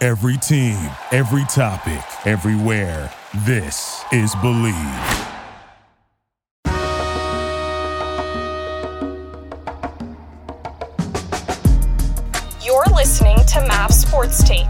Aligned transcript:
Every 0.00 0.36
team, 0.36 0.78
every 1.10 1.44
topic, 1.46 2.04
everywhere. 2.24 3.12
This 3.38 4.04
is 4.12 4.32
Believe. 4.36 4.72
You're 12.62 12.84
listening 12.94 13.38
to 13.46 13.66
MAV 13.66 13.92
Sports 13.92 14.44
Take. 14.44 14.66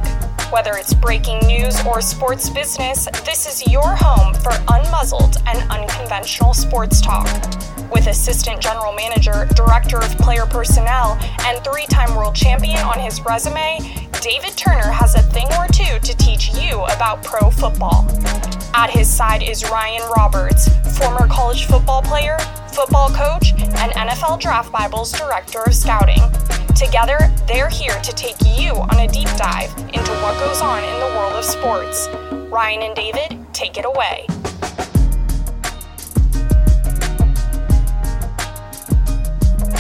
Whether 0.51 0.79
it's 0.79 0.95
breaking 0.95 1.41
news 1.41 1.79
or 1.85 2.01
sports 2.01 2.49
business, 2.49 3.07
this 3.27 3.47
is 3.47 3.71
your 3.71 3.95
home 3.95 4.33
for 4.33 4.51
unmuzzled 4.73 5.37
and 5.47 5.71
unconventional 5.71 6.55
sports 6.55 7.03
talk. 7.03 7.27
With 7.93 8.07
Assistant 8.07 8.59
General 8.59 8.95
Manager, 8.95 9.47
Director 9.55 9.99
of 9.99 10.17
Player 10.17 10.47
Personnel, 10.47 11.19
and 11.41 11.63
three 11.63 11.85
time 11.85 12.17
world 12.17 12.35
champion 12.35 12.79
on 12.79 12.99
his 12.99 13.21
resume, 13.27 14.09
David 14.23 14.57
Turner 14.57 14.91
has 14.91 15.15
a 15.17 15.23
thing 15.23 15.49
or 15.59 15.67
two 15.69 15.99
to 15.99 16.17
teach 16.17 16.55
you 16.55 16.81
about 16.85 17.23
pro 17.23 17.51
football. 17.51 18.09
At 18.73 18.89
his 18.89 19.07
side 19.07 19.43
is 19.43 19.69
Ryan 19.71 20.03
Roberts, 20.17 20.69
former 20.99 21.29
college 21.29 21.67
football 21.67 22.01
player, 22.01 22.39
football 22.71 23.09
coach, 23.11 23.53
and 23.59 23.93
NFL 23.93 24.41
Draft 24.41 24.71
Bible's 24.73 25.13
Director 25.13 25.63
of 25.65 25.75
Scouting. 25.75 26.23
Together, 26.77 27.19
they're 27.47 27.69
here 27.69 28.01
to 28.03 28.13
take 28.13 28.37
you 28.45 28.73
on 28.73 29.01
a 29.01 29.09
deep 29.09 29.29
dive 29.37 29.77
into 29.79 30.13
what 30.23 30.39
goes 30.39 30.61
on 30.61 30.85
in 30.85 31.01
the 31.01 31.17
world 31.17 31.33
of 31.33 31.45
sports. 31.45 32.09
Ryan 32.51 32.83
and 32.83 32.95
David, 32.95 33.47
take 33.53 33.77
it 33.77 33.85
away. 33.85 34.27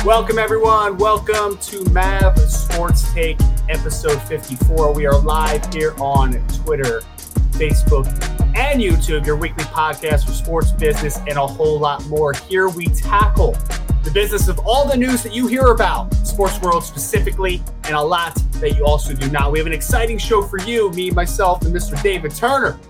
Welcome, 0.05 0.39
everyone. 0.39 0.97
Welcome 0.97 1.58
to 1.58 1.84
MAV 1.91 2.39
Sports 2.48 3.12
Take, 3.12 3.39
episode 3.69 4.20
54. 4.23 4.95
We 4.95 5.06
are 5.06 5.19
live 5.19 5.73
here 5.73 5.95
on 5.98 6.33
Twitter, 6.48 7.02
Facebook, 7.50 8.06
and 8.59 8.81
YouTube, 8.81 9.25
your 9.25 9.37
weekly 9.37 9.62
podcast 9.67 10.27
for 10.27 10.33
sports 10.33 10.73
business 10.73 11.19
and 11.19 11.39
a 11.39 11.47
whole 11.47 11.78
lot 11.78 12.05
more. 12.06 12.33
Here 12.33 12.69
we 12.69 12.87
tackle 12.87 13.53
the 14.02 14.11
business 14.13 14.48
of 14.48 14.58
all 14.67 14.89
the 14.89 14.96
news 14.96 15.23
that 15.23 15.33
you 15.33 15.46
hear 15.46 15.67
about, 15.67 16.13
sports 16.27 16.61
world 16.61 16.83
specifically, 16.83 17.63
and 17.85 17.95
a 17.95 18.02
lot 18.02 18.35
that 18.55 18.77
you 18.77 18.85
also 18.85 19.14
do 19.14 19.30
not. 19.30 19.52
We 19.52 19.58
have 19.61 19.68
an 19.68 19.73
exciting 19.73 20.18
show 20.18 20.42
for 20.42 20.58
you, 20.63 20.91
me, 20.91 21.13
myself, 21.13 21.63
and 21.63 21.73
Mr. 21.73 22.02
David 22.02 22.35
Turner 22.35 22.80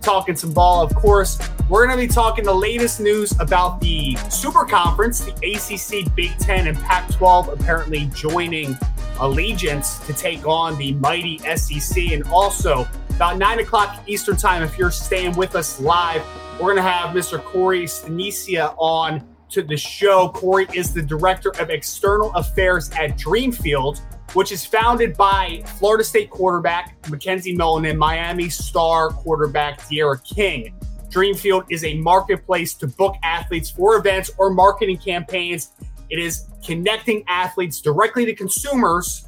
talking 0.00 0.34
some 0.34 0.54
ball, 0.54 0.82
of 0.82 0.94
course. 0.94 1.38
We're 1.68 1.86
going 1.86 1.98
to 1.98 2.06
be 2.06 2.10
talking 2.10 2.44
the 2.44 2.54
latest 2.54 2.98
news 2.98 3.38
about 3.38 3.82
the 3.82 4.16
Super 4.30 4.64
Conference, 4.64 5.20
the 5.20 5.32
ACC, 5.32 6.14
Big 6.14 6.38
Ten, 6.38 6.68
and 6.68 6.78
Pac 6.78 7.10
12 7.12 7.48
apparently 7.50 8.06
joining 8.14 8.78
allegiance 9.20 9.98
to 10.06 10.14
take 10.14 10.46
on 10.46 10.78
the 10.78 10.92
mighty 10.94 11.36
SEC. 11.56 12.12
And 12.12 12.24
also, 12.28 12.88
about 13.18 13.36
9 13.36 13.58
o'clock 13.58 14.04
Eastern 14.06 14.36
Time, 14.36 14.62
if 14.62 14.78
you're 14.78 14.92
staying 14.92 15.34
with 15.36 15.56
us 15.56 15.80
live, 15.80 16.22
we're 16.60 16.72
going 16.72 16.76
to 16.76 16.82
have 16.82 17.16
Mr. 17.16 17.42
Corey 17.42 17.82
Stanicia 17.82 18.76
on 18.78 19.26
to 19.48 19.60
the 19.60 19.76
show. 19.76 20.28
Corey 20.28 20.68
is 20.72 20.94
the 20.94 21.02
Director 21.02 21.50
of 21.58 21.68
External 21.68 22.32
Affairs 22.36 22.92
at 22.92 23.18
Dreamfield 23.18 24.00
which 24.34 24.52
is 24.52 24.64
founded 24.64 25.16
by 25.16 25.62
Florida 25.78 26.04
State 26.04 26.28
quarterback 26.28 27.00
McKenzie 27.04 27.56
Milton 27.56 27.86
and 27.86 27.98
Miami 27.98 28.50
star 28.50 29.08
quarterback 29.08 29.88
D'Eriq 29.88 30.22
King. 30.22 30.78
Dreamfield 31.08 31.64
is 31.70 31.82
a 31.84 31.94
marketplace 31.94 32.74
to 32.74 32.86
book 32.86 33.16
athletes 33.22 33.70
for 33.70 33.96
events 33.96 34.30
or 34.36 34.50
marketing 34.50 34.98
campaigns. 34.98 35.70
It 36.10 36.18
is 36.18 36.44
connecting 36.62 37.24
athletes 37.26 37.80
directly 37.80 38.26
to 38.26 38.34
consumers 38.34 39.27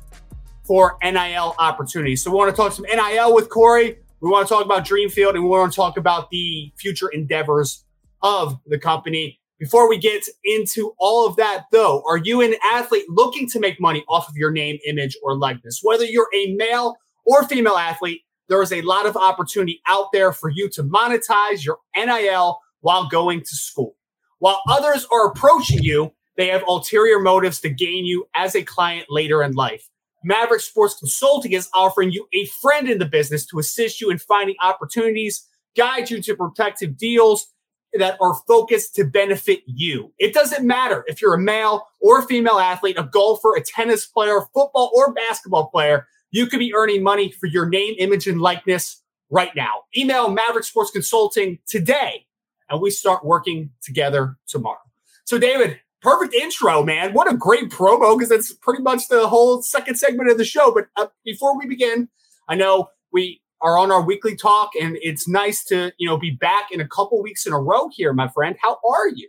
for 0.71 0.97
NIL 1.03 1.57
opportunities. 1.59 2.23
So 2.23 2.31
we 2.31 2.37
want 2.37 2.55
to 2.55 2.57
talk 2.57 2.71
some 2.71 2.85
NIL 2.85 3.35
with 3.35 3.49
Corey. 3.49 3.99
We 4.21 4.31
want 4.31 4.47
to 4.47 4.55
talk 4.55 4.65
about 4.65 4.87
Dreamfield 4.87 5.35
and 5.35 5.43
we 5.43 5.49
want 5.49 5.73
to 5.73 5.75
talk 5.75 5.97
about 5.97 6.31
the 6.31 6.73
future 6.79 7.09
endeavors 7.09 7.85
of 8.23 8.57
the 8.67 8.79
company. 8.79 9.41
Before 9.59 9.89
we 9.89 9.99
get 9.99 10.23
into 10.45 10.95
all 11.01 11.27
of 11.27 11.35
that, 11.39 11.65
though, 11.73 12.05
are 12.07 12.19
you 12.19 12.41
an 12.41 12.55
athlete 12.73 13.07
looking 13.09 13.49
to 13.49 13.59
make 13.59 13.81
money 13.81 14.05
off 14.09 14.29
of 14.29 14.37
your 14.37 14.53
name, 14.53 14.79
image, 14.87 15.17
or 15.25 15.37
likeness? 15.37 15.81
Whether 15.83 16.05
you're 16.05 16.31
a 16.33 16.55
male 16.55 16.95
or 17.27 17.43
female 17.49 17.77
athlete, 17.77 18.21
there 18.49 18.63
is 18.63 18.73
a 18.73 18.83
lot 18.83 19.07
of 19.07 19.17
opportunity 19.17 19.83
out 19.89 20.13
there 20.13 20.33
for 20.33 20.51
you 20.51 20.71
to 20.75 20.85
monetize 20.85 21.65
your 21.65 21.79
NIL 21.97 22.61
while 22.79 23.09
going 23.09 23.41
to 23.41 23.57
school. 23.57 23.97
While 24.39 24.63
others 24.69 25.05
are 25.11 25.33
approaching 25.33 25.83
you, 25.83 26.13
they 26.37 26.47
have 26.47 26.63
ulterior 26.69 27.19
motives 27.19 27.59
to 27.63 27.71
gain 27.71 28.05
you 28.05 28.27
as 28.37 28.55
a 28.55 28.63
client 28.63 29.07
later 29.11 29.43
in 29.43 29.55
life. 29.55 29.90
Maverick 30.25 30.61
Sports 30.61 30.99
Consulting 30.99 31.53
is 31.53 31.69
offering 31.75 32.11
you 32.11 32.27
a 32.33 32.47
friend 32.61 32.89
in 32.89 32.99
the 32.99 33.07
business 33.07 33.47
to 33.47 33.59
assist 33.59 34.01
you 34.01 34.11
in 34.11 34.19
finding 34.19 34.57
opportunities, 34.63 35.47
guide 35.77 36.11
you 36.11 36.21
to 36.23 36.37
protective 36.37 36.97
deals, 36.97 37.47
that 37.95 38.17
are 38.21 38.35
focused 38.47 38.95
to 38.95 39.05
benefit 39.05 39.63
you. 39.67 40.13
It 40.19 40.33
doesn't 40.33 40.65
matter 40.65 41.05
if 41.09 41.21
you're 41.21 41.35
a 41.35 41.41
male 41.41 41.89
or 42.01 42.23
female 42.23 42.59
athlete, 42.59 42.97
a 42.99 43.03
golfer, 43.03 43.57
a 43.57 43.63
tennis 43.63 44.07
player, 44.07 44.43
football 44.55 44.93
or 44.95 45.13
basketball 45.13 45.69
player, 45.69 46.07
you 46.31 46.47
could 46.47 46.61
be 46.61 46.75
earning 46.75 47.03
money 47.03 47.33
for 47.33 47.47
your 47.47 47.69
name, 47.69 47.95
image, 47.99 48.27
and 48.27 48.41
likeness 48.41 49.03
right 49.31 49.55
now. 49.57 49.83
Email 49.97 50.31
Maverick 50.31 50.65
Sports 50.65 50.93
Consulting 50.93 51.59
today, 51.67 52.27
and 52.69 52.81
we 52.81 52.91
start 52.91 53.25
working 53.25 53.71
together 53.83 54.37
tomorrow. 54.47 54.79
So, 55.25 55.39
David, 55.39 55.81
perfect 56.03 56.35
intro, 56.35 56.83
man. 56.83 57.13
What 57.13 57.31
a 57.31 57.37
great 57.37 57.71
promo 57.71 58.17
because 58.17 58.29
that's 58.29 58.53
pretty 58.53 58.83
much 58.83 59.09
the 59.09 59.29
whole 59.29 59.63
second 59.63 59.97
segment 59.97 60.31
of 60.31 60.39
the 60.39 60.45
show. 60.45 60.73
But 60.73 60.87
uh, 60.97 61.09
before 61.25 61.59
we 61.59 61.67
begin, 61.67 62.09
I 62.49 62.55
know 62.55 62.89
we 63.13 63.41
are 63.63 63.79
on 63.79 63.93
our 63.93 64.03
weekly 64.03 64.37
talk, 64.37 64.71
and 64.81 64.97
it's 65.03 65.29
nice 65.29 65.65
to 65.65 65.93
you 65.99 66.09
know 66.09 66.17
be 66.17 66.31
back 66.31 66.73
in 66.73 66.81
a 66.81 66.89
couple 66.89 67.23
weeks 67.23 67.47
in 67.47 67.53
a 67.53 67.61
row 67.61 67.89
here, 67.93 68.13
my 68.13 68.29
friend. 68.29 68.57
How 68.61 68.79
are 68.89 69.09
you? 69.09 69.29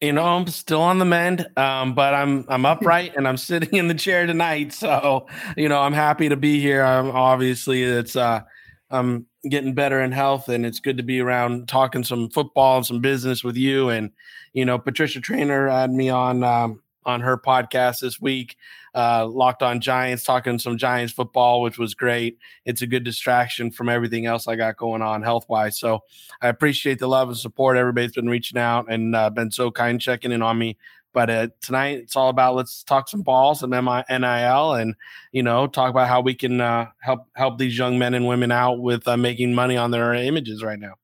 You 0.00 0.12
know, 0.12 0.24
I'm 0.24 0.48
still 0.48 0.80
on 0.80 0.98
the 0.98 1.04
mend, 1.04 1.46
um, 1.56 1.94
but 1.94 2.12
I'm 2.12 2.44
I'm 2.48 2.66
upright 2.66 3.14
and 3.16 3.28
I'm 3.28 3.36
sitting 3.36 3.78
in 3.78 3.86
the 3.86 3.94
chair 3.94 4.26
tonight. 4.26 4.72
So, 4.72 5.28
you 5.56 5.68
know, 5.68 5.80
I'm 5.80 5.92
happy 5.92 6.28
to 6.28 6.36
be 6.36 6.60
here. 6.60 6.82
I'm 6.82 7.10
obviously 7.10 7.84
it's 7.84 8.16
uh, 8.16 8.40
I'm 8.90 9.26
getting 9.48 9.74
better 9.74 10.00
in 10.00 10.12
health, 10.12 10.48
and 10.48 10.64
it's 10.64 10.80
good 10.80 10.96
to 10.96 11.02
be 11.02 11.20
around 11.20 11.68
talking 11.68 12.04
some 12.04 12.30
football 12.30 12.78
and 12.78 12.86
some 12.86 13.00
business 13.00 13.42
with 13.42 13.56
you. 13.56 13.88
And 13.88 14.10
you 14.52 14.64
know, 14.64 14.78
Patricia 14.78 15.20
Traina 15.20 15.70
had 15.70 15.92
me 15.92 16.08
on 16.08 16.44
um, 16.44 16.82
on 17.04 17.20
her 17.20 17.36
podcast 17.36 18.00
this 18.00 18.20
week, 18.20 18.56
uh, 18.94 19.26
Locked 19.26 19.62
On 19.62 19.80
Giants, 19.80 20.24
talking 20.24 20.58
some 20.58 20.78
Giants 20.78 21.12
football, 21.12 21.62
which 21.62 21.78
was 21.78 21.94
great. 21.94 22.38
It's 22.64 22.82
a 22.82 22.86
good 22.86 23.04
distraction 23.04 23.70
from 23.70 23.88
everything 23.88 24.26
else 24.26 24.46
I 24.46 24.56
got 24.56 24.76
going 24.76 25.02
on 25.02 25.22
health 25.22 25.48
wise. 25.48 25.78
So 25.78 26.00
I 26.40 26.48
appreciate 26.48 26.98
the 26.98 27.08
love 27.08 27.28
and 27.28 27.36
support. 27.36 27.76
Everybody's 27.76 28.12
been 28.12 28.28
reaching 28.28 28.58
out 28.58 28.90
and 28.90 29.16
uh, 29.16 29.30
been 29.30 29.50
so 29.50 29.70
kind 29.70 30.00
checking 30.00 30.32
in 30.32 30.42
on 30.42 30.58
me. 30.58 30.76
But 31.12 31.30
uh, 31.30 31.48
tonight 31.60 31.98
it's 31.98 32.16
all 32.16 32.28
about 32.28 32.54
let's 32.54 32.82
talk 32.82 33.08
some 33.08 33.22
balls 33.22 33.62
and 33.62 33.70
NIL, 33.72 34.72
and 34.74 34.94
you 35.32 35.42
know 35.42 35.66
talk 35.66 35.90
about 35.90 36.08
how 36.08 36.20
we 36.20 36.34
can 36.34 36.60
uh, 36.60 36.86
help 37.00 37.26
help 37.34 37.58
these 37.58 37.76
young 37.76 37.98
men 37.98 38.14
and 38.14 38.26
women 38.26 38.50
out 38.50 38.80
with 38.80 39.06
uh, 39.06 39.16
making 39.16 39.54
money 39.54 39.76
on 39.76 39.90
their 39.90 40.14
images 40.14 40.62
right 40.62 40.78
now. 40.78 40.94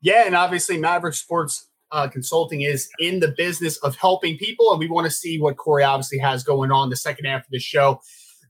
Yeah, 0.00 0.24
and 0.26 0.34
obviously 0.34 0.78
Maverick 0.78 1.14
Sports 1.14 1.68
uh, 1.90 2.08
Consulting 2.08 2.62
is 2.62 2.88
in 2.98 3.20
the 3.20 3.34
business 3.36 3.76
of 3.78 3.96
helping 3.96 4.38
people, 4.38 4.70
and 4.70 4.78
we 4.78 4.88
want 4.88 5.06
to 5.06 5.10
see 5.10 5.40
what 5.40 5.56
Corey 5.56 5.84
obviously 5.84 6.18
has 6.18 6.44
going 6.44 6.70
on 6.70 6.90
the 6.90 6.96
second 6.96 7.24
half 7.24 7.44
of 7.44 7.50
the 7.50 7.58
show. 7.58 8.00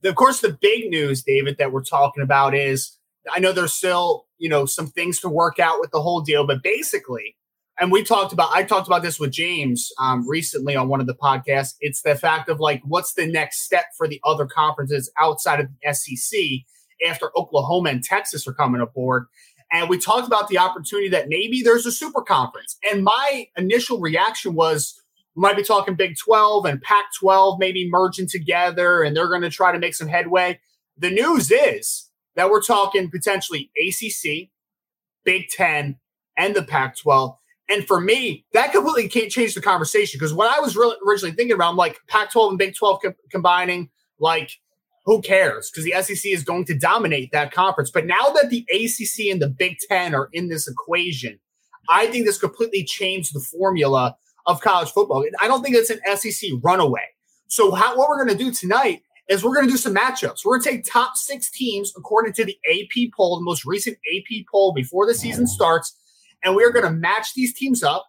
of 0.05 0.15
course, 0.15 0.41
the 0.41 0.57
big 0.61 0.91
news, 0.91 1.23
David, 1.23 1.57
that 1.59 1.73
we're 1.73 1.85
talking 1.85 2.23
about 2.23 2.55
is 2.55 2.97
I 3.33 3.41
know 3.41 3.53
there's 3.53 3.75
still, 3.75 4.27
you 4.39 4.49
know, 4.49 4.67
some 4.67 4.89
things 4.89 5.21
to 5.21 5.29
work 5.29 5.59
out 5.59 5.81
with 5.81 5.91
the 5.91 6.03
whole 6.03 6.21
deal, 6.21 6.47
but 6.47 6.63
basically, 6.63 7.37
and 7.79 7.93
we 7.93 8.03
talked 8.03 8.33
about, 8.33 8.51
I 8.53 8.65
talked 8.65 8.89
about 8.89 9.03
this 9.03 9.21
with 9.21 9.31
James 9.31 9.93
um, 10.01 10.29
recently 10.29 10.75
on 10.75 10.89
one 10.89 11.01
of 11.01 11.07
the 11.07 11.15
podcasts. 11.15 11.75
It's 11.81 12.03
the 12.03 12.17
fact 12.17 12.49
of 12.49 12.59
like, 12.59 12.83
what's 12.85 13.15
the 13.15 13.27
next 13.27 13.63
step 13.63 13.87
for 13.97 14.09
the 14.09 14.21
other 14.25 14.47
conferences 14.47 15.11
outside 15.19 15.61
of 15.61 15.69
the 15.69 15.95
SEC 15.95 16.41
after 17.09 17.31
Oklahoma 17.37 17.91
and 17.91 18.03
Texas 18.03 18.49
are 18.49 18.53
coming 18.53 18.81
aboard? 18.81 19.27
And 19.71 19.89
we 19.89 19.99
talked 19.99 20.27
about 20.27 20.49
the 20.49 20.59
opportunity 20.59 21.09
that 21.11 21.29
maybe 21.29 21.63
there's 21.63 21.87
a 21.87 21.93
super 21.93 22.23
conference. 22.23 22.77
And 22.91 23.05
my 23.05 23.47
initial 23.57 24.01
reaction 24.01 24.55
was, 24.55 25.01
we 25.37 25.43
might 25.43 25.57
be 25.57 25.63
talking 25.63 25.95
Big 25.95 26.17
12 26.17 26.65
and 26.65 26.83
Pac 26.83 27.05
12 27.21 27.61
maybe 27.61 27.89
merging 27.89 28.27
together 28.27 29.03
and 29.03 29.17
they're 29.17 29.29
going 29.29 29.43
to 29.43 29.51
try 29.51 29.71
to 29.71 29.79
make 29.79 29.95
some 29.95 30.09
headway. 30.09 30.59
The 30.97 31.11
news 31.11 31.53
is 31.53 32.09
that 32.35 32.51
we're 32.51 32.63
talking 32.63 33.09
potentially 33.09 33.71
ACC, 33.77 34.49
Big 35.25 35.49
10, 35.49 35.97
and 36.37 36.57
the 36.57 36.63
Pac 36.65 36.97
12. 36.97 37.37
And 37.71 37.87
for 37.87 38.01
me, 38.01 38.47
that 38.53 38.73
completely 38.73 39.09
can't 39.09 39.31
change 39.31 39.55
the 39.55 39.61
conversation 39.61 40.19
because 40.19 40.33
what 40.33 40.55
I 40.57 40.61
was 40.61 40.77
really 40.77 40.97
originally 41.07 41.35
thinking 41.35 41.55
about, 41.55 41.71
I'm 41.71 41.77
like 41.77 42.01
Pac 42.09 42.33
12 42.33 42.53
and 42.53 42.59
Big 42.59 42.75
12 42.75 43.01
co- 43.03 43.15
combining, 43.31 43.91
like, 44.19 44.53
who 45.05 45.23
cares? 45.23 45.71
Because 45.71 45.85
the 45.85 45.95
SEC 46.03 46.31
is 46.31 46.45
going 46.45 46.65
to 46.67 46.75
dominate 46.75 47.33
that 47.33 47.53
conference. 47.53 47.91
But 47.91 48.07
now 48.07 48.31
that 48.35 48.51
the 48.51 48.67
ACC 48.71 49.33
and 49.33 49.41
the 49.41 49.49
Big 49.49 49.79
10 49.89 50.15
are 50.15 50.29
in 50.33 50.49
this 50.49 50.69
equation, 50.69 51.39
I 51.89 52.07
think 52.07 52.27
this 52.27 52.39
completely 52.39 52.85
changed 52.85 53.35
the 53.35 53.41
formula 53.41 54.17
of 54.47 54.61
college 54.61 54.91
football. 54.91 55.25
I 55.41 55.49
don't 55.49 55.63
think 55.63 55.77
it's 55.77 55.91
an 55.91 56.01
SEC 56.17 56.51
runaway. 56.63 57.07
So 57.49 57.73
how, 57.73 57.97
what 57.97 58.09
we're 58.09 58.23
going 58.23 58.37
to 58.37 58.45
do 58.45 58.51
tonight 58.53 59.03
is 59.29 59.45
we're 59.45 59.55
going 59.55 59.67
to 59.67 59.73
do 59.73 59.79
some 59.79 59.95
matchups. 59.95 60.45
We're 60.45 60.59
going 60.59 60.63
to 60.63 60.71
take 60.71 60.85
top 60.85 61.17
six 61.17 61.51
teams 61.51 61.93
according 61.97 62.33
to 62.35 62.45
the 62.45 62.59
AP 62.71 63.13
poll, 63.17 63.39
the 63.39 63.45
most 63.45 63.65
recent 63.65 63.97
AP 64.15 64.47
poll 64.51 64.73
before 64.73 65.07
the 65.07 65.15
season 65.15 65.47
starts, 65.47 65.97
and 66.45 66.55
we 66.55 66.65
are 66.65 66.71
going 66.71 66.85
to 66.85 66.91
match 66.91 67.35
these 67.35 67.55
teams 67.55 67.83
up. 67.83 68.07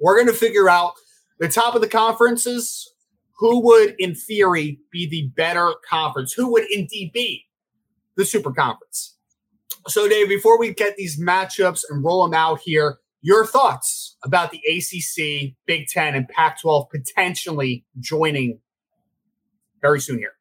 We're 0.00 0.16
going 0.16 0.28
to 0.28 0.32
figure 0.32 0.68
out 0.68 0.94
the 1.38 1.48
top 1.48 1.74
of 1.74 1.80
the 1.80 1.88
conferences, 1.88 2.92
who 3.38 3.60
would, 3.64 3.94
in 3.98 4.14
theory, 4.14 4.80
be 4.90 5.08
the 5.08 5.30
better 5.36 5.74
conference, 5.88 6.32
who 6.32 6.50
would 6.52 6.64
indeed 6.70 7.12
be 7.12 7.44
the 8.16 8.24
super 8.24 8.52
conference. 8.52 9.16
So, 9.86 10.08
Dave, 10.08 10.28
before 10.28 10.58
we 10.58 10.74
get 10.74 10.96
these 10.96 11.20
matchups 11.20 11.84
and 11.88 12.04
roll 12.04 12.24
them 12.24 12.34
out 12.34 12.60
here, 12.60 12.98
your 13.22 13.46
thoughts 13.46 14.16
about 14.24 14.50
the 14.50 14.60
ACC, 14.68 15.54
Big 15.66 15.86
Ten, 15.86 16.14
and 16.14 16.28
Pac 16.28 16.60
12 16.60 16.88
potentially 16.90 17.84
joining 18.00 18.60
very 19.80 20.00
soon 20.00 20.18
here? 20.18 20.37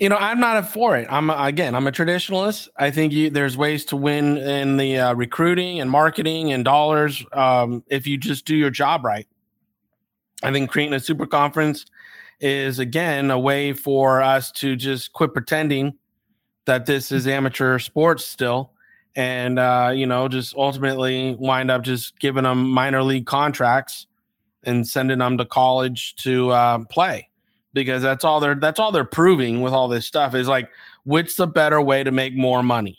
You 0.00 0.08
know, 0.08 0.16
I'm 0.16 0.40
not 0.40 0.66
for 0.66 0.96
it. 0.96 1.06
I'm 1.10 1.28
again, 1.28 1.74
I'm 1.74 1.86
a 1.86 1.92
traditionalist. 1.92 2.68
I 2.78 2.90
think 2.90 3.12
you, 3.12 3.28
there's 3.28 3.58
ways 3.58 3.84
to 3.86 3.96
win 3.96 4.38
in 4.38 4.78
the 4.78 4.98
uh, 4.98 5.14
recruiting 5.14 5.78
and 5.78 5.90
marketing 5.90 6.52
and 6.52 6.64
dollars 6.64 7.22
um, 7.32 7.84
if 7.88 8.06
you 8.06 8.16
just 8.16 8.46
do 8.46 8.56
your 8.56 8.70
job 8.70 9.04
right. 9.04 9.28
I 10.42 10.52
think 10.52 10.70
creating 10.70 10.94
a 10.94 11.00
super 11.00 11.26
conference 11.26 11.84
is 12.40 12.78
again 12.78 13.30
a 13.30 13.38
way 13.38 13.74
for 13.74 14.22
us 14.22 14.50
to 14.52 14.74
just 14.74 15.12
quit 15.12 15.34
pretending 15.34 15.98
that 16.64 16.86
this 16.86 17.12
is 17.12 17.28
amateur 17.28 17.78
sports 17.78 18.24
still 18.24 18.72
and 19.16 19.58
uh, 19.58 19.92
you 19.94 20.06
know 20.06 20.28
just 20.28 20.54
ultimately 20.56 21.36
wind 21.38 21.70
up 21.70 21.82
just 21.82 22.18
giving 22.18 22.44
them 22.44 22.70
minor 22.70 23.02
league 23.02 23.26
contracts 23.26 24.06
and 24.64 24.88
sending 24.88 25.18
them 25.18 25.36
to 25.36 25.44
college 25.44 26.16
to 26.16 26.48
uh, 26.50 26.78
play 26.86 27.28
because 27.72 28.02
that's 28.02 28.24
all 28.24 28.40
they're 28.40 28.54
that's 28.54 28.80
all 28.80 28.92
they're 28.92 29.04
proving 29.04 29.60
with 29.60 29.72
all 29.72 29.88
this 29.88 30.06
stuff 30.06 30.34
is 30.34 30.48
like 30.48 30.68
which 31.04 31.36
the 31.36 31.46
better 31.46 31.80
way 31.80 32.02
to 32.04 32.10
make 32.10 32.34
more 32.34 32.62
money? 32.62 32.98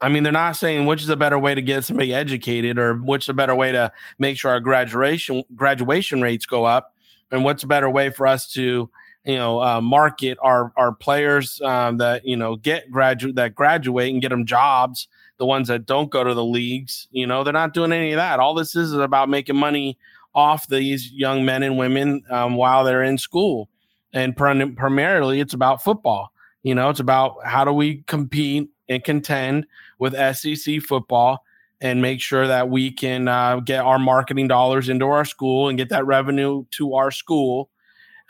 I 0.00 0.08
mean 0.08 0.22
they're 0.22 0.32
not 0.32 0.56
saying 0.56 0.86
which 0.86 1.02
is 1.02 1.08
a 1.08 1.16
better 1.16 1.38
way 1.38 1.54
to 1.54 1.62
get 1.62 1.84
somebody 1.84 2.14
educated 2.14 2.78
or 2.78 2.94
which 2.94 3.28
a 3.28 3.34
better 3.34 3.54
way 3.54 3.72
to 3.72 3.92
make 4.18 4.38
sure 4.38 4.50
our 4.50 4.60
graduation 4.60 5.44
graduation 5.54 6.22
rates 6.22 6.46
go 6.46 6.64
up 6.64 6.94
and 7.30 7.44
what's 7.44 7.62
a 7.62 7.66
better 7.66 7.88
way 7.88 8.10
for 8.10 8.26
us 8.26 8.50
to 8.52 8.90
you 9.24 9.36
know 9.36 9.62
uh, 9.62 9.80
market 9.80 10.38
our 10.40 10.72
our 10.76 10.92
players 10.92 11.60
um, 11.62 11.98
that 11.98 12.24
you 12.24 12.36
know 12.36 12.56
get 12.56 12.90
graduate 12.90 13.36
that 13.36 13.54
graduate 13.54 14.12
and 14.12 14.22
get 14.22 14.30
them 14.30 14.46
jobs 14.46 15.08
the 15.38 15.46
ones 15.46 15.68
that 15.68 15.86
don't 15.86 16.10
go 16.10 16.24
to 16.24 16.34
the 16.34 16.44
leagues 16.44 17.08
you 17.10 17.26
know 17.26 17.44
they're 17.44 17.52
not 17.52 17.74
doing 17.74 17.92
any 17.92 18.12
of 18.12 18.16
that. 18.16 18.40
All 18.40 18.54
this 18.54 18.74
is, 18.74 18.92
is 18.92 18.98
about 18.98 19.28
making 19.28 19.56
money 19.56 19.98
off 20.34 20.66
these 20.68 21.10
young 21.12 21.44
men 21.44 21.62
and 21.62 21.76
women 21.76 22.22
um, 22.30 22.54
while 22.54 22.84
they're 22.84 23.02
in 23.02 23.18
school 23.18 23.68
and 24.12 24.36
prim- 24.36 24.76
primarily 24.76 25.40
it's 25.40 25.54
about 25.54 25.82
football. 25.82 26.32
You 26.62 26.74
know, 26.74 26.90
it's 26.90 27.00
about 27.00 27.36
how 27.44 27.64
do 27.64 27.72
we 27.72 28.02
compete 28.06 28.70
and 28.88 29.02
contend 29.02 29.66
with 29.98 30.14
SEC 30.36 30.82
football 30.82 31.44
and 31.80 32.02
make 32.02 32.20
sure 32.20 32.46
that 32.46 32.68
we 32.68 32.90
can 32.90 33.28
uh, 33.28 33.60
get 33.60 33.80
our 33.80 33.98
marketing 33.98 34.48
dollars 34.48 34.88
into 34.88 35.06
our 35.06 35.24
school 35.24 35.68
and 35.68 35.78
get 35.78 35.88
that 35.88 36.04
revenue 36.04 36.64
to 36.72 36.94
our 36.94 37.10
school. 37.10 37.70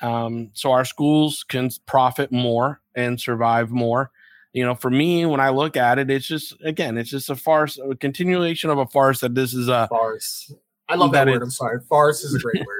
Um, 0.03 0.51
so 0.55 0.71
our 0.71 0.85
schools 0.85 1.45
can 1.49 1.71
profit 1.87 2.31
more 2.31 2.81
and 2.95 3.21
survive 3.21 3.71
more. 3.71 4.11
You 4.53 4.65
know 4.65 4.75
for 4.75 4.91
me 4.91 5.25
when 5.27 5.39
i 5.39 5.51
look 5.51 5.77
at 5.77 6.01
it 6.01 6.11
it's 6.11 6.27
just 6.27 6.57
again 6.65 6.99
it's 6.99 7.11
just 7.11 7.31
a 7.31 7.37
farce 7.37 7.79
a 7.79 7.95
continuation 7.95 8.69
of 8.69 8.79
a 8.79 8.87
farce 8.87 9.21
that 9.21 9.37
this 9.37 9.55
is 9.55 9.69
a 9.69 9.87
farce. 9.87 10.53
I 10.89 10.97
love 10.97 11.13
that, 11.13 11.27
that 11.27 11.31
word 11.31 11.43
i'm 11.43 11.53
sorry. 11.53 11.79
Farce 11.89 12.25
is 12.25 12.35
a 12.35 12.41
great 12.41 12.67
word 12.67 12.80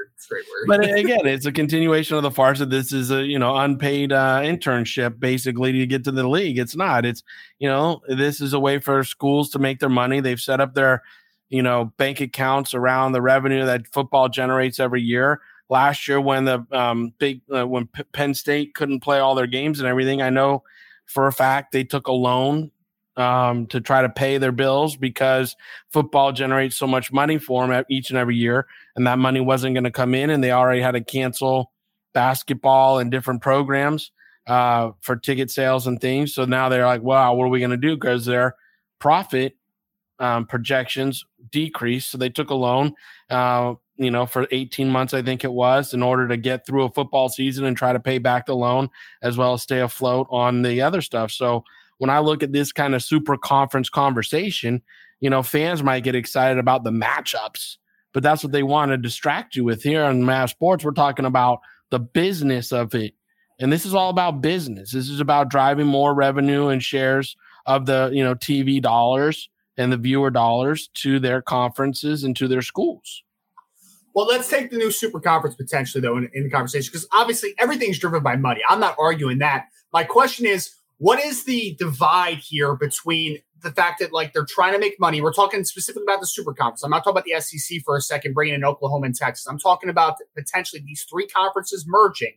but 0.67 0.83
again, 0.83 1.25
it's 1.25 1.45
a 1.45 1.51
continuation 1.51 2.17
of 2.17 2.23
the 2.23 2.31
farce 2.31 2.59
that 2.59 2.69
this 2.69 2.91
is 2.91 3.11
a 3.11 3.23
you 3.23 3.39
know 3.39 3.55
unpaid 3.57 4.11
uh, 4.11 4.41
internship 4.41 5.19
basically 5.19 5.71
to 5.71 5.85
get 5.85 6.03
to 6.05 6.11
the 6.11 6.27
league. 6.27 6.57
It's 6.57 6.75
not. 6.75 7.05
It's 7.05 7.23
you 7.59 7.67
know 7.67 8.01
this 8.07 8.41
is 8.41 8.53
a 8.53 8.59
way 8.59 8.79
for 8.79 9.03
schools 9.03 9.49
to 9.51 9.59
make 9.59 9.79
their 9.79 9.89
money. 9.89 10.19
They've 10.19 10.39
set 10.39 10.61
up 10.61 10.73
their 10.73 11.03
you 11.49 11.61
know 11.61 11.85
bank 11.97 12.21
accounts 12.21 12.73
around 12.73 13.11
the 13.11 13.21
revenue 13.21 13.65
that 13.65 13.87
football 13.87 14.29
generates 14.29 14.79
every 14.79 15.01
year. 15.01 15.41
Last 15.69 16.07
year, 16.07 16.19
when 16.19 16.45
the 16.45 16.65
um, 16.71 17.13
big 17.17 17.41
uh, 17.53 17.67
when 17.67 17.87
P- 17.87 18.03
Penn 18.11 18.33
State 18.33 18.73
couldn't 18.75 18.99
play 18.99 19.19
all 19.19 19.35
their 19.35 19.47
games 19.47 19.79
and 19.79 19.87
everything, 19.87 20.21
I 20.21 20.29
know 20.29 20.63
for 21.05 21.27
a 21.27 21.33
fact 21.33 21.71
they 21.71 21.83
took 21.83 22.07
a 22.07 22.13
loan 22.13 22.71
um, 23.17 23.67
to 23.67 23.81
try 23.81 24.01
to 24.01 24.09
pay 24.09 24.37
their 24.37 24.51
bills 24.51 24.95
because 24.95 25.55
football 25.89 26.31
generates 26.31 26.77
so 26.77 26.87
much 26.87 27.11
money 27.11 27.37
for 27.37 27.67
them 27.67 27.83
each 27.89 28.09
and 28.09 28.17
every 28.17 28.35
year, 28.35 28.67
and 28.95 29.05
that 29.07 29.19
money 29.19 29.41
wasn't 29.41 29.75
going 29.75 29.83
to 29.83 29.91
come 29.91 30.15
in, 30.15 30.29
and 30.29 30.43
they 30.43 30.51
already 30.51 30.81
had 30.81 30.91
to 30.91 31.03
cancel 31.03 31.71
basketball 32.13 32.99
and 32.99 33.11
different 33.11 33.41
programs 33.41 34.11
uh, 34.47 34.91
for 35.01 35.15
ticket 35.15 35.51
sales 35.51 35.87
and 35.87 35.99
things. 35.99 36.33
So 36.33 36.45
now 36.45 36.69
they're 36.69 36.85
like, 36.85 37.01
"Wow, 37.01 37.33
what 37.35 37.45
are 37.45 37.49
we 37.49 37.59
going 37.59 37.71
to 37.71 37.77
do?" 37.77 37.95
Because 37.95 38.25
their 38.25 38.55
profit 38.99 39.55
um, 40.19 40.45
projections 40.45 41.25
decreased, 41.51 42.11
so 42.11 42.17
they 42.17 42.29
took 42.29 42.49
a 42.49 42.55
loan. 42.55 42.93
Uh, 43.29 43.75
you 43.97 44.09
know, 44.09 44.25
for 44.25 44.47
18 44.49 44.89
months, 44.89 45.13
I 45.13 45.21
think 45.21 45.43
it 45.43 45.51
was, 45.51 45.93
in 45.93 46.01
order 46.01 46.27
to 46.27 46.35
get 46.35 46.65
through 46.65 46.85
a 46.85 46.91
football 46.91 47.29
season 47.29 47.65
and 47.65 47.77
try 47.77 47.93
to 47.93 47.99
pay 47.99 48.17
back 48.17 48.47
the 48.47 48.55
loan 48.55 48.89
as 49.21 49.37
well 49.37 49.53
as 49.53 49.61
stay 49.61 49.79
afloat 49.79 50.27
on 50.31 50.63
the 50.63 50.81
other 50.81 51.01
stuff. 51.01 51.31
So 51.31 51.63
when 52.01 52.09
I 52.09 52.17
look 52.17 52.41
at 52.41 52.51
this 52.51 52.71
kind 52.71 52.95
of 52.95 53.03
super 53.03 53.37
conference 53.37 53.87
conversation, 53.87 54.81
you 55.19 55.29
know, 55.29 55.43
fans 55.43 55.83
might 55.83 56.03
get 56.03 56.15
excited 56.15 56.57
about 56.57 56.83
the 56.83 56.89
matchups, 56.89 57.77
but 58.11 58.23
that's 58.23 58.43
what 58.43 58.51
they 58.51 58.63
want 58.63 58.89
to 58.89 58.97
distract 58.97 59.55
you 59.55 59.63
with 59.63 59.83
here 59.83 60.03
on 60.03 60.23
MAV 60.23 60.49
Sports. 60.49 60.83
We're 60.83 60.93
talking 60.93 61.25
about 61.25 61.59
the 61.91 61.99
business 61.99 62.71
of 62.71 62.95
it. 62.95 63.13
And 63.59 63.71
this 63.71 63.85
is 63.85 63.93
all 63.93 64.09
about 64.09 64.41
business. 64.41 64.93
This 64.93 65.09
is 65.09 65.19
about 65.19 65.51
driving 65.51 65.85
more 65.85 66.15
revenue 66.15 66.69
and 66.69 66.81
shares 66.81 67.37
of 67.67 67.85
the, 67.85 68.09
you 68.11 68.23
know, 68.23 68.33
TV 68.33 68.81
dollars 68.81 69.47
and 69.77 69.91
the 69.91 69.97
viewer 69.97 70.31
dollars 70.31 70.89
to 70.95 71.19
their 71.19 71.39
conferences 71.39 72.23
and 72.23 72.35
to 72.35 72.47
their 72.47 72.63
schools. 72.63 73.21
Well, 74.15 74.25
let's 74.25 74.49
take 74.49 74.71
the 74.71 74.77
new 74.77 74.89
super 74.89 75.19
conference 75.19 75.55
potentially, 75.55 76.01
though, 76.01 76.17
in, 76.17 76.31
in 76.33 76.45
the 76.45 76.49
conversation, 76.49 76.89
because 76.91 77.07
obviously 77.13 77.53
everything's 77.59 77.99
driven 77.99 78.23
by 78.23 78.37
money. 78.37 78.61
I'm 78.67 78.79
not 78.79 78.95
arguing 78.97 79.37
that. 79.37 79.67
My 79.93 80.03
question 80.03 80.47
is, 80.47 80.73
what 81.01 81.19
is 81.19 81.45
the 81.45 81.75
divide 81.79 82.37
here 82.37 82.75
between 82.75 83.39
the 83.63 83.71
fact 83.71 83.97
that 83.99 84.13
like 84.13 84.33
they're 84.33 84.45
trying 84.45 84.73
to 84.73 84.77
make 84.77 84.99
money? 84.99 85.19
We're 85.19 85.33
talking 85.33 85.63
specifically 85.63 86.03
about 86.03 86.19
the 86.19 86.27
Super 86.27 86.53
Conference. 86.53 86.83
I'm 86.83 86.91
not 86.91 87.03
talking 87.03 87.13
about 87.13 87.23
the 87.23 87.41
SEC 87.41 87.81
for 87.83 87.97
a 87.97 88.01
second, 88.01 88.35
bringing 88.35 88.53
in 88.53 88.63
Oklahoma 88.63 89.07
and 89.07 89.15
Texas. 89.15 89.47
I'm 89.47 89.57
talking 89.57 89.89
about 89.89 90.17
potentially 90.37 90.83
these 90.85 91.03
three 91.09 91.25
conferences 91.25 91.85
merging. 91.87 92.33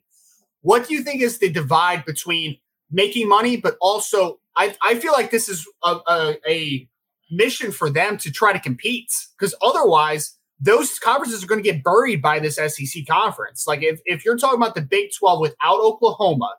What 0.63 0.89
do 0.89 0.95
you 0.95 1.03
think 1.03 1.21
is 1.21 1.41
the 1.41 1.51
divide 1.51 2.07
between 2.07 2.57
making 2.91 3.29
money, 3.29 3.59
but 3.59 3.77
also 3.83 4.41
I, 4.57 4.75
I 4.83 4.95
feel 4.95 5.13
like 5.13 5.31
this 5.31 5.51
is 5.51 5.69
a, 5.83 5.99
a, 6.09 6.37
a 6.49 6.89
mission 7.31 7.71
for 7.71 7.91
them 7.91 8.17
to 8.17 8.33
try 8.33 8.55
to 8.55 8.61
compete 8.61 9.13
because 9.39 9.55
otherwise 9.61 10.39
those 10.59 10.99
conferences 10.99 11.45
are 11.45 11.47
going 11.47 11.63
to 11.63 11.71
get 11.71 11.85
buried 11.85 12.23
by 12.23 12.39
this 12.39 12.57
SEC 12.57 13.07
conference. 13.07 13.67
Like 13.67 13.83
if, 13.83 14.01
if 14.07 14.25
you're 14.25 14.39
talking 14.39 14.57
about 14.57 14.75
the 14.75 14.81
Big 14.81 15.11
12 15.19 15.39
without 15.39 15.81
Oklahoma, 15.81 16.55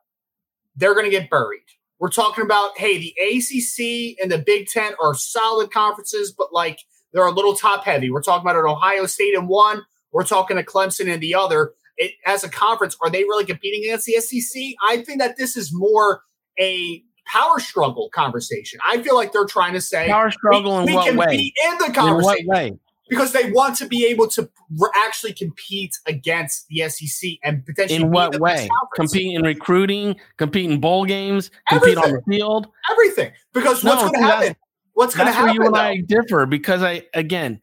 they're 0.76 0.94
going 0.94 1.06
to 1.06 1.12
get 1.12 1.32
buried. 1.32 1.64
We're 2.00 2.10
talking 2.10 2.44
about, 2.44 2.78
hey, 2.78 2.98
the 2.98 3.16
ACC 3.22 4.18
and 4.22 4.32
the 4.32 4.44
Big 4.46 4.68
Ten 4.68 4.94
are 5.02 5.16
solid 5.16 5.72
conferences, 5.72 6.34
but 6.38 6.54
like 6.54 6.80
they're 7.14 7.26
a 7.26 7.32
little 7.32 7.56
top 7.56 7.86
heavy. 7.86 8.12
We're 8.12 8.22
talking 8.22 8.46
about 8.46 8.60
an 8.60 8.70
Ohio 8.70 9.06
State 9.06 9.34
in 9.34 9.48
one. 9.48 9.84
We're 10.12 10.26
talking 10.26 10.58
to 10.58 10.64
Clemson 10.64 11.08
in 11.08 11.20
the 11.20 11.36
other. 11.36 11.74
it, 11.98 12.14
as 12.26 12.44
a 12.44 12.50
conference, 12.50 12.98
are 13.02 13.10
they 13.10 13.24
really 13.24 13.46
competing 13.46 13.84
against 13.84 14.06
the 14.06 14.14
SEC? 14.20 14.62
I 14.88 14.98
think 14.98 15.20
that 15.20 15.38
this 15.38 15.56
is 15.56 15.72
more 15.74 16.22
a 16.60 17.04
power 17.26 17.60
struggle 17.60 18.10
conversation. 18.14 18.80
I 18.86 19.02
feel 19.02 19.16
like 19.16 19.32
they're 19.32 19.46
trying 19.46 19.74
to 19.74 19.82
say 19.82 20.08
power 20.08 20.32
struggle 20.32 20.72
we, 20.72 20.78
in 20.80 20.86
we 20.86 20.94
what 20.94 21.08
can 21.08 21.18
way? 21.18 21.38
Be 21.38 21.54
in 21.68 21.78
the 21.80 21.94
conversation. 21.94 22.40
In 22.40 22.48
what 22.48 22.58
way? 22.58 22.80
Because 23.08 23.34
they 23.34 23.52
want 23.52 23.76
to 23.78 23.88
be 23.88 24.06
able 24.08 24.28
to 24.30 24.50
actually 24.96 25.34
compete 25.34 25.94
against 26.08 26.68
the 26.70 26.90
SEC 26.90 27.32
and 27.44 27.64
potentially 27.64 28.02
in 28.02 28.10
what 28.12 28.40
way? 28.40 28.68
Compete 28.96 29.36
in 29.36 29.44
recruiting, 29.44 30.16
compete 30.38 30.70
in 30.72 30.80
bowl 30.82 31.06
games, 31.06 31.52
compete 31.70 31.98
on 31.98 32.04
Everything. 32.06 32.24
the 32.28 32.36
field. 32.38 32.68
everything. 32.92 33.32
Because 33.54 33.84
No, 33.84 33.92
what's 33.92 34.02
going 34.12 34.14
to 34.14 34.20
happen? 34.28 34.56
What's 34.94 35.16
going 35.16 35.28
to 35.28 35.32
That's 35.34 35.38
where 35.44 35.48
happen? 35.50 35.62
you 35.62 35.68
and 35.68 35.76
though? 35.76 35.80
I 35.80 36.02
differ 36.02 36.46
because 36.48 36.82
I 36.82 37.04
again, 37.14 37.62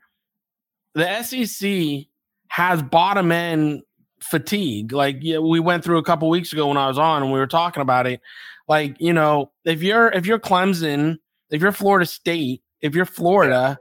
the 0.95 1.23
SEC 1.23 2.07
has 2.49 2.83
bottom 2.83 3.33
end 3.33 3.83
fatigue. 4.21 4.93
Like 4.93 5.17
yeah, 5.23 5.39
we 5.39 5.59
went 5.59 5.83
through 5.83 5.99
a 5.99 6.05
couple 6.05 6.29
weeks 6.29 6.53
ago 6.53 6.69
when 6.69 6.77
I 6.77 6.87
was 6.87 6.99
on 6.99 7.23
and 7.23 7.33
we 7.33 7.39
were 7.39 7.47
talking 7.47 7.81
about 7.81 8.07
it. 8.07 8.21
Like 8.69 8.97
you 9.01 9.13
know, 9.13 9.51
if 9.65 9.83
you're 9.83 10.09
if 10.09 10.27
you're 10.27 10.39
Clemson, 10.39 11.17
if 11.51 11.61
you're 11.63 11.73
Florida 11.73 12.07
State, 12.07 12.63
if 12.81 12.95
you're 12.95 13.07
Florida, 13.07 13.79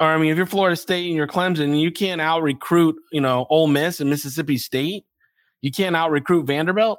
or 0.00 0.06
I 0.06 0.18
mean, 0.18 0.30
if 0.30 0.36
you're 0.36 0.46
Florida 0.46 0.76
State 0.76 1.06
and 1.06 1.14
you're 1.14 1.26
Clemson, 1.26 1.78
you 1.78 1.90
can't 1.90 2.20
out 2.20 2.42
recruit 2.42 2.96
you 3.12 3.20
know 3.20 3.46
Ole 3.50 3.68
Miss 3.68 4.00
and 4.00 4.10
Mississippi 4.10 4.58
State. 4.58 5.04
You 5.60 5.70
can't 5.70 5.94
out 5.94 6.10
recruit 6.10 6.46
Vanderbilt. 6.46 6.98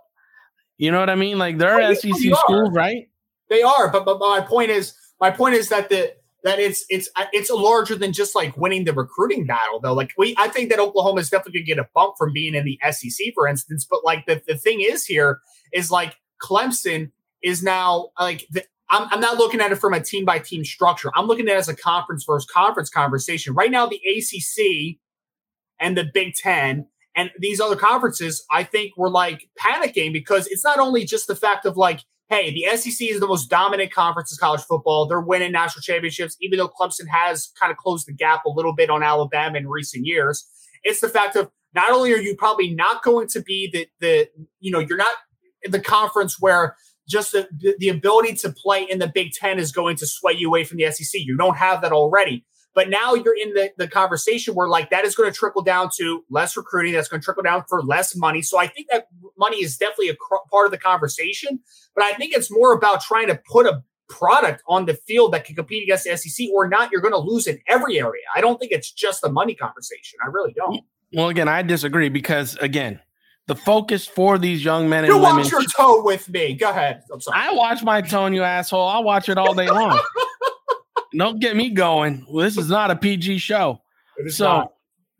You 0.77 0.91
know 0.91 0.99
what 0.99 1.09
I 1.09 1.15
mean? 1.15 1.37
Like 1.37 1.57
they're 1.57 1.81
yeah, 1.81 1.93
SEC 1.93 2.11
are. 2.13 2.35
schools, 2.37 2.69
right? 2.73 3.09
They 3.49 3.63
are, 3.63 3.89
but, 3.89 4.05
but 4.05 4.19
but 4.19 4.29
my 4.29 4.41
point 4.41 4.71
is 4.71 4.93
my 5.19 5.31
point 5.31 5.55
is 5.55 5.69
that 5.69 5.89
the 5.89 6.13
that 6.43 6.59
it's 6.59 6.85
it's 6.89 7.09
it's 7.33 7.49
larger 7.49 7.95
than 7.95 8.13
just 8.13 8.35
like 8.35 8.57
winning 8.57 8.85
the 8.85 8.93
recruiting 8.93 9.45
battle 9.45 9.79
though. 9.79 9.93
Like 9.93 10.13
we 10.17 10.35
I 10.37 10.47
think 10.47 10.69
that 10.69 10.79
Oklahoma 10.79 11.21
is 11.21 11.29
definitely 11.29 11.59
gonna 11.59 11.65
get 11.65 11.79
a 11.79 11.89
bump 11.93 12.15
from 12.17 12.33
being 12.33 12.55
in 12.55 12.65
the 12.65 12.79
SEC, 12.91 13.33
for 13.33 13.47
instance. 13.47 13.85
But 13.89 14.03
like 14.03 14.25
the, 14.25 14.41
the 14.47 14.57
thing 14.57 14.81
is 14.81 15.05
here 15.05 15.39
is 15.73 15.91
like 15.91 16.15
Clemson 16.41 17.11
is 17.43 17.63
now 17.63 18.09
like 18.19 18.47
the, 18.51 18.63
I'm, 18.91 19.07
I'm 19.09 19.21
not 19.21 19.37
looking 19.37 19.61
at 19.61 19.71
it 19.71 19.77
from 19.77 19.93
a 19.93 20.01
team 20.01 20.25
by 20.25 20.39
team 20.39 20.63
structure. 20.65 21.09
I'm 21.15 21.25
looking 21.25 21.47
at 21.47 21.55
it 21.55 21.59
as 21.59 21.69
a 21.69 21.75
conference 21.75 22.25
versus 22.25 22.49
conference 22.51 22.89
conversation. 22.89 23.53
Right 23.53 23.71
now, 23.71 23.87
the 23.87 24.01
ACC 24.05 24.97
and 25.79 25.97
the 25.97 26.05
Big 26.13 26.35
Ten 26.35 26.85
and 27.15 27.31
these 27.39 27.59
other 27.59 27.75
conferences, 27.75 28.45
I 28.51 28.63
think 28.63 28.93
we're 28.97 29.09
like 29.09 29.49
panicking 29.59 30.13
because 30.13 30.47
it's 30.47 30.63
not 30.63 30.79
only 30.79 31.05
just 31.05 31.27
the 31.27 31.35
fact 31.35 31.65
of 31.65 31.77
like, 31.77 32.01
hey, 32.29 32.53
the 32.53 32.77
SEC 32.77 33.09
is 33.09 33.19
the 33.19 33.27
most 33.27 33.49
dominant 33.49 33.93
conference 33.93 34.31
in 34.31 34.37
college 34.37 34.61
football. 34.61 35.05
They're 35.05 35.19
winning 35.19 35.51
national 35.51 35.81
championships, 35.81 36.37
even 36.41 36.59
though 36.59 36.69
Clemson 36.69 37.07
has 37.09 37.51
kind 37.59 37.71
of 37.71 37.77
closed 37.77 38.07
the 38.07 38.13
gap 38.13 38.45
a 38.45 38.49
little 38.49 38.73
bit 38.73 38.89
on 38.89 39.03
Alabama 39.03 39.57
in 39.57 39.67
recent 39.67 40.05
years. 40.05 40.45
It's 40.83 41.01
the 41.01 41.09
fact 41.09 41.35
of 41.35 41.49
not 41.73 41.91
only 41.91 42.13
are 42.13 42.17
you 42.17 42.35
probably 42.35 42.73
not 42.73 43.03
going 43.03 43.27
to 43.29 43.41
be 43.41 43.69
the 43.71 43.87
the 43.99 44.29
you 44.59 44.71
know 44.71 44.79
you're 44.79 44.97
not 44.97 45.15
in 45.63 45.71
the 45.71 45.79
conference 45.79 46.39
where 46.39 46.75
just 47.11 47.33
the, 47.33 47.47
the, 47.77 47.89
ability 47.89 48.35
to 48.35 48.51
play 48.51 48.83
in 48.83 48.99
the 48.99 49.07
Big 49.07 49.33
Ten 49.33 49.59
is 49.59 49.71
going 49.71 49.97
to 49.97 50.07
sway 50.07 50.33
you 50.33 50.47
away 50.47 50.63
from 50.63 50.77
the 50.77 50.89
SEC. 50.91 51.21
You 51.21 51.37
don't 51.37 51.57
have 51.57 51.81
that 51.81 51.91
already. 51.91 52.45
But 52.73 52.89
now 52.89 53.13
you're 53.13 53.35
in 53.35 53.53
the, 53.53 53.71
the 53.77 53.87
conversation 53.87 54.55
where 54.55 54.69
like 54.69 54.89
that 54.91 55.03
is 55.03 55.13
going 55.13 55.29
to 55.29 55.37
trickle 55.37 55.61
down 55.61 55.89
to 55.97 56.23
less 56.29 56.55
recruiting. 56.55 56.93
That's 56.93 57.09
going 57.09 57.19
to 57.19 57.25
trickle 57.25 57.43
down 57.43 57.65
for 57.67 57.83
less 57.83 58.15
money. 58.15 58.41
So 58.41 58.57
I 58.57 58.67
think 58.67 58.87
that 58.89 59.07
money 59.37 59.57
is 59.57 59.77
definitely 59.77 60.09
a 60.09 60.15
cr- 60.15 60.47
part 60.49 60.65
of 60.67 60.71
the 60.71 60.77
conversation. 60.77 61.59
But 61.95 62.05
I 62.05 62.13
think 62.13 62.33
it's 62.33 62.49
more 62.49 62.73
about 62.73 63.01
trying 63.01 63.27
to 63.27 63.41
put 63.51 63.65
a 63.65 63.83
product 64.07 64.63
on 64.67 64.85
the 64.85 64.93
field 64.93 65.33
that 65.33 65.43
can 65.45 65.55
compete 65.55 65.83
against 65.83 66.05
the 66.05 66.15
SEC 66.15 66.47
or 66.53 66.67
not. 66.67 66.91
You're 66.91 67.01
going 67.01 67.13
to 67.13 67.19
lose 67.19 67.47
in 67.47 67.59
every 67.67 67.99
area. 67.99 68.23
I 68.33 68.39
don't 68.39 68.57
think 68.57 68.71
it's 68.71 68.91
just 68.91 69.21
the 69.21 69.31
money 69.31 69.55
conversation. 69.55 70.19
I 70.23 70.27
really 70.27 70.53
don't. 70.53 70.81
Well, 71.13 71.27
again, 71.27 71.49
I 71.49 71.61
disagree 71.61 72.07
because 72.07 72.55
again, 72.61 73.01
the 73.47 73.55
focus 73.55 74.07
for 74.07 74.37
these 74.37 74.63
young 74.63 74.87
men 74.89 75.03
and 75.03 75.13
You 75.13 75.19
women. 75.19 75.37
watch 75.37 75.51
your 75.51 75.63
toe 75.63 76.03
with 76.03 76.29
me. 76.29 76.53
Go 76.53 76.69
ahead. 76.69 77.01
I'm 77.11 77.19
sorry. 77.19 77.39
I 77.39 77.53
watch 77.53 77.83
my 77.83 78.01
tone, 78.01 78.33
you 78.33 78.43
asshole. 78.43 78.87
I 78.87 78.99
watch 78.99 79.29
it 79.29 79.37
all 79.37 79.53
day 79.53 79.69
long. 79.71 79.99
Don't 81.17 81.39
get 81.41 81.55
me 81.57 81.69
going. 81.71 82.25
Well, 82.29 82.45
this 82.45 82.57
is 82.57 82.69
not 82.69 82.89
a 82.91 82.95
PG 82.95 83.39
show. 83.39 83.81
So, 84.29 84.45
not. 84.45 84.73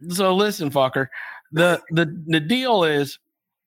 so 0.09 0.33
listen, 0.35 0.69
fucker. 0.71 1.07
The 1.51 1.81
the 1.91 2.23
the 2.27 2.39
deal 2.39 2.85
is, 2.85 3.19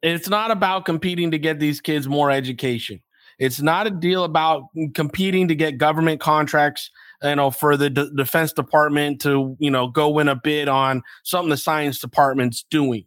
it's 0.03 0.29
not 0.29 0.51
about 0.51 0.87
competing 0.87 1.31
to 1.33 1.39
get 1.39 1.59
these 1.61 1.81
kids 1.83 2.09
more 2.09 2.31
education. 2.31 3.03
It's 3.39 3.61
not 3.61 3.87
a 3.87 3.91
deal 3.91 4.25
about 4.25 4.69
competing 4.95 5.49
to 5.49 5.55
get 5.55 5.77
government 5.77 6.21
contracts, 6.21 6.91
you 7.23 7.35
know, 7.35 7.51
for 7.51 7.77
the 7.77 7.91
D- 7.91 8.11
Defense 8.17 8.53
Department 8.55 9.21
to 9.23 9.55
you 9.59 9.71
know 9.71 9.89
go 9.89 10.09
win 10.09 10.29
a 10.29 10.37
bid 10.37 10.69
on 10.69 11.03
something 11.25 11.51
the 11.51 11.57
Science 11.59 11.99
Department's 11.99 12.65
doing. 12.71 13.05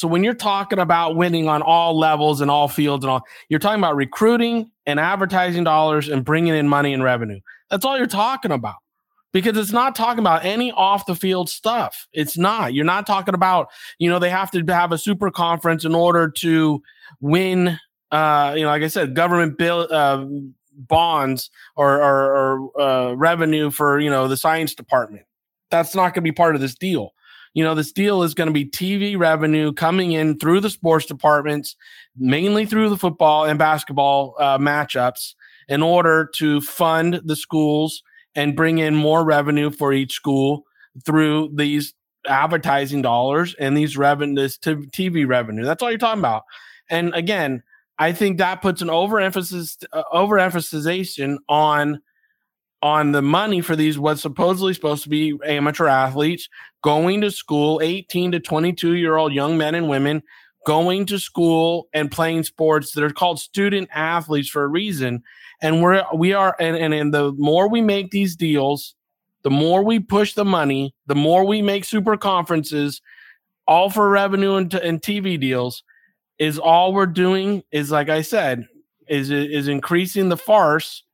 So 0.00 0.08
when 0.08 0.24
you're 0.24 0.32
talking 0.32 0.78
about 0.78 1.14
winning 1.14 1.46
on 1.46 1.60
all 1.60 1.94
levels 1.98 2.40
and 2.40 2.50
all 2.50 2.68
fields 2.68 3.04
and 3.04 3.10
all, 3.10 3.22
you're 3.50 3.60
talking 3.60 3.80
about 3.80 3.96
recruiting 3.96 4.70
and 4.86 4.98
advertising 4.98 5.62
dollars 5.62 6.08
and 6.08 6.24
bringing 6.24 6.54
in 6.54 6.66
money 6.70 6.94
and 6.94 7.04
revenue. 7.04 7.38
That's 7.68 7.84
all 7.84 7.98
you're 7.98 8.06
talking 8.06 8.50
about 8.50 8.76
because 9.34 9.58
it's 9.58 9.72
not 9.72 9.94
talking 9.94 10.20
about 10.20 10.42
any 10.42 10.72
off 10.72 11.04
the 11.04 11.14
field 11.14 11.50
stuff. 11.50 12.08
It's 12.14 12.38
not. 12.38 12.72
You're 12.72 12.86
not 12.86 13.06
talking 13.06 13.34
about, 13.34 13.68
you 13.98 14.08
know, 14.08 14.18
they 14.18 14.30
have 14.30 14.50
to 14.52 14.64
have 14.68 14.90
a 14.90 14.96
super 14.96 15.30
conference 15.30 15.84
in 15.84 15.94
order 15.94 16.30
to 16.30 16.82
win, 17.20 17.78
uh, 18.10 18.54
you 18.56 18.62
know, 18.62 18.68
like 18.68 18.82
I 18.82 18.88
said, 18.88 19.14
government 19.14 19.58
bill, 19.58 19.86
uh, 19.90 20.24
bonds 20.78 21.50
or, 21.76 22.00
or, 22.00 22.70
or 22.72 22.80
uh, 22.80 23.12
revenue 23.12 23.70
for, 23.70 24.00
you 24.00 24.08
know, 24.08 24.28
the 24.28 24.38
science 24.38 24.74
department. 24.74 25.26
That's 25.70 25.94
not 25.94 26.14
going 26.14 26.14
to 26.14 26.20
be 26.22 26.32
part 26.32 26.54
of 26.54 26.62
this 26.62 26.74
deal. 26.74 27.12
You 27.54 27.64
know, 27.64 27.74
this 27.74 27.92
deal 27.92 28.22
is 28.22 28.34
going 28.34 28.46
to 28.46 28.52
be 28.52 28.64
TV 28.64 29.18
revenue 29.18 29.72
coming 29.72 30.12
in 30.12 30.38
through 30.38 30.60
the 30.60 30.70
sports 30.70 31.06
departments, 31.06 31.76
mainly 32.16 32.64
through 32.64 32.90
the 32.90 32.96
football 32.96 33.44
and 33.44 33.58
basketball 33.58 34.36
uh, 34.38 34.58
matchups 34.58 35.34
in 35.68 35.82
order 35.82 36.30
to 36.36 36.60
fund 36.60 37.20
the 37.24 37.36
schools 37.36 38.02
and 38.34 38.56
bring 38.56 38.78
in 38.78 38.94
more 38.94 39.24
revenue 39.24 39.70
for 39.70 39.92
each 39.92 40.12
school 40.12 40.64
through 41.04 41.50
these 41.54 41.94
advertising 42.28 43.02
dollars 43.02 43.54
and 43.58 43.76
these 43.76 43.96
revenue 43.96 44.40
this 44.40 44.58
t- 44.58 44.74
TV 44.74 45.26
revenue. 45.26 45.64
That's 45.64 45.82
all 45.82 45.90
you're 45.90 45.98
talking 45.98 46.20
about. 46.20 46.42
And 46.88 47.14
again, 47.14 47.62
I 47.98 48.12
think 48.12 48.38
that 48.38 48.62
puts 48.62 48.82
an 48.82 48.88
overemphasis 48.88 49.78
uh, 49.92 50.02
overemphasization 50.12 51.36
on 51.48 52.00
on 52.82 53.12
the 53.12 53.22
money 53.22 53.60
for 53.60 53.76
these 53.76 53.98
what's 53.98 54.22
supposedly 54.22 54.72
supposed 54.72 55.02
to 55.02 55.08
be 55.10 55.38
amateur 55.44 55.86
athletes 55.86 56.48
going 56.82 57.20
to 57.20 57.30
school 57.30 57.80
18 57.82 58.32
to 58.32 58.40
22 58.40 58.94
year 58.94 59.16
old 59.16 59.32
young 59.32 59.58
men 59.58 59.74
and 59.74 59.88
women 59.88 60.22
going 60.66 61.06
to 61.06 61.18
school 61.18 61.88
and 61.92 62.10
playing 62.10 62.42
sports 62.42 62.92
that 62.92 63.04
are 63.04 63.10
called 63.10 63.40
student 63.40 63.88
athletes 63.94 64.48
for 64.48 64.62
a 64.62 64.68
reason. 64.68 65.22
And 65.62 65.82
we're 65.82 66.04
we 66.14 66.32
are 66.32 66.56
and, 66.58 66.76
and 66.76 66.94
and 66.94 67.12
the 67.12 67.32
more 67.32 67.68
we 67.68 67.82
make 67.82 68.10
these 68.10 68.34
deals 68.34 68.94
the 69.42 69.50
more 69.50 69.82
we 69.82 69.98
push 69.98 70.34
the 70.34 70.44
money 70.44 70.94
the 71.06 71.14
more 71.14 71.44
we 71.44 71.62
make 71.62 71.84
super 71.84 72.16
conferences 72.16 73.00
all 73.66 73.90
for 73.90 74.08
revenue 74.08 74.56
and, 74.56 74.70
t- 74.70 74.80
and 74.82 75.02
tv 75.02 75.38
deals 75.40 75.82
is 76.38 76.58
all 76.58 76.92
we're 76.92 77.06
doing 77.06 77.62
is 77.70 77.90
like 77.90 78.08
i 78.08 78.22
said 78.22 78.66
is 79.08 79.30
is 79.30 79.68
increasing 79.68 80.28
the 80.28 80.36
farce 80.36 81.04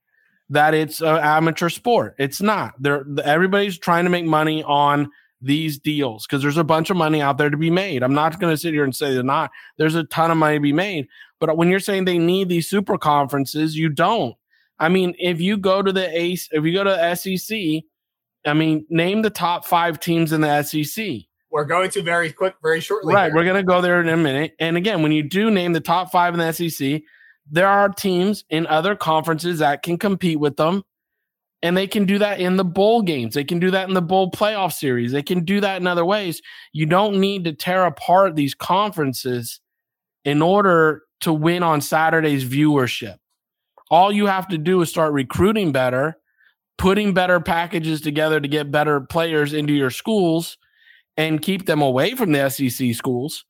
that 0.50 0.74
it's 0.74 1.00
an 1.00 1.18
amateur 1.18 1.68
sport 1.68 2.14
it's 2.18 2.40
not 2.40 2.74
they're 2.78 3.04
everybody's 3.24 3.78
trying 3.78 4.04
to 4.04 4.10
make 4.10 4.24
money 4.24 4.62
on 4.62 5.10
these 5.42 5.78
deals 5.78 6.26
because 6.26 6.40
there's 6.40 6.56
a 6.56 6.64
bunch 6.64 6.88
of 6.88 6.96
money 6.96 7.20
out 7.20 7.36
there 7.36 7.50
to 7.50 7.56
be 7.56 7.70
made 7.70 8.02
i'm 8.02 8.14
not 8.14 8.38
going 8.40 8.52
to 8.52 8.56
sit 8.56 8.72
here 8.72 8.84
and 8.84 8.94
say 8.94 9.12
they're 9.12 9.22
not 9.22 9.50
there's 9.76 9.94
a 9.94 10.04
ton 10.04 10.30
of 10.30 10.36
money 10.36 10.56
to 10.56 10.60
be 10.60 10.72
made 10.72 11.06
but 11.38 11.56
when 11.56 11.70
you're 11.70 11.80
saying 11.80 12.04
they 12.04 12.18
need 12.18 12.48
these 12.48 12.68
super 12.68 12.96
conferences, 12.98 13.76
you 13.76 13.88
don't. 13.88 14.36
I 14.78 14.88
mean, 14.88 15.14
if 15.18 15.40
you 15.40 15.56
go 15.56 15.82
to 15.82 15.92
the 15.92 16.08
ACE, 16.18 16.48
if 16.52 16.64
you 16.64 16.72
go 16.72 16.84
to 16.84 16.90
the 16.90 17.14
SEC, 17.14 17.82
I 18.44 18.54
mean, 18.54 18.86
name 18.88 19.22
the 19.22 19.30
top 19.30 19.64
five 19.64 20.00
teams 20.00 20.32
in 20.32 20.40
the 20.40 20.62
SEC. 20.62 21.06
We're 21.50 21.64
going 21.64 21.90
to 21.90 22.02
very 22.02 22.32
quick, 22.32 22.54
very 22.62 22.80
shortly. 22.80 23.14
Right. 23.14 23.26
here. 23.26 23.34
We're 23.34 23.44
going 23.44 23.56
to 23.56 23.62
go 23.62 23.80
there 23.80 24.00
in 24.00 24.08
a 24.08 24.16
minute. 24.16 24.54
And 24.58 24.76
again, 24.76 25.02
when 25.02 25.12
you 25.12 25.22
do 25.22 25.50
name 25.50 25.72
the 25.72 25.80
top 25.80 26.10
five 26.10 26.34
in 26.34 26.40
the 26.40 26.52
SEC, 26.52 27.02
there 27.50 27.68
are 27.68 27.88
teams 27.88 28.44
in 28.50 28.66
other 28.66 28.96
conferences 28.96 29.60
that 29.60 29.82
can 29.82 29.98
compete 29.98 30.40
with 30.40 30.56
them. 30.56 30.82
And 31.62 31.76
they 31.76 31.86
can 31.86 32.04
do 32.04 32.18
that 32.18 32.38
in 32.38 32.56
the 32.56 32.64
bowl 32.64 33.02
games. 33.02 33.34
They 33.34 33.42
can 33.42 33.58
do 33.58 33.70
that 33.70 33.88
in 33.88 33.94
the 33.94 34.02
bowl 34.02 34.30
playoff 34.30 34.72
series. 34.72 35.12
They 35.12 35.22
can 35.22 35.44
do 35.44 35.60
that 35.60 35.80
in 35.80 35.86
other 35.86 36.04
ways. 36.04 36.42
You 36.72 36.86
don't 36.86 37.18
need 37.18 37.44
to 37.44 37.52
tear 37.52 37.86
apart 37.86 38.36
these 38.36 38.54
conferences 38.54 39.60
in 40.24 40.42
order 40.42 41.02
to 41.20 41.32
win 41.32 41.62
on 41.62 41.80
Saturday's 41.80 42.44
viewership. 42.44 43.16
All 43.90 44.12
you 44.12 44.26
have 44.26 44.48
to 44.48 44.58
do 44.58 44.80
is 44.82 44.90
start 44.90 45.12
recruiting 45.12 45.72
better, 45.72 46.16
putting 46.76 47.14
better 47.14 47.40
packages 47.40 48.00
together 48.00 48.38
to 48.38 48.48
get 48.48 48.70
better 48.70 49.00
players 49.00 49.52
into 49.52 49.72
your 49.72 49.90
schools 49.90 50.58
and 51.16 51.40
keep 51.40 51.66
them 51.66 51.80
away 51.80 52.14
from 52.14 52.32
the 52.32 52.48
SEC 52.50 52.94
schools. 52.94 53.44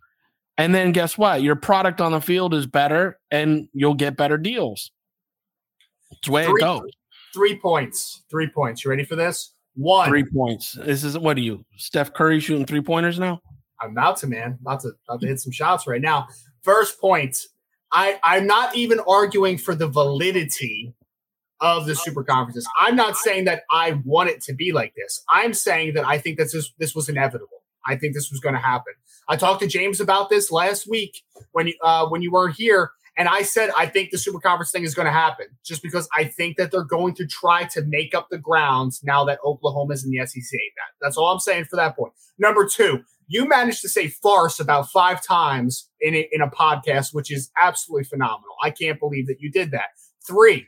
And 0.58 0.74
then 0.74 0.92
guess 0.92 1.18
what? 1.18 1.42
Your 1.42 1.56
product 1.56 2.00
on 2.00 2.12
the 2.12 2.20
field 2.20 2.54
is 2.54 2.66
better 2.66 3.18
and 3.30 3.68
you'll 3.72 3.94
get 3.94 4.16
better 4.16 4.38
deals. 4.38 4.90
It's 6.10 6.26
the 6.26 6.32
way 6.32 6.46
Three- 6.46 6.62
it 6.62 6.64
goes. 6.64 6.90
Three 7.34 7.58
points. 7.58 8.22
Three 8.30 8.48
points. 8.48 8.84
You 8.84 8.90
ready 8.90 9.04
for 9.04 9.16
this? 9.16 9.52
One. 9.74 10.08
Three 10.08 10.24
points. 10.24 10.72
This 10.72 11.04
is 11.04 11.18
what 11.18 11.36
are 11.36 11.40
you? 11.40 11.66
Steph 11.76 12.14
Curry 12.14 12.40
shooting 12.40 12.64
three 12.64 12.80
pointers 12.80 13.18
now? 13.18 13.42
I'm 13.78 13.90
about 13.90 14.16
to, 14.18 14.26
man. 14.26 14.58
About 14.62 14.80
to, 14.80 14.92
about 15.06 15.20
to 15.20 15.26
hit 15.26 15.40
some 15.40 15.52
shots 15.52 15.86
right 15.86 16.00
now. 16.00 16.28
First 16.62 16.98
point. 16.98 17.36
I, 17.92 18.18
I'm 18.22 18.46
not 18.46 18.74
even 18.74 19.00
arguing 19.06 19.58
for 19.58 19.74
the 19.74 19.86
validity 19.86 20.94
of 21.60 21.86
the 21.86 21.94
super 21.94 22.24
conferences. 22.24 22.68
I'm 22.78 22.96
not 22.96 23.16
saying 23.16 23.44
that 23.44 23.62
I 23.70 24.00
want 24.04 24.30
it 24.30 24.42
to 24.44 24.54
be 24.54 24.72
like 24.72 24.94
this. 24.96 25.22
I'm 25.30 25.54
saying 25.54 25.94
that 25.94 26.04
I 26.04 26.18
think 26.18 26.38
that 26.38 26.50
this 26.52 26.72
this 26.78 26.94
was 26.94 27.08
inevitable. 27.08 27.62
I 27.86 27.96
think 27.96 28.14
this 28.14 28.30
was 28.30 28.40
going 28.40 28.54
to 28.54 28.60
happen. 28.60 28.94
I 29.28 29.36
talked 29.36 29.60
to 29.60 29.66
James 29.66 30.00
about 30.00 30.30
this 30.30 30.50
last 30.50 30.88
week 30.88 31.22
when 31.52 31.68
you 31.68 31.74
uh, 31.82 32.06
when 32.08 32.22
you 32.22 32.30
were 32.30 32.48
here, 32.48 32.90
and 33.16 33.28
I 33.28 33.42
said 33.42 33.70
I 33.76 33.86
think 33.86 34.10
the 34.10 34.18
super 34.18 34.38
conference 34.38 34.70
thing 34.70 34.84
is 34.84 34.94
going 34.94 35.06
to 35.06 35.12
happen 35.12 35.46
just 35.64 35.82
because 35.82 36.08
I 36.16 36.24
think 36.24 36.56
that 36.56 36.70
they're 36.70 36.84
going 36.84 37.14
to 37.16 37.26
try 37.26 37.64
to 37.64 37.82
make 37.82 38.14
up 38.14 38.28
the 38.30 38.38
grounds 38.38 39.00
now 39.02 39.24
that 39.24 39.38
Oklahoma 39.44 39.94
is 39.94 40.04
in 40.04 40.10
the 40.10 40.24
SEC. 40.26 40.50
That, 40.50 40.92
that's 41.00 41.16
all 41.16 41.32
I'm 41.32 41.40
saying 41.40 41.64
for 41.64 41.76
that 41.76 41.96
point. 41.96 42.12
Number 42.38 42.66
two, 42.66 43.02
you 43.28 43.48
managed 43.48 43.80
to 43.82 43.88
say 43.88 44.08
farce 44.08 44.60
about 44.60 44.90
five 44.90 45.22
times 45.22 45.88
in 46.00 46.14
a, 46.14 46.28
in 46.30 46.40
a 46.40 46.48
podcast, 46.48 47.12
which 47.12 47.32
is 47.32 47.50
absolutely 47.60 48.04
phenomenal. 48.04 48.54
I 48.62 48.70
can't 48.70 49.00
believe 49.00 49.26
that 49.26 49.40
you 49.40 49.50
did 49.50 49.72
that. 49.72 49.88
Three, 50.26 50.66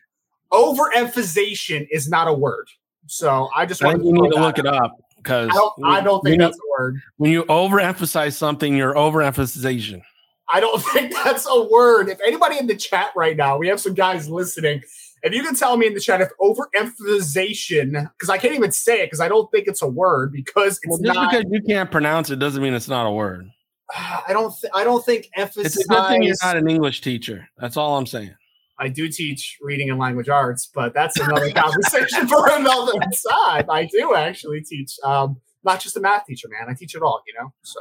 overemphasization 0.52 1.86
is 1.90 2.08
not 2.08 2.26
a 2.26 2.32
word. 2.32 2.66
So 3.06 3.48
I 3.54 3.66
just 3.66 3.82
want 3.82 4.04
you 4.04 4.12
need 4.12 4.30
to 4.30 4.40
look 4.40 4.58
it 4.58 4.66
up 4.66 4.98
because 5.18 5.50
I 5.50 5.54
don't, 5.54 5.72
I 5.84 6.00
don't 6.00 6.25
think 6.25 6.40
that's 6.40 6.56
a 6.56 6.82
word. 6.82 7.00
When 7.16 7.30
you 7.30 7.44
overemphasize 7.44 8.34
something, 8.34 8.76
you're 8.76 8.94
overemphasization. 8.94 10.02
I 10.48 10.60
don't 10.60 10.82
think 10.92 11.12
that's 11.12 11.46
a 11.48 11.62
word. 11.62 12.08
If 12.08 12.18
anybody 12.26 12.58
in 12.58 12.66
the 12.66 12.76
chat 12.76 13.10
right 13.14 13.37
now, 13.37 13.58
we 13.58 13.68
have 13.68 13.80
some 13.80 13.94
guys 13.94 14.28
listening. 14.28 14.82
If 15.22 15.34
you 15.34 15.42
can 15.42 15.54
tell 15.54 15.76
me 15.76 15.87
in 15.87 15.94
the 15.94 16.00
chat 16.00 16.20
if 16.20 16.30
overemphasization, 16.40 18.10
because 18.12 18.30
I 18.30 18.38
can't 18.38 18.54
even 18.54 18.70
say 18.72 19.02
it 19.02 19.06
because 19.06 19.20
I 19.20 19.28
don't 19.28 19.50
think 19.50 19.66
it's 19.66 19.82
a 19.82 19.88
word 19.88 20.32
because 20.32 20.78
it's 20.82 20.88
well, 20.88 20.98
just 20.98 21.14
not, 21.14 21.32
because 21.32 21.44
you 21.50 21.60
can't 21.62 21.90
pronounce 21.90 22.30
it 22.30 22.38
doesn't 22.38 22.62
mean 22.62 22.72
it's 22.72 22.88
not 22.88 23.06
a 23.06 23.10
word. 23.10 23.50
I 23.96 24.32
don't. 24.32 24.54
Th- 24.60 24.72
I 24.75 24.84
don't 24.84 25.04
think 25.04 25.28
emphasize. 25.37 25.76
It's 25.76 25.84
a 25.84 25.88
good 25.88 26.06
thing 26.08 26.22
you're 26.22 26.37
not 26.42 26.56
an 26.56 26.68
English 26.68 27.00
teacher. 27.00 27.48
That's 27.58 27.76
all 27.76 27.98
I'm 27.98 28.06
saying. 28.06 28.34
I 28.78 28.88
do 28.88 29.08
teach 29.08 29.58
reading 29.61 29.90
and 29.90 29.99
language 29.99 30.28
arts, 30.28 30.70
but 30.73 30.94
that's 30.94 31.18
another 31.18 31.50
conversation 31.52 32.28
for 32.28 32.49
another 32.50 32.92
time. 33.30 33.68
I 33.70 33.88
do 33.90 34.14
actually 34.14 34.62
teach, 34.62 34.97
um, 35.04 35.40
not 35.64 35.80
just 35.80 35.97
a 35.97 36.00
math 36.00 36.26
teacher, 36.26 36.49
man. 36.49 36.68
I 36.70 36.75
teach 36.75 36.94
it 36.94 37.02
all, 37.02 37.23
you 37.26 37.35
know. 37.40 37.52
So, 37.62 37.80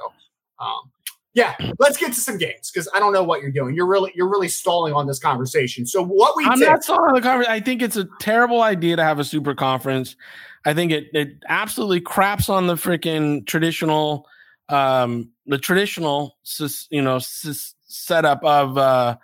um, 0.59 0.91
yeah, 1.33 1.55
let's 1.77 1.97
get 1.97 2.13
to 2.13 2.19
some 2.19 2.39
games 2.39 2.71
because 2.71 2.89
I 2.95 2.99
don't 2.99 3.13
know 3.13 3.21
what 3.21 3.41
you're 3.41 3.51
doing. 3.51 3.75
You're 3.75 3.85
really 3.85 4.11
you're 4.15 4.29
really 4.29 4.47
stalling 4.47 4.93
on 4.93 5.05
this 5.05 5.19
conversation. 5.19 5.85
So 5.85 6.03
what 6.03 6.35
we 6.35 6.45
I'm 6.45 6.57
did, 6.57 6.67
not 6.67 6.83
stalling 6.83 7.13
the 7.13 7.21
conversation. 7.21 7.53
I 7.53 7.59
think 7.59 7.83
it's 7.83 7.95
a 7.95 8.07
terrible 8.19 8.63
idea 8.63 8.95
to 8.95 9.03
have 9.03 9.19
a 9.19 9.23
super 9.23 9.53
conference. 9.53 10.15
I 10.65 10.73
think 10.73 10.91
it 10.91 11.09
it 11.13 11.43
absolutely 11.47 12.01
craps 12.01 12.49
on 12.49 12.65
the 12.65 12.73
freaking 12.73 13.45
traditional 13.45 14.25
um 14.69 15.29
the 15.45 15.59
traditional 15.59 16.37
you 16.89 17.03
know 17.03 17.19
setup 17.21 18.43
of 18.43 18.77
uh 18.79 19.15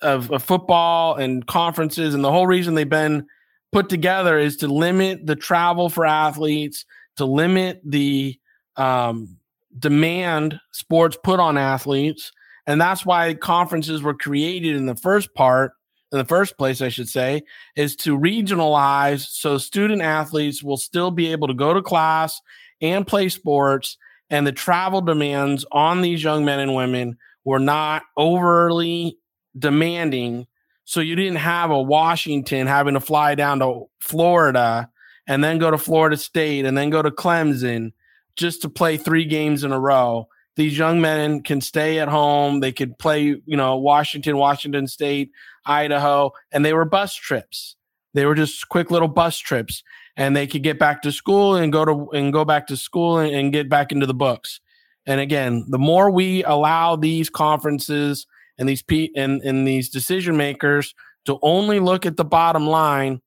of, 0.00 0.30
of 0.30 0.42
football 0.42 1.16
and 1.16 1.46
conferences 1.46 2.14
and 2.14 2.24
the 2.24 2.30
whole 2.32 2.46
reason 2.46 2.74
they've 2.74 2.88
been 2.88 3.26
put 3.72 3.88
together 3.88 4.38
is 4.38 4.56
to 4.58 4.68
limit 4.68 5.26
the 5.26 5.36
travel 5.36 5.88
for 5.88 6.06
athletes 6.06 6.84
to 7.16 7.24
limit 7.24 7.80
the 7.84 8.38
um 8.76 9.38
demand 9.78 10.60
sports 10.72 11.18
put 11.22 11.40
on 11.40 11.56
athletes. 11.56 12.32
And 12.66 12.80
that's 12.80 13.04
why 13.06 13.34
conferences 13.34 14.02
were 14.02 14.14
created 14.14 14.76
in 14.76 14.86
the 14.86 14.96
first 14.96 15.34
part, 15.34 15.72
in 16.12 16.18
the 16.18 16.24
first 16.24 16.58
place, 16.58 16.80
I 16.80 16.88
should 16.88 17.08
say, 17.08 17.42
is 17.76 17.96
to 17.96 18.18
regionalize 18.18 19.26
so 19.26 19.58
student 19.58 20.02
athletes 20.02 20.62
will 20.62 20.76
still 20.76 21.10
be 21.10 21.32
able 21.32 21.48
to 21.48 21.54
go 21.54 21.74
to 21.74 21.82
class 21.82 22.40
and 22.80 23.06
play 23.06 23.28
sports. 23.28 23.96
And 24.30 24.46
the 24.46 24.52
travel 24.52 25.00
demands 25.00 25.64
on 25.72 26.02
these 26.02 26.22
young 26.22 26.44
men 26.44 26.60
and 26.60 26.74
women 26.74 27.16
were 27.44 27.58
not 27.58 28.02
overly 28.16 29.17
demanding. 29.56 30.46
So 30.84 31.00
you 31.00 31.14
didn't 31.16 31.36
have 31.36 31.70
a 31.70 31.80
Washington 31.80 32.66
having 32.66 32.94
to 32.94 33.00
fly 33.00 33.34
down 33.34 33.60
to 33.60 33.84
Florida 34.00 34.90
and 35.26 35.44
then 35.44 35.58
go 35.58 35.70
to 35.70 35.78
Florida 35.78 36.16
State 36.16 36.64
and 36.64 36.76
then 36.76 36.90
go 36.90 37.02
to 37.02 37.10
Clemson 37.10 37.92
just 38.36 38.62
to 38.62 38.68
play 38.68 38.96
three 38.96 39.24
games 39.24 39.64
in 39.64 39.72
a 39.72 39.78
row. 39.78 40.28
These 40.56 40.76
young 40.76 41.00
men 41.00 41.42
can 41.42 41.60
stay 41.60 42.00
at 42.00 42.08
home. 42.08 42.60
They 42.60 42.72
could 42.72 42.98
play, 42.98 43.20
you 43.22 43.56
know, 43.56 43.76
Washington, 43.76 44.38
Washington 44.38 44.88
State, 44.88 45.30
Idaho, 45.66 46.32
and 46.50 46.64
they 46.64 46.72
were 46.72 46.84
bus 46.84 47.14
trips. 47.14 47.76
They 48.14 48.26
were 48.26 48.34
just 48.34 48.68
quick 48.68 48.90
little 48.90 49.06
bus 49.06 49.38
trips, 49.38 49.84
and 50.16 50.34
they 50.34 50.46
could 50.46 50.62
get 50.62 50.78
back 50.78 51.02
to 51.02 51.12
school 51.12 51.54
and 51.54 51.72
go 51.72 51.84
to 51.84 52.10
and 52.10 52.32
go 52.32 52.44
back 52.44 52.66
to 52.68 52.76
school 52.76 53.18
and, 53.18 53.32
and 53.32 53.52
get 53.52 53.68
back 53.68 53.92
into 53.92 54.06
the 54.06 54.14
books. 54.14 54.60
And 55.06 55.20
again, 55.20 55.64
the 55.68 55.78
more 55.78 56.10
we 56.10 56.42
allow 56.42 56.96
these 56.96 57.30
conferences 57.30 58.26
and 58.58 58.68
these 58.68 58.82
pe- 58.82 59.10
and, 59.16 59.40
and 59.42 59.66
these 59.66 59.88
decision 59.88 60.36
makers 60.36 60.94
to 61.26 61.38
only 61.42 61.80
look 61.80 62.06
at 62.06 62.16
the 62.16 62.24
bottom 62.24 62.66
line 62.66 63.20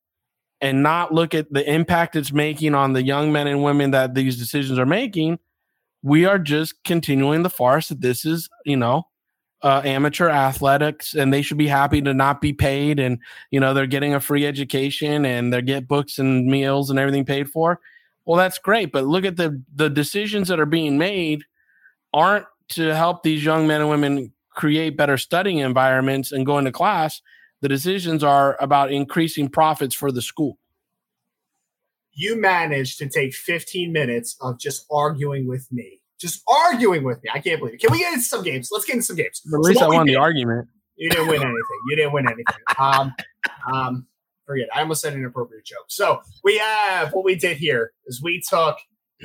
and 0.60 0.84
not 0.84 1.14
look 1.14 1.34
at 1.34 1.52
the 1.52 1.70
impact 1.72 2.16
it's 2.16 2.32
making 2.32 2.76
on 2.76 2.94
the 2.94 3.04
young 3.04 3.32
men 3.32 3.48
and 3.48 3.64
women 3.64 3.92
that 3.92 4.14
these 4.14 4.38
decisions 4.38 4.78
are 4.78 4.86
making, 4.86 5.40
we 6.04 6.26
are 6.26 6.40
just 6.40 6.84
continuing 6.84 7.44
the 7.44 7.50
farce 7.50 7.90
that 7.90 8.02
this 8.02 8.26
is, 8.26 8.48
you 8.66 8.78
know, 8.78 9.04
uh, 9.64 9.82
amateur 9.86 10.30
athletics 10.30 11.14
and 11.14 11.34
they 11.34 11.42
should 11.42 11.58
be 11.58 11.68
happy 11.68 12.02
to 12.02 12.14
not 12.14 12.42
be 12.42 12.52
paid 12.52 13.00
and 13.00 13.20
you 13.52 13.60
know 13.60 13.74
they're 13.74 13.86
getting 13.86 14.14
a 14.16 14.20
free 14.20 14.46
education 14.46 15.24
and 15.24 15.54
they 15.54 15.62
get 15.62 15.88
books 15.88 16.18
and 16.18 16.48
meals 16.48 16.90
and 16.90 16.98
everything 16.98 17.26
paid 17.26 17.48
for. 17.48 17.80
Well 18.26 18.38
that's 18.38 18.58
great 18.58 18.92
but 18.92 19.06
look 19.06 19.24
at 19.24 19.38
the 19.38 19.62
the 19.76 19.90
decisions 19.90 20.48
that 20.48 20.60
are 20.60 20.66
being 20.66 20.98
made 20.98 21.44
aren't 22.12 22.46
to 22.70 22.96
help 22.96 23.22
these 23.22 23.44
young 23.44 23.68
men 23.68 23.82
and 23.82 23.90
women 23.90 24.34
create 24.54 24.98
better 24.98 25.18
studying 25.18 25.60
environments 25.60 26.32
and 26.32 26.46
going 26.46 26.66
to 26.66 26.72
class 26.72 27.22
the 27.62 27.70
decisions 27.70 28.24
are 28.24 28.58
about 28.60 28.92
increasing 28.92 29.48
profits 29.48 29.96
for 29.96 30.12
the 30.12 30.22
school. 30.22 30.58
You 32.14 32.40
managed 32.40 32.98
to 32.98 33.08
take 33.08 33.34
15 33.34 33.92
minutes 33.94 34.36
of 34.42 34.60
just 34.60 34.86
arguing 34.92 35.48
with 35.48 35.72
me. 35.72 36.02
Just 36.20 36.44
arguing 36.48 37.04
with 37.04 37.24
me. 37.24 37.30
I 37.34 37.40
can't 37.40 37.60
believe 37.60 37.76
it. 37.76 37.82
Can 37.82 37.92
we 37.92 38.00
get 38.00 38.14
into 38.14 38.26
some 38.26 38.44
games? 38.44 38.70
Let's 38.72 38.86
get 38.86 38.94
into 38.94 39.06
some 39.06 39.16
games. 39.16 39.42
At 39.46 39.60
least 39.60 39.80
so 39.80 39.86
I 39.86 39.96
won 39.96 40.06
the 40.06 40.18
argument. 40.18 40.68
You 40.96 41.10
didn't 41.10 41.28
win 41.28 41.42
anything. 41.42 41.80
You 41.90 41.96
didn't 41.96 42.14
win 42.14 42.28
anything. 42.28 42.46
Um, 42.80 43.14
um, 43.72 44.08
forget. 44.46 44.68
I 44.74 44.82
almost 44.82 45.02
said 45.02 45.14
an 45.14 45.20
inappropriate 45.20 45.66
joke. 45.66 45.86
So 45.88 46.22
we 46.44 46.58
have 46.58 47.14
what 47.14 47.26
we 47.26 47.36
did 47.36 47.58
here 47.58 47.92
is 48.08 48.22
we 48.24 48.42
took 48.48 48.78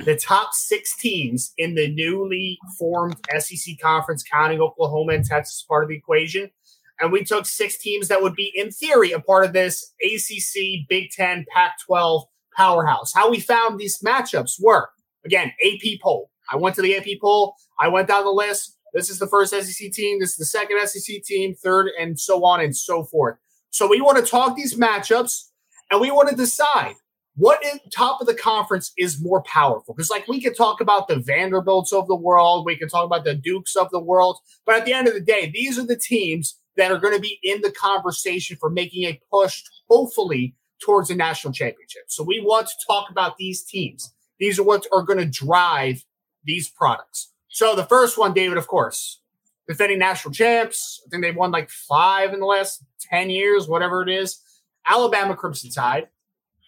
the 0.05 0.15
top 0.15 0.53
six 0.53 0.95
teams 0.95 1.53
in 1.57 1.75
the 1.75 1.93
newly 1.93 2.57
formed 2.77 3.17
SEC 3.37 3.75
conference, 3.81 4.23
counting 4.23 4.61
Oklahoma 4.61 5.13
and 5.13 5.25
Texas 5.25 5.65
part 5.67 5.83
of 5.83 5.89
the 5.89 5.95
equation, 5.95 6.51
and 6.99 7.11
we 7.11 7.23
took 7.23 7.45
six 7.45 7.77
teams 7.77 8.07
that 8.07 8.21
would 8.21 8.35
be, 8.35 8.51
in 8.55 8.71
theory, 8.71 9.11
a 9.11 9.19
part 9.19 9.45
of 9.45 9.53
this 9.53 9.93
ACC, 10.03 10.87
Big 10.89 11.11
Ten, 11.11 11.45
Pac 11.53 11.75
12 11.85 12.23
powerhouse. 12.55 13.13
How 13.13 13.29
we 13.29 13.39
found 13.39 13.79
these 13.79 13.99
matchups 13.99 14.55
were 14.59 14.89
again, 15.27 15.51
AP 15.63 15.99
poll. 16.01 16.31
I 16.51 16.55
went 16.55 16.75
to 16.77 16.81
the 16.81 16.95
AP 16.95 17.19
poll, 17.21 17.55
I 17.79 17.89
went 17.89 18.07
down 18.07 18.23
the 18.23 18.31
list. 18.31 18.75
This 18.93 19.09
is 19.09 19.19
the 19.19 19.27
first 19.27 19.51
SEC 19.51 19.91
team, 19.91 20.19
this 20.19 20.31
is 20.31 20.37
the 20.37 20.45
second 20.45 20.79
SEC 20.87 21.21
team, 21.23 21.53
third, 21.53 21.89
and 21.99 22.19
so 22.19 22.43
on 22.45 22.61
and 22.61 22.75
so 22.75 23.03
forth. 23.03 23.35
So 23.69 23.87
we 23.87 24.01
want 24.01 24.17
to 24.17 24.25
talk 24.25 24.55
these 24.55 24.75
matchups 24.75 25.49
and 25.91 26.01
we 26.01 26.09
want 26.09 26.29
to 26.29 26.35
decide 26.35 26.95
what 27.37 27.63
in 27.63 27.79
top 27.95 28.19
of 28.19 28.27
the 28.27 28.33
conference 28.33 28.91
is 28.97 29.21
more 29.21 29.43
powerful? 29.43 29.93
Because 29.93 30.09
like 30.09 30.27
we 30.27 30.41
could 30.41 30.57
talk 30.57 30.81
about 30.81 31.07
the 31.07 31.17
Vanderbilts 31.19 31.93
of 31.93 32.07
the 32.07 32.15
world, 32.15 32.65
we 32.65 32.75
can 32.75 32.89
talk 32.89 33.05
about 33.05 33.23
the 33.23 33.35
Dukes 33.35 33.75
of 33.75 33.89
the 33.91 33.99
world, 33.99 34.39
but 34.65 34.75
at 34.75 34.85
the 34.85 34.93
end 34.93 35.07
of 35.07 35.13
the 35.13 35.21
day, 35.21 35.51
these 35.53 35.77
are 35.77 35.85
the 35.85 35.95
teams 35.95 36.59
that 36.77 36.91
are 36.91 36.97
going 36.97 37.13
to 37.13 37.21
be 37.21 37.39
in 37.43 37.61
the 37.61 37.71
conversation 37.71 38.57
for 38.59 38.69
making 38.69 39.03
a 39.03 39.19
push, 39.31 39.63
hopefully, 39.87 40.55
towards 40.83 41.09
a 41.11 41.15
national 41.15 41.53
championship. 41.53 42.03
So 42.07 42.23
we 42.23 42.41
want 42.41 42.67
to 42.67 42.73
talk 42.87 43.09
about 43.09 43.37
these 43.37 43.63
teams. 43.63 44.13
These 44.39 44.59
are 44.59 44.63
what 44.63 44.85
are 44.91 45.03
going 45.03 45.19
to 45.19 45.25
drive 45.25 46.03
these 46.43 46.69
products. 46.69 47.31
So 47.49 47.75
the 47.75 47.85
first 47.85 48.17
one, 48.17 48.33
David, 48.33 48.57
of 48.57 48.67
course, 48.67 49.21
defending 49.67 49.99
national 49.99 50.33
champs. 50.33 51.01
I 51.05 51.09
think 51.09 51.23
they've 51.23 51.35
won 51.35 51.51
like 51.51 51.69
five 51.69 52.33
in 52.33 52.39
the 52.39 52.45
last 52.45 52.83
10 53.09 53.29
years, 53.29 53.67
whatever 53.67 54.01
it 54.01 54.09
is. 54.09 54.39
Alabama 54.87 55.35
Crimson 55.35 55.69
Tide, 55.69 56.07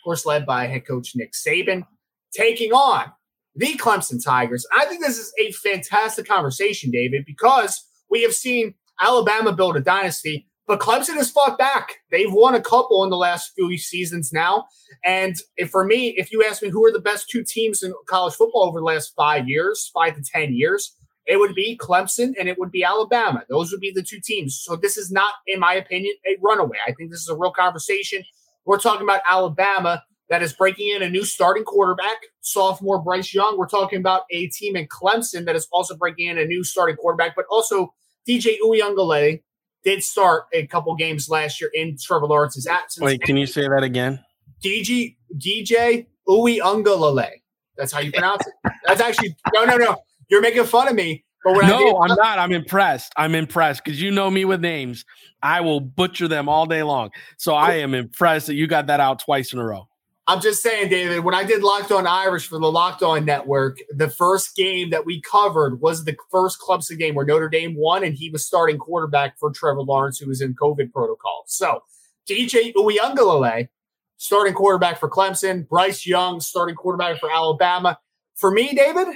course, 0.09 0.25
led 0.25 0.43
by 0.43 0.65
head 0.65 0.87
coach 0.87 1.11
Nick 1.15 1.33
Saban, 1.33 1.85
taking 2.33 2.71
on 2.71 3.11
the 3.55 3.77
Clemson 3.77 4.23
Tigers. 4.23 4.65
I 4.75 4.85
think 4.85 5.01
this 5.01 5.19
is 5.19 5.31
a 5.39 5.51
fantastic 5.51 6.27
conversation, 6.27 6.89
David, 6.89 7.25
because 7.27 7.83
we 8.09 8.23
have 8.23 8.33
seen 8.33 8.73
Alabama 8.99 9.53
build 9.53 9.77
a 9.77 9.81
dynasty, 9.81 10.47
but 10.65 10.79
Clemson 10.79 11.13
has 11.13 11.29
fought 11.29 11.59
back. 11.59 11.97
They've 12.09 12.33
won 12.33 12.55
a 12.55 12.61
couple 12.61 13.03
in 13.03 13.11
the 13.11 13.17
last 13.17 13.51
few 13.53 13.77
seasons 13.77 14.33
now. 14.33 14.65
And 15.05 15.35
for 15.69 15.85
me, 15.85 16.15
if 16.17 16.31
you 16.31 16.43
ask 16.43 16.63
me 16.63 16.69
who 16.69 16.83
are 16.85 16.91
the 16.91 16.99
best 16.99 17.29
two 17.29 17.43
teams 17.43 17.83
in 17.83 17.93
college 18.07 18.33
football 18.33 18.63
over 18.63 18.79
the 18.79 18.85
last 18.85 19.13
five 19.15 19.47
years, 19.47 19.91
five 19.93 20.15
to 20.15 20.23
10 20.23 20.55
years, 20.55 20.95
it 21.27 21.37
would 21.37 21.53
be 21.53 21.77
Clemson 21.77 22.33
and 22.39 22.49
it 22.49 22.57
would 22.57 22.71
be 22.71 22.83
Alabama. 22.83 23.43
Those 23.47 23.71
would 23.71 23.79
be 23.81 23.91
the 23.91 24.01
two 24.01 24.19
teams. 24.23 24.59
So 24.59 24.75
this 24.75 24.97
is 24.97 25.11
not, 25.11 25.35
in 25.45 25.59
my 25.59 25.75
opinion, 25.75 26.15
a 26.25 26.35
runaway. 26.41 26.77
I 26.87 26.93
think 26.93 27.11
this 27.11 27.21
is 27.21 27.29
a 27.29 27.37
real 27.37 27.51
conversation. 27.51 28.23
We're 28.69 28.77
talking 28.77 29.01
about 29.01 29.21
Alabama 29.27 30.03
that 30.29 30.43
is 30.43 30.53
breaking 30.53 30.95
in 30.95 31.01
a 31.01 31.10
new 31.10 31.25
starting 31.25 31.63
quarterback, 31.63 32.17
sophomore 32.41 33.01
Bryce 33.01 33.34
Young. 33.34 33.58
We're 33.58 33.65
talking 33.65 33.97
about 33.97 34.25
a 34.29 34.45
team 34.49 34.75
in 34.75 34.88
Clemson 34.88 35.45
that 35.45 35.55
is 35.55 35.67
also 35.71 35.97
breaking 35.97 36.27
in 36.27 36.38
a 36.38 36.45
new 36.45 36.63
starting 36.63 36.95
quarterback, 36.95 37.36
but 37.36 37.45
also 37.49 37.95
DJ 38.27 38.58
Uiagalelei 38.63 39.41
did 39.84 40.03
start 40.03 40.43
a 40.53 40.67
couple 40.67 40.95
games 40.95 41.29
last 41.29 41.60
year 41.60 41.71
in 41.73 41.97
Trevor 41.99 42.27
Lawrence's 42.27 42.67
absence. 42.67 43.03
Wait, 43.03 43.23
can 43.23 43.38
you 43.38 43.47
say 43.47 43.67
that 43.67 43.82
again? 43.82 44.23
DJ 44.63 45.15
DJ 45.36 46.05
Uiagalelei. 46.27 47.41
That's 47.75 47.91
how 47.91 48.01
you 48.01 48.12
pronounce 48.12 48.45
it. 48.45 48.53
That's 48.86 49.01
actually 49.01 49.36
no, 49.51 49.65
no, 49.65 49.77
no. 49.77 49.97
You're 50.29 50.41
making 50.41 50.65
fun 50.65 50.88
of 50.88 50.93
me. 50.93 51.25
No, 51.45 51.95
I 51.97 52.10
am 52.10 52.15
not. 52.15 52.39
I'm 52.39 52.52
impressed. 52.52 53.13
I'm 53.15 53.34
impressed 53.34 53.84
because 53.84 54.02
you 54.02 54.12
know 54.12 54.30
me 54.30 54.45
with 54.45 54.62
names. 54.62 55.06
I 55.41 55.62
will 55.62 55.80
butcher 55.80 56.28
them 56.28 56.49
all 56.49 56.65
day 56.65 56.84
long. 56.84 57.12
So 57.38 57.54
I 57.54 57.75
am 57.75 57.93
impressed 57.93 58.47
that 58.47 58.56
you 58.56 58.67
got 58.67 58.88
that 58.88 58.99
out 58.99 59.19
twice 59.19 59.54
in 59.54 59.60
a 59.60 59.65
row. 59.65 59.88
I'm 60.28 60.41
just 60.41 60.62
saying, 60.62 60.89
David, 60.89 61.21
when 61.23 61.34
I 61.34 61.43
did 61.43 61.63
Locked 61.63 61.91
On 61.91 62.06
Irish 62.06 62.47
for 62.47 62.60
the 62.60 62.71
Locked 62.71 63.02
On 63.02 63.25
Network, 63.25 63.80
the 63.89 64.12
first 64.12 64.56
game 64.56 64.91
that 64.91 65.04
we 65.04 65.21
covered 65.21 65.82
was 65.82 66.06
the 66.06 66.15
first 66.30 66.60
Clemson 66.62 66.99
game 66.99 67.15
where 67.15 67.25
Notre 67.25 67.49
Dame 67.49 67.73
won, 67.75 68.04
and 68.04 68.13
he 68.13 68.30
was 68.30 68.45
starting 68.45 68.78
quarterback 68.78 69.39
for 69.39 69.49
Trevor 69.49 69.82
Lawrence, 69.82 70.19
who 70.19 70.28
was 70.28 70.39
in 70.39 70.54
COVID 70.54 70.91
protocol. 70.91 71.45
So 71.47 71.82
DJ 72.30 72.73
Uiagalelei, 72.75 73.69
starting 74.17 74.54
quarterback 74.54 74.99
for 74.99 75.10
Clemson, 75.10 75.67
Bryce 75.67 76.06
Young, 76.06 76.41
starting 76.41 76.75
quarterback 76.75 77.19
for 77.19 77.32
Alabama. 77.32 77.97
For 78.36 78.52
me, 78.52 78.75
David, 78.75 79.08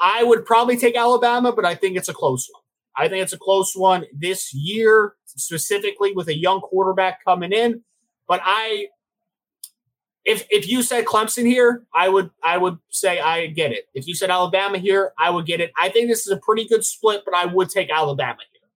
I 0.00 0.22
would 0.22 0.44
probably 0.44 0.76
take 0.76 0.96
Alabama, 0.96 1.52
but 1.52 1.64
I 1.64 1.74
think 1.74 1.96
it's 1.96 2.08
a 2.08 2.14
close 2.14 2.48
one. 2.52 2.62
I 2.96 3.08
think 3.08 3.22
it's 3.22 3.32
a 3.32 3.38
close 3.38 3.74
one 3.74 4.06
this 4.12 4.52
year, 4.52 5.14
specifically 5.24 6.12
with 6.12 6.28
a 6.28 6.36
young 6.36 6.60
quarterback 6.60 7.24
coming 7.24 7.52
in. 7.52 7.82
But 8.26 8.40
I 8.44 8.88
if 10.24 10.46
if 10.50 10.68
you 10.68 10.82
said 10.82 11.06
Clemson 11.06 11.46
here, 11.46 11.84
I 11.94 12.08
would 12.08 12.30
I 12.44 12.58
would 12.58 12.78
say 12.90 13.18
I 13.18 13.46
get 13.46 13.72
it. 13.72 13.88
If 13.94 14.06
you 14.06 14.14
said 14.14 14.30
Alabama 14.30 14.78
here, 14.78 15.12
I 15.18 15.30
would 15.30 15.46
get 15.46 15.60
it. 15.60 15.72
I 15.80 15.88
think 15.88 16.08
this 16.08 16.26
is 16.26 16.32
a 16.32 16.36
pretty 16.36 16.68
good 16.68 16.84
split, 16.84 17.22
but 17.24 17.34
I 17.34 17.46
would 17.46 17.70
take 17.70 17.90
Alabama 17.90 18.38
here. 18.52 18.68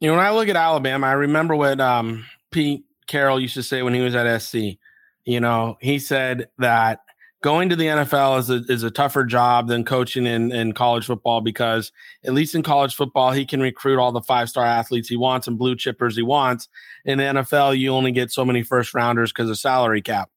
You 0.00 0.08
know, 0.08 0.16
when 0.16 0.24
I 0.24 0.30
look 0.30 0.48
at 0.48 0.56
Alabama, 0.56 1.06
I 1.08 1.12
remember 1.12 1.56
what 1.56 1.80
um, 1.80 2.26
Pete 2.52 2.84
Carroll 3.06 3.40
used 3.40 3.54
to 3.54 3.62
say 3.62 3.82
when 3.82 3.94
he 3.94 4.00
was 4.00 4.14
at 4.14 4.40
SC. 4.40 4.78
You 5.24 5.40
know, 5.40 5.78
he 5.80 5.98
said 5.98 6.48
that 6.58 7.00
going 7.42 7.68
to 7.68 7.76
the 7.76 7.86
NFL 7.86 8.38
is 8.38 8.50
a, 8.50 8.62
is 8.72 8.82
a 8.82 8.90
tougher 8.90 9.24
job 9.24 9.68
than 9.68 9.84
coaching 9.84 10.26
in, 10.26 10.52
in 10.52 10.72
college 10.72 11.06
football 11.06 11.40
because 11.40 11.92
at 12.24 12.34
least 12.34 12.54
in 12.54 12.62
college 12.62 12.94
football, 12.94 13.32
he 13.32 13.44
can 13.44 13.60
recruit 13.60 13.98
all 13.98 14.12
the 14.12 14.22
five 14.22 14.48
star 14.48 14.64
athletes 14.64 15.08
he 15.08 15.16
wants 15.16 15.46
and 15.46 15.58
blue 15.58 15.74
chippers 15.74 16.14
he 16.14 16.22
wants. 16.22 16.68
In 17.04 17.18
the 17.18 17.24
NFL, 17.24 17.78
you 17.78 17.90
only 17.90 18.12
get 18.12 18.30
so 18.30 18.44
many 18.44 18.62
first 18.62 18.94
rounders 18.94 19.32
because 19.32 19.50
of 19.50 19.58
salary 19.58 20.00
cap. 20.00 20.30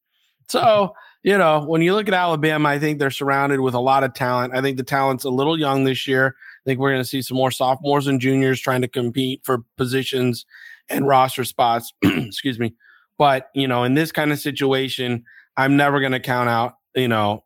So, 0.47 0.93
you 1.23 1.37
know, 1.37 1.63
when 1.63 1.81
you 1.81 1.93
look 1.93 2.07
at 2.07 2.13
Alabama, 2.13 2.69
I 2.69 2.79
think 2.79 2.99
they're 2.99 3.09
surrounded 3.09 3.59
with 3.59 3.73
a 3.73 3.79
lot 3.79 4.03
of 4.03 4.13
talent. 4.13 4.53
I 4.53 4.61
think 4.61 4.77
the 4.77 4.83
talent's 4.83 5.23
a 5.23 5.29
little 5.29 5.57
young 5.59 5.83
this 5.83 6.07
year. 6.07 6.35
I 6.37 6.63
think 6.65 6.79
we're 6.79 6.91
going 6.91 7.03
to 7.03 7.09
see 7.09 7.21
some 7.21 7.37
more 7.37 7.51
sophomores 7.51 8.07
and 8.07 8.19
juniors 8.19 8.59
trying 8.59 8.81
to 8.81 8.87
compete 8.87 9.41
for 9.43 9.63
positions 9.77 10.45
and 10.89 11.07
roster 11.07 11.43
spots. 11.43 11.93
Excuse 12.03 12.59
me. 12.59 12.73
But, 13.17 13.49
you 13.55 13.67
know, 13.67 13.83
in 13.83 13.93
this 13.93 14.11
kind 14.11 14.31
of 14.31 14.39
situation, 14.39 15.23
I'm 15.57 15.77
never 15.77 15.99
going 15.99 16.11
to 16.11 16.19
count 16.19 16.49
out, 16.49 16.75
you 16.95 17.07
know, 17.07 17.43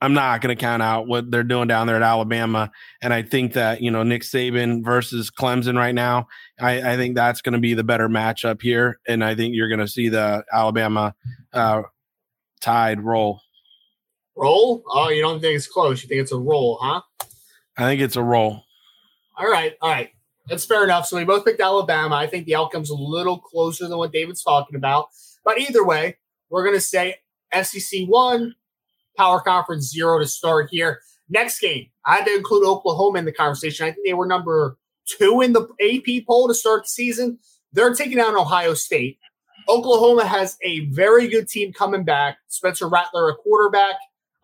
I'm 0.00 0.12
not 0.12 0.42
going 0.42 0.54
to 0.54 0.60
count 0.60 0.82
out 0.82 1.06
what 1.06 1.30
they're 1.30 1.42
doing 1.42 1.66
down 1.66 1.86
there 1.86 1.96
at 1.96 2.02
Alabama. 2.02 2.70
And 3.00 3.14
I 3.14 3.22
think 3.22 3.54
that, 3.54 3.80
you 3.80 3.90
know, 3.90 4.02
Nick 4.02 4.22
Saban 4.22 4.84
versus 4.84 5.30
Clemson 5.30 5.78
right 5.78 5.94
now, 5.94 6.26
I, 6.60 6.92
I 6.92 6.96
think 6.96 7.14
that's 7.14 7.40
going 7.40 7.54
to 7.54 7.58
be 7.58 7.72
the 7.72 7.84
better 7.84 8.08
matchup 8.08 8.60
here. 8.60 9.00
And 9.08 9.24
I 9.24 9.34
think 9.34 9.54
you're 9.54 9.68
going 9.68 9.80
to 9.80 9.88
see 9.88 10.10
the 10.10 10.44
Alabama 10.52 11.14
uh, 11.52 11.82
Tide 12.60 13.00
roll. 13.00 13.40
Roll? 14.36 14.82
Oh, 14.88 15.08
you 15.08 15.22
don't 15.22 15.40
think 15.40 15.56
it's 15.56 15.68
close. 15.68 16.02
You 16.02 16.08
think 16.08 16.20
it's 16.20 16.32
a 16.32 16.38
roll, 16.38 16.78
huh? 16.82 17.00
I 17.78 17.84
think 17.84 18.02
it's 18.02 18.16
a 18.16 18.22
roll. 18.22 18.62
All 19.38 19.50
right. 19.50 19.74
All 19.80 19.90
right. 19.90 20.10
That's 20.48 20.66
fair 20.66 20.84
enough. 20.84 21.06
So 21.06 21.16
we 21.16 21.24
both 21.24 21.44
picked 21.46 21.60
Alabama. 21.60 22.16
I 22.16 22.26
think 22.26 22.44
the 22.44 22.56
outcome's 22.56 22.90
a 22.90 22.94
little 22.94 23.38
closer 23.38 23.88
than 23.88 23.96
what 23.96 24.12
David's 24.12 24.42
talking 24.42 24.76
about. 24.76 25.08
But 25.44 25.58
either 25.58 25.82
way, 25.84 26.18
we're 26.50 26.64
going 26.64 26.76
to 26.76 26.80
say 26.80 27.16
SEC 27.62 28.06
one, 28.06 28.54
Power 29.16 29.40
Conference 29.40 29.90
zero 29.90 30.18
to 30.18 30.26
start 30.26 30.68
here. 30.70 31.00
Next 31.28 31.60
game, 31.60 31.86
I 32.04 32.16
had 32.16 32.26
to 32.26 32.34
include 32.34 32.66
Oklahoma 32.66 33.18
in 33.18 33.24
the 33.24 33.32
conversation. 33.32 33.86
I 33.86 33.92
think 33.92 34.06
they 34.06 34.14
were 34.14 34.26
number 34.26 34.76
two 35.06 35.40
in 35.40 35.52
the 35.52 35.62
AP 35.80 36.26
poll 36.26 36.48
to 36.48 36.54
start 36.54 36.84
the 36.84 36.88
season. 36.88 37.38
They're 37.72 37.94
taking 37.94 38.18
down 38.18 38.36
Ohio 38.36 38.74
State. 38.74 39.18
Oklahoma 39.68 40.26
has 40.26 40.56
a 40.62 40.86
very 40.86 41.28
good 41.28 41.48
team 41.48 41.72
coming 41.72 42.04
back. 42.04 42.38
Spencer 42.48 42.88
Rattler, 42.88 43.30
a 43.30 43.34
quarterback, 43.34 43.94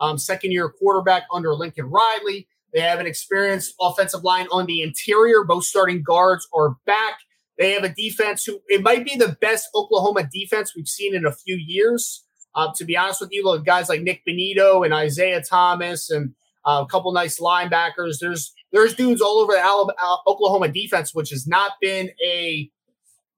um, 0.01 0.19
second 0.19 0.53
year 0.53 0.69
quarterback 0.69 1.25
under 1.33 1.55
Lincoln 1.55 1.87
Riley. 1.87 2.49
They 2.73 2.81
have 2.81 3.01
an 3.01 3.07
experienced 3.07 3.75
offensive 3.81 4.25
line 4.25 4.47
on 4.51 4.67
the 4.67 4.83
interior. 4.83 5.45
Both 5.45 5.65
starting 5.65 6.03
guards 6.03 6.47
are 6.55 6.77
back. 6.87 7.19
They 7.59 7.73
have 7.73 7.85
a 7.85 7.95
defense 7.95 8.45
who 8.45 8.61
it 8.69 8.83
might 8.83 9.05
be 9.05 9.17
the 9.17 9.37
best 9.41 9.69
Oklahoma 9.75 10.29
defense 10.33 10.75
we've 10.75 10.89
seen 10.89 11.15
in 11.15 11.27
a 11.27 11.33
few 11.33 11.57
years. 11.57 12.25
Uh, 12.55 12.73
to 12.77 12.85
be 12.85 12.97
honest 12.97 13.21
with 13.21 13.31
you, 13.33 13.45
look, 13.45 13.65
guys 13.65 13.89
like 13.89 14.03
Nik 14.03 14.23
Bonitto 14.27 14.85
and 14.85 14.93
Isaiah 14.93 15.43
Thomas 15.43 16.11
and 16.11 16.35
uh, 16.67 16.85
a 16.85 16.91
couple 16.91 17.13
nice 17.13 17.41
linebackers. 17.41 18.19
There's 18.21 18.53
there's 18.73 18.95
dudes 18.95 19.21
all 19.21 19.39
over 19.39 19.53
the 19.53 19.61
Alabama, 19.61 20.19
Oklahoma 20.27 20.69
defense, 20.69 21.15
which 21.15 21.31
has 21.31 21.47
not 21.47 21.73
been 21.81 22.11
a 22.25 22.71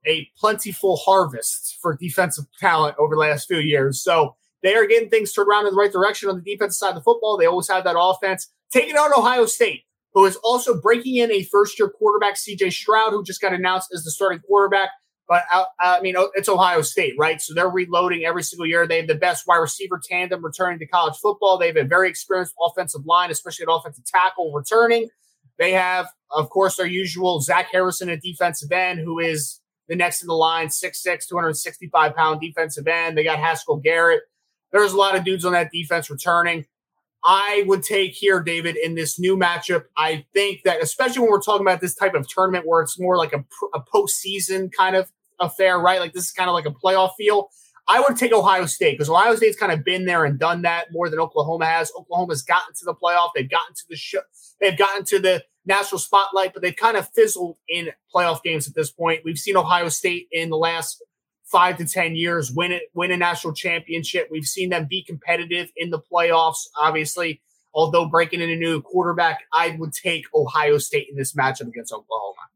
a 0.06 0.28
plentiful 0.36 0.96
harvest 0.96 1.78
for 1.80 1.96
defensive 1.96 2.46
talent 2.58 2.96
over 2.98 3.14
the 3.14 3.20
last 3.20 3.46
few 3.46 3.58
years. 3.58 4.02
So 4.02 4.36
they 4.62 4.74
are 4.74 4.86
getting 4.86 5.08
things 5.08 5.32
turned 5.32 5.48
around 5.48 5.66
in 5.66 5.74
the 5.74 5.78
right 5.78 5.92
direction 5.92 6.28
on 6.28 6.36
the 6.36 6.42
defensive 6.42 6.76
side 6.76 6.88
of 6.90 6.94
the 6.96 7.02
football. 7.02 7.36
They 7.36 7.46
always 7.46 7.68
have 7.68 7.84
that 7.84 7.98
offense. 7.98 8.50
Taking 8.72 8.96
on 8.96 9.12
Ohio 9.16 9.46
State, 9.46 9.82
who 10.14 10.24
is 10.24 10.36
also 10.36 10.80
breaking 10.80 11.16
in 11.16 11.30
a 11.30 11.44
first 11.44 11.78
year 11.78 11.88
quarterback, 11.88 12.34
CJ 12.34 12.72
Stroud, 12.72 13.10
who 13.10 13.22
just 13.22 13.40
got 13.40 13.52
announced 13.52 13.90
as 13.94 14.04
the 14.04 14.10
starting 14.10 14.40
quarterback. 14.40 14.90
But 15.28 15.44
uh, 15.52 15.64
I 15.78 16.00
mean, 16.00 16.14
it's 16.34 16.48
Ohio 16.48 16.82
State, 16.82 17.14
right? 17.18 17.40
So 17.40 17.54
they're 17.54 17.70
reloading 17.70 18.24
every 18.24 18.42
single 18.42 18.66
year. 18.66 18.86
They 18.86 18.98
have 18.98 19.06
the 19.06 19.14
best 19.14 19.46
wide 19.46 19.58
receiver 19.58 20.00
tandem 20.02 20.44
returning 20.44 20.78
to 20.80 20.86
college 20.86 21.16
football. 21.16 21.58
They 21.58 21.68
have 21.68 21.76
a 21.76 21.84
very 21.84 22.08
experienced 22.08 22.54
offensive 22.60 23.06
line, 23.06 23.30
especially 23.30 23.64
at 23.64 23.72
offensive 23.72 24.04
tackle 24.04 24.52
returning. 24.52 25.08
They 25.58 25.72
have, 25.72 26.08
of 26.30 26.50
course, 26.50 26.76
their 26.76 26.86
usual 26.86 27.40
Zach 27.40 27.68
Harrison 27.70 28.10
at 28.10 28.20
defensive 28.20 28.72
end, 28.72 29.00
who 29.00 29.20
is 29.20 29.60
the 29.88 29.96
next 29.96 30.22
in 30.22 30.28
the 30.28 30.34
line, 30.34 30.68
6'6, 30.68 31.28
265 31.28 32.16
pound 32.16 32.40
defensive 32.40 32.86
end. 32.86 33.16
They 33.16 33.24
got 33.24 33.38
Haskell 33.38 33.76
Garrett. 33.76 34.22
There's 34.72 34.92
a 34.92 34.96
lot 34.96 35.16
of 35.16 35.24
dudes 35.24 35.44
on 35.44 35.52
that 35.52 35.70
defense 35.70 36.10
returning. 36.10 36.64
I 37.24 37.64
would 37.66 37.82
take 37.82 38.12
here, 38.12 38.40
David, 38.40 38.76
in 38.76 38.94
this 38.94 39.18
new 39.18 39.36
matchup. 39.36 39.84
I 39.96 40.26
think 40.34 40.62
that, 40.64 40.82
especially 40.82 41.20
when 41.20 41.30
we're 41.30 41.40
talking 41.40 41.66
about 41.66 41.80
this 41.80 41.94
type 41.94 42.14
of 42.14 42.28
tournament 42.28 42.66
where 42.66 42.82
it's 42.82 42.98
more 42.98 43.16
like 43.16 43.32
a, 43.32 43.44
a 43.74 43.80
postseason 43.80 44.72
kind 44.72 44.96
of 44.96 45.10
affair, 45.38 45.78
right? 45.78 46.00
Like 46.00 46.12
this 46.12 46.24
is 46.24 46.32
kind 46.32 46.48
of 46.48 46.54
like 46.54 46.66
a 46.66 46.70
playoff 46.70 47.12
feel. 47.16 47.50
I 47.88 48.00
would 48.00 48.16
take 48.16 48.32
Ohio 48.32 48.66
State 48.66 48.92
because 48.92 49.08
Ohio 49.08 49.34
State's 49.34 49.56
kind 49.56 49.72
of 49.72 49.84
been 49.84 50.04
there 50.04 50.24
and 50.24 50.38
done 50.38 50.62
that 50.62 50.86
more 50.92 51.08
than 51.08 51.18
Oklahoma 51.18 51.66
has. 51.66 51.92
Oklahoma's 51.98 52.42
gotten 52.42 52.74
to 52.74 52.84
the 52.84 52.94
playoff. 52.94 53.30
They've 53.34 53.50
gotten 53.50 53.74
to 53.74 53.82
the 53.88 53.96
show. 53.96 54.20
They've 54.60 54.78
gotten 54.78 55.04
to 55.06 55.18
the 55.18 55.42
national 55.66 55.98
spotlight, 55.98 56.52
but 56.52 56.62
they've 56.62 56.76
kind 56.76 56.96
of 56.96 57.08
fizzled 57.10 57.56
in 57.68 57.90
playoff 58.14 58.42
games 58.42 58.68
at 58.68 58.74
this 58.74 58.90
point. 58.90 59.22
We've 59.24 59.38
seen 59.38 59.56
Ohio 59.56 59.88
State 59.88 60.28
in 60.30 60.50
the 60.50 60.56
last 60.56 61.02
five 61.52 61.76
to 61.76 61.84
ten 61.84 62.16
years 62.16 62.50
win 62.50 62.72
it, 62.72 62.84
win 62.94 63.12
a 63.12 63.16
national 63.16 63.52
championship. 63.52 64.28
We've 64.30 64.44
seen 64.44 64.70
them 64.70 64.86
be 64.88 65.04
competitive 65.04 65.68
in 65.76 65.90
the 65.90 66.00
playoffs. 66.00 66.66
Obviously, 66.76 67.42
although 67.74 68.08
breaking 68.08 68.40
in 68.40 68.50
a 68.50 68.56
new 68.56 68.80
quarterback, 68.80 69.40
I 69.52 69.76
would 69.78 69.92
take 69.92 70.24
Ohio 70.34 70.78
State 70.78 71.08
in 71.10 71.16
this 71.16 71.34
matchup 71.34 71.68
against 71.68 71.92
Oklahoma. 71.92 72.48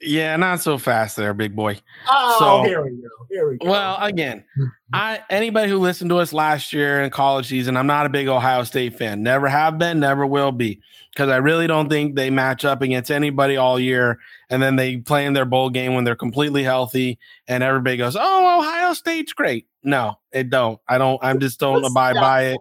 Yeah, 0.00 0.36
not 0.36 0.60
so 0.60 0.78
fast 0.78 1.16
there, 1.16 1.34
big 1.34 1.56
boy. 1.56 1.78
Oh, 2.08 2.36
so, 2.38 2.68
here 2.68 2.82
we 2.82 2.90
go. 2.90 3.08
Here 3.30 3.50
we 3.50 3.58
go. 3.58 3.68
Well, 3.68 3.96
again, 4.00 4.44
I 4.92 5.20
anybody 5.28 5.68
who 5.68 5.78
listened 5.78 6.10
to 6.10 6.18
us 6.18 6.32
last 6.32 6.72
year 6.72 7.02
in 7.02 7.10
college 7.10 7.48
season, 7.48 7.76
I'm 7.76 7.88
not 7.88 8.06
a 8.06 8.08
big 8.08 8.28
Ohio 8.28 8.62
State 8.62 8.96
fan. 8.96 9.24
Never 9.24 9.48
have 9.48 9.76
been, 9.76 9.98
never 9.98 10.24
will 10.24 10.52
be, 10.52 10.80
because 11.12 11.28
I 11.28 11.38
really 11.38 11.66
don't 11.66 11.88
think 11.88 12.14
they 12.14 12.30
match 12.30 12.64
up 12.64 12.80
against 12.80 13.10
anybody 13.10 13.56
all 13.56 13.78
year. 13.78 14.18
And 14.50 14.62
then 14.62 14.76
they 14.76 14.98
play 14.98 15.26
in 15.26 15.32
their 15.32 15.44
bowl 15.44 15.68
game 15.68 15.94
when 15.94 16.04
they're 16.04 16.14
completely 16.16 16.62
healthy, 16.62 17.18
and 17.48 17.64
everybody 17.64 17.96
goes, 17.96 18.16
"Oh, 18.18 18.60
Ohio 18.60 18.92
State's 18.92 19.32
great." 19.32 19.66
No, 19.82 20.18
it 20.32 20.48
don't. 20.48 20.80
I 20.86 20.98
don't. 20.98 21.18
I'm 21.24 21.40
just 21.40 21.58
don't 21.58 21.84
abide 21.84 22.14
by 22.14 22.42
it. 22.44 22.60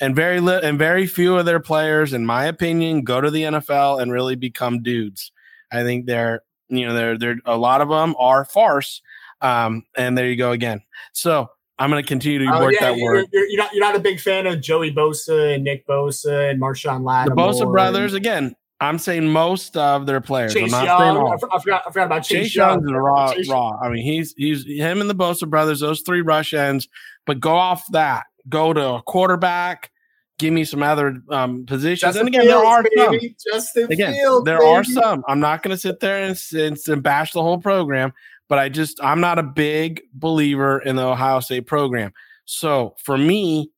And 0.00 0.14
very 0.14 0.40
li- 0.40 0.60
and 0.62 0.78
very 0.78 1.06
few 1.06 1.36
of 1.38 1.46
their 1.46 1.60
players, 1.60 2.12
in 2.12 2.26
my 2.26 2.44
opinion, 2.44 3.04
go 3.04 3.22
to 3.22 3.30
the 3.30 3.44
NFL 3.44 4.02
and 4.02 4.12
really 4.12 4.36
become 4.36 4.82
dudes. 4.82 5.32
I 5.72 5.82
think 5.82 6.06
they're 6.06 6.42
you 6.76 6.86
know, 6.86 6.94
there 6.94 7.18
there 7.18 7.36
a 7.44 7.56
lot 7.56 7.80
of 7.80 7.88
them 7.88 8.14
are 8.18 8.44
farce. 8.44 9.02
Um, 9.40 9.84
and 9.96 10.16
there 10.16 10.28
you 10.28 10.36
go 10.36 10.52
again. 10.52 10.82
So 11.12 11.50
I'm 11.78 11.90
going 11.90 12.02
to 12.02 12.08
continue 12.08 12.38
to 12.38 12.54
oh, 12.54 12.60
work 12.62 12.74
yeah, 12.74 12.90
that 12.90 12.98
you're, 12.98 13.12
word. 13.12 13.26
You're, 13.32 13.46
you're, 13.46 13.58
not 13.58 13.72
you're 13.72 13.84
not 13.84 13.96
a 13.96 14.00
big 14.00 14.20
fan 14.20 14.46
of 14.46 14.60
Joey 14.60 14.92
Bosa 14.92 15.54
and 15.54 15.64
Nick 15.64 15.86
Bosa 15.86 16.50
and 16.50 16.60
Marshon 16.60 17.04
Lattimore. 17.04 17.52
The 17.52 17.64
Bosa 17.64 17.70
brothers 17.70 18.14
again. 18.14 18.54
I'm 18.80 18.98
saying 18.98 19.28
most 19.28 19.76
of 19.76 20.06
their 20.06 20.20
players. 20.20 20.52
Chase 20.52 20.72
I'm 20.72 20.84
not 20.84 20.84
Young. 20.84 21.00
saying 21.00 21.40
I, 21.52 21.56
I 21.56 21.58
forgot. 21.58 21.82
I 21.86 21.90
forgot 21.90 22.06
about 22.06 22.24
Chase, 22.24 22.46
Chase 22.48 22.56
Young. 22.56 22.80
Young's 22.80 22.92
raw, 22.92 23.32
Chase- 23.32 23.48
raw. 23.48 23.78
I 23.80 23.88
mean, 23.88 24.02
he's 24.02 24.34
he's 24.36 24.66
him 24.66 25.00
and 25.00 25.08
the 25.08 25.14
Bosa 25.14 25.48
brothers, 25.48 25.80
those 25.80 26.00
three 26.00 26.22
rush 26.22 26.54
ends. 26.54 26.88
But 27.26 27.40
go 27.40 27.54
off 27.54 27.84
that, 27.92 28.24
go 28.48 28.72
to 28.72 28.94
a 28.94 29.02
quarterback. 29.02 29.90
Give 30.38 30.52
me 30.52 30.64
some 30.64 30.82
other 30.82 31.22
um, 31.30 31.64
positions. 31.64 32.00
Justin 32.00 32.26
and 32.26 32.34
again, 32.34 32.46
there 32.46 32.60
Fields, 32.60 32.66
are 32.66 32.90
some. 32.96 33.18
Justin 33.52 33.92
Again, 33.92 34.14
Fields, 34.14 34.44
there 34.44 34.64
are 34.64 34.82
some. 34.82 35.22
I'm 35.28 35.38
not 35.38 35.62
going 35.62 35.74
to 35.74 35.80
sit 35.80 36.00
there 36.00 36.24
and, 36.24 36.40
and, 36.54 36.76
and 36.88 37.02
bash 37.02 37.32
the 37.32 37.42
whole 37.42 37.58
program, 37.58 38.12
but 38.48 38.58
I 38.58 38.68
just 38.68 39.02
I'm 39.02 39.20
not 39.20 39.38
a 39.38 39.44
big 39.44 40.02
believer 40.12 40.80
in 40.80 40.96
the 40.96 41.06
Ohio 41.06 41.38
State 41.38 41.66
program. 41.66 42.12
So 42.46 42.96
for 42.98 43.16
me, 43.16 43.70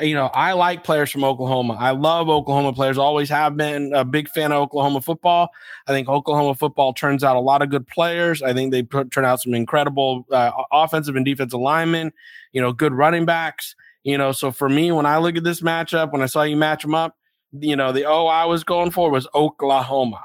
you 0.00 0.14
know, 0.14 0.26
I 0.26 0.52
like 0.52 0.84
players 0.84 1.10
from 1.10 1.24
Oklahoma. 1.24 1.74
I 1.74 1.90
love 1.90 2.28
Oklahoma 2.28 2.72
players. 2.72 2.98
Always 2.98 3.28
have 3.28 3.56
been 3.56 3.92
a 3.94 4.04
big 4.04 4.28
fan 4.28 4.52
of 4.52 4.62
Oklahoma 4.62 5.00
football. 5.00 5.50
I 5.86 5.92
think 5.92 6.08
Oklahoma 6.08 6.54
football 6.54 6.92
turns 6.92 7.24
out 7.24 7.36
a 7.36 7.40
lot 7.40 7.62
of 7.62 7.70
good 7.70 7.86
players. 7.86 8.42
I 8.42 8.52
think 8.54 8.72
they 8.72 8.82
put, 8.82 9.10
turn 9.10 9.24
out 9.24 9.40
some 9.40 9.54
incredible 9.54 10.24
uh, 10.30 10.52
offensive 10.72 11.16
and 11.16 11.24
defensive 11.24 11.60
linemen. 11.60 12.12
You 12.52 12.62
know, 12.62 12.72
good 12.72 12.92
running 12.92 13.24
backs. 13.24 13.74
You 14.04 14.16
know, 14.16 14.32
so 14.32 14.52
for 14.52 14.68
me, 14.68 14.92
when 14.92 15.06
I 15.06 15.18
look 15.18 15.36
at 15.36 15.44
this 15.44 15.60
matchup, 15.60 16.12
when 16.12 16.22
I 16.22 16.26
saw 16.26 16.42
you 16.42 16.56
match 16.56 16.82
them 16.82 16.94
up, 16.94 17.16
you 17.52 17.76
know, 17.76 17.92
the 17.92 18.04
O 18.04 18.26
I 18.26 18.44
was 18.44 18.64
going 18.64 18.90
for 18.90 19.10
was 19.10 19.26
Oklahoma. 19.34 20.22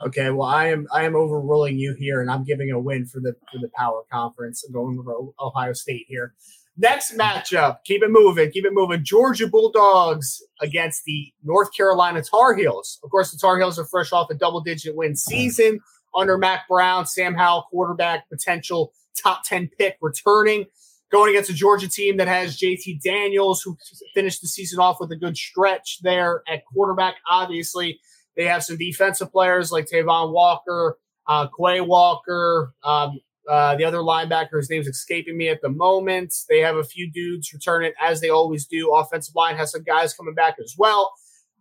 Okay, 0.00 0.30
well, 0.30 0.48
I 0.48 0.66
am 0.66 0.86
I 0.92 1.04
am 1.04 1.16
overruling 1.16 1.78
you 1.78 1.94
here, 1.98 2.20
and 2.20 2.30
I'm 2.30 2.44
giving 2.44 2.70
a 2.70 2.78
win 2.78 3.06
for 3.06 3.20
the 3.20 3.34
for 3.50 3.58
the 3.58 3.70
Power 3.74 4.02
Conference. 4.12 4.64
I'm 4.64 4.72
going 4.72 4.96
with 4.96 5.06
Ohio 5.40 5.72
State 5.72 6.06
here. 6.08 6.34
Next 6.76 7.18
matchup, 7.18 7.78
keep 7.84 8.04
it 8.04 8.10
moving, 8.10 8.52
keep 8.52 8.64
it 8.64 8.72
moving. 8.72 9.02
Georgia 9.02 9.48
Bulldogs 9.48 10.40
against 10.60 11.02
the 11.04 11.32
North 11.42 11.74
Carolina 11.76 12.22
Tar 12.22 12.54
Heels. 12.54 13.00
Of 13.02 13.10
course, 13.10 13.32
the 13.32 13.38
Tar 13.38 13.58
Heels 13.58 13.80
are 13.80 13.84
fresh 13.84 14.12
off 14.12 14.30
a 14.30 14.34
double 14.34 14.60
digit 14.60 14.94
win 14.94 15.16
season 15.16 15.80
under 16.14 16.38
Mack 16.38 16.68
Brown, 16.68 17.04
Sam 17.04 17.34
Howell, 17.34 17.66
quarterback, 17.68 18.28
potential 18.28 18.92
top 19.20 19.42
10 19.44 19.70
pick 19.76 19.96
returning. 20.00 20.66
Going 21.10 21.30
against 21.30 21.50
a 21.50 21.54
Georgia 21.54 21.88
team 21.88 22.18
that 22.18 22.28
has 22.28 22.58
JT 22.58 23.00
Daniels, 23.02 23.62
who 23.62 23.76
finished 24.14 24.42
the 24.42 24.48
season 24.48 24.78
off 24.78 24.98
with 25.00 25.10
a 25.10 25.16
good 25.16 25.36
stretch 25.36 26.00
there 26.02 26.42
at 26.46 26.64
quarterback. 26.66 27.16
Obviously, 27.28 27.98
they 28.36 28.44
have 28.44 28.62
some 28.62 28.76
defensive 28.76 29.32
players 29.32 29.72
like 29.72 29.86
Travon 29.86 30.32
Walker, 30.32 30.98
uh, 31.26 31.48
Quay 31.58 31.80
Walker, 31.80 32.74
um, 32.84 33.20
uh, 33.48 33.74
the 33.76 33.84
other 33.84 33.98
linebacker, 33.98 34.58
his 34.58 34.68
name's 34.68 34.86
escaping 34.86 35.36
me 35.36 35.48
at 35.48 35.62
the 35.62 35.70
moment. 35.70 36.34
They 36.48 36.58
have 36.60 36.76
a 36.76 36.84
few 36.84 37.10
dudes 37.10 37.52
returning 37.52 37.92
as 38.00 38.20
they 38.20 38.28
always 38.28 38.66
do. 38.66 38.92
Offensive 38.92 39.34
line 39.34 39.56
has 39.56 39.72
some 39.72 39.82
guys 39.82 40.12
coming 40.12 40.34
back 40.34 40.56
as 40.62 40.74
well. 40.76 41.14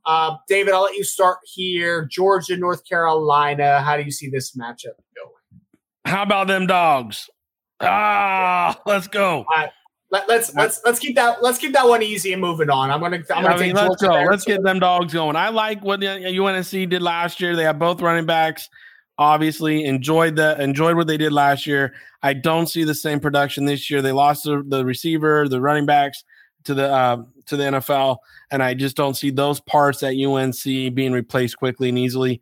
Uh, 0.06 0.36
David, 0.48 0.74
I'll 0.74 0.84
let 0.84 0.96
you 0.96 1.04
start 1.04 1.38
here. 1.46 2.06
Georgia, 2.06 2.58
North 2.58 2.88
Carolina. 2.88 3.82
How 3.82 3.96
do 3.98 4.04
you 4.04 4.12
see 4.12 4.30
this 4.30 4.56
matchup 4.56 4.96
going? 5.16 5.62
How 6.06 6.24
about 6.24 6.48
them 6.48 6.68
dogs? 6.68 7.30
Ah, 7.82 8.80
let's 8.86 9.08
go. 9.08 9.46
Let, 10.10 10.30
let's 10.30 10.56
let's 10.56 10.82
let's 10.86 11.00
keep 11.00 11.16
that 11.16 11.44
let's 11.44 11.58
keep 11.58 11.74
that 11.74 11.86
one 11.88 12.02
easy 12.02 12.32
and 12.32 12.42
moving 12.42 12.70
on. 12.70 12.92
I'm 12.92 13.02
gonna 13.02 13.18
I'm 13.30 13.44
gonna 13.44 13.56
I 13.56 13.58
take 13.58 13.74
let's 13.74 14.02
go. 14.02 14.14
Let's 14.24 14.46
get 14.46 14.64
them 14.64 14.80
dogs 14.80 15.14
going. 15.14 15.36
I 15.36 15.50
like 15.50 15.84
what 15.84 16.00
the 16.00 16.06
UNSC 16.06 16.90
did 16.90 17.02
last 17.02 17.42
year. 17.42 17.56
They 17.58 17.64
have 17.64 17.78
both 17.78 18.02
running 18.02 18.26
backs. 18.26 18.70
Obviously, 19.18 19.84
enjoyed 19.84 20.38
the 20.38 20.62
enjoyed 20.62 20.96
what 20.96 21.08
they 21.08 21.18
did 21.18 21.34
last 21.34 21.68
year. 21.68 21.94
I 22.24 22.34
don't 22.34 22.68
see 22.68 22.86
the 22.86 22.96
same 22.96 23.20
production 23.20 23.66
this 23.66 23.90
year. 23.90 24.02
They 24.02 24.14
lost 24.14 24.46
the, 24.46 24.64
the 24.66 24.86
receiver, 24.86 25.50
the 25.50 25.60
running 25.60 25.86
backs 25.86 26.24
to 26.64 26.74
the 26.74 26.90
uh, 26.90 27.24
to 27.48 27.58
the 27.58 27.64
NFL, 27.64 28.18
and 28.50 28.64
I 28.64 28.76
just 28.76 28.96
don't 28.96 29.16
see 29.16 29.30
those 29.30 29.60
parts 29.60 30.04
at 30.04 30.16
UNC 30.16 30.64
being 30.64 31.12
replaced 31.12 31.58
quickly 31.58 31.90
and 31.90 32.00
easily. 32.00 32.42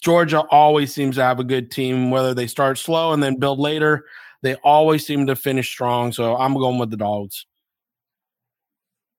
Georgia 0.00 0.40
always 0.50 0.94
seems 0.94 1.16
to 1.16 1.22
have 1.22 1.40
a 1.40 1.44
good 1.44 1.70
team, 1.70 2.10
whether 2.10 2.34
they 2.34 2.46
start 2.46 2.78
slow 2.78 3.12
and 3.12 3.22
then 3.22 3.38
build 3.38 3.58
later. 3.58 4.04
They 4.44 4.56
always 4.56 5.06
seem 5.06 5.26
to 5.26 5.36
finish 5.36 5.70
strong. 5.70 6.12
So 6.12 6.36
I'm 6.36 6.52
going 6.52 6.78
with 6.78 6.90
the 6.90 6.98
dogs. 6.98 7.46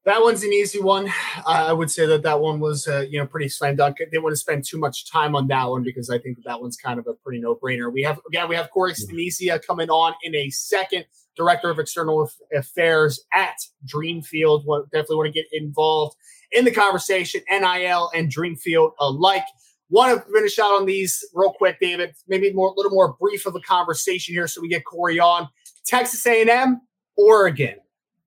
That 0.05 0.21
one's 0.21 0.43
an 0.43 0.53
easy 0.53 0.79
one. 0.79 1.11
I 1.47 1.73
would 1.73 1.89
say 1.89 2.05
that 2.05 2.21
that 2.21 2.39
one 2.39 2.59
was, 2.59 2.87
uh, 2.87 3.05
you 3.09 3.17
know, 3.17 3.25
pretty 3.25 3.49
slam 3.49 3.75
dunk. 3.75 3.97
Didn't 3.97 4.21
want 4.21 4.33
to 4.33 4.37
spend 4.37 4.65
too 4.65 4.77
much 4.77 5.09
time 5.09 5.35
on 5.35 5.47
that 5.47 5.67
one 5.67 5.81
because 5.81 6.11
I 6.11 6.19
think 6.19 6.37
that, 6.37 6.43
that 6.45 6.61
one's 6.61 6.77
kind 6.77 6.99
of 6.99 7.07
a 7.07 7.15
pretty 7.15 7.41
no 7.41 7.55
brainer. 7.55 7.91
We 7.91 8.03
have 8.03 8.19
again, 8.27 8.47
we 8.47 8.55
have 8.55 8.69
Corey 8.69 8.93
Stemisia 8.93 9.57
coming 9.65 9.89
on 9.89 10.13
in 10.21 10.35
a 10.35 10.51
second, 10.51 11.05
director 11.35 11.71
of 11.71 11.79
external 11.79 12.29
affairs 12.55 13.25
at 13.33 13.57
Dreamfield. 13.87 14.63
Definitely 14.91 15.15
want 15.15 15.33
to 15.33 15.33
get 15.33 15.47
involved 15.51 16.15
in 16.51 16.65
the 16.65 16.71
conversation, 16.71 17.41
NIL 17.49 18.11
and 18.13 18.31
Dreamfield 18.31 18.91
alike. 18.99 19.45
Want 19.89 20.17
to 20.17 20.31
finish 20.31 20.57
out 20.57 20.73
on 20.73 20.85
these 20.85 21.23
real 21.33 21.53
quick, 21.53 21.79
David? 21.79 22.15
Maybe 22.27 22.51
more, 22.51 22.69
a 22.69 22.73
little 22.75 22.91
more 22.91 23.15
brief 23.19 23.45
of 23.45 23.55
a 23.55 23.59
conversation 23.59 24.33
here, 24.33 24.47
so 24.47 24.61
we 24.61 24.67
get 24.67 24.83
Corey 24.83 25.19
on. 25.19 25.47
Texas 25.85 26.25
A&M, 26.25 26.81
Oregon. 27.17 27.75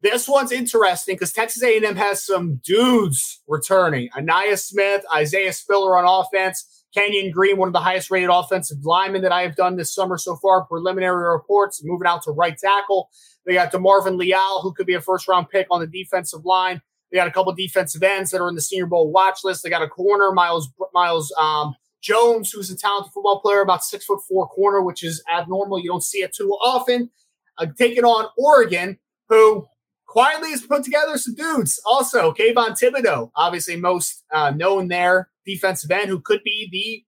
This 0.01 0.29
one's 0.29 0.53
interesting 0.53 1.17
because 1.17 1.33
Texas 1.33 1.63
A&M 1.63 1.97
has 1.97 2.25
some 2.25 2.61
dudes 2.65 3.43
returning. 3.49 4.09
Ainias 4.17 4.61
Smith, 4.61 5.05
Isaiah 5.13 5.53
Spiller 5.53 5.97
on 5.97 6.05
offense, 6.05 6.85
Kenyon 6.95 7.33
Green, 7.33 7.57
one 7.57 7.69
of 7.69 7.73
the 7.73 7.81
highest 7.81 8.11
rated 8.11 8.31
offensive 8.31 8.79
linemen 8.85 9.23
that 9.23 9.33
I 9.33 9.43
have 9.43 9.57
done 9.57 9.77
this 9.77 9.93
summer 9.93 10.17
so 10.17 10.37
far. 10.37 10.65
Preliminary 10.65 11.33
reports 11.33 11.83
moving 11.85 12.07
out 12.07 12.23
to 12.23 12.31
right 12.31 12.57
tackle. 12.57 13.11
They 13.45 13.55
got 13.55 13.73
DeMarvin 13.73 14.17
Leal, 14.17 14.61
who 14.63 14.73
could 14.73 14.87
be 14.87 14.95
a 14.95 15.01
first 15.01 15.27
round 15.27 15.49
pick 15.51 15.67
on 15.71 15.81
the 15.81 15.87
defensive 15.87 16.45
line. 16.45 16.81
They 17.11 17.17
got 17.17 17.29
a 17.29 17.31
couple 17.33 17.53
defensive 17.55 18.03
ends 18.03 18.31
that 18.31 18.41
are 18.41 18.49
in 18.49 18.55
the 18.55 18.61
Senior 18.61 18.87
Bowl 18.87 19.11
watch 19.11 19.41
list. 19.45 19.63
They 19.63 19.71
got 19.71 19.83
a 19.83 19.89
corner, 19.89 20.33
Myles 20.33 20.71
Myles 20.93 21.35
um, 21.39 21.75
Jones, 22.03 22.51
who's 22.51 22.71
a 22.71 22.77
talented 22.77 23.13
football 23.13 23.41
player, 23.41 23.61
about 23.61 23.85
six 23.85 24.05
foot 24.05 24.21
four 24.29 24.47
corner, 24.49 24.83
which 24.83 25.03
is 25.03 25.23
abnormal. 25.33 25.81
You 25.81 25.91
don't 25.91 26.03
see 26.03 26.19
it 26.19 26.35
too 26.35 26.51
often. 26.63 27.11
Uh, 27.57 27.67
taking 27.77 28.05
on 28.05 28.29
Oregon, 28.37 28.99
who 29.29 29.67
quietly 30.07 30.51
has 30.51 30.63
put 30.63 30.85
together 30.85 31.19
some 31.19 31.35
dudes. 31.35 31.81
Also, 31.85 32.33
Kayvon 32.33 32.79
Thibodeaux, 32.81 33.31
obviously 33.37 33.77
most 33.77 34.25
uh, 34.33 34.51
known 34.51 34.89
there, 34.89 35.29
defensive 35.45 35.91
end, 35.91 36.09
who 36.09 36.21
could 36.21 36.43
be 36.45 36.69
the 36.71 37.05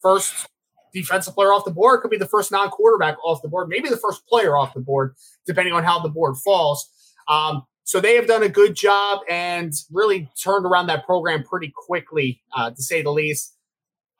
first 0.00 0.48
defensive 0.94 1.34
player 1.34 1.52
off 1.52 1.64
the 1.64 1.70
board, 1.70 2.00
could 2.00 2.10
be 2.10 2.16
the 2.16 2.26
first 2.26 2.50
non-quarterback 2.50 3.16
off 3.24 3.42
the 3.42 3.48
board, 3.48 3.68
maybe 3.68 3.88
the 3.88 3.98
first 3.98 4.26
player 4.26 4.56
off 4.56 4.72
the 4.72 4.80
board, 4.80 5.14
depending 5.46 5.74
on 5.74 5.84
how 5.84 6.00
the 6.00 6.08
board 6.08 6.36
falls. 6.38 6.88
Um, 7.28 7.64
so 7.86 8.00
they 8.00 8.16
have 8.16 8.26
done 8.26 8.42
a 8.42 8.48
good 8.48 8.74
job 8.74 9.20
and 9.30 9.72
really 9.92 10.28
turned 10.42 10.66
around 10.66 10.88
that 10.88 11.06
program 11.06 11.44
pretty 11.44 11.72
quickly, 11.86 12.42
uh, 12.52 12.70
to 12.70 12.82
say 12.82 13.00
the 13.00 13.12
least. 13.12 13.56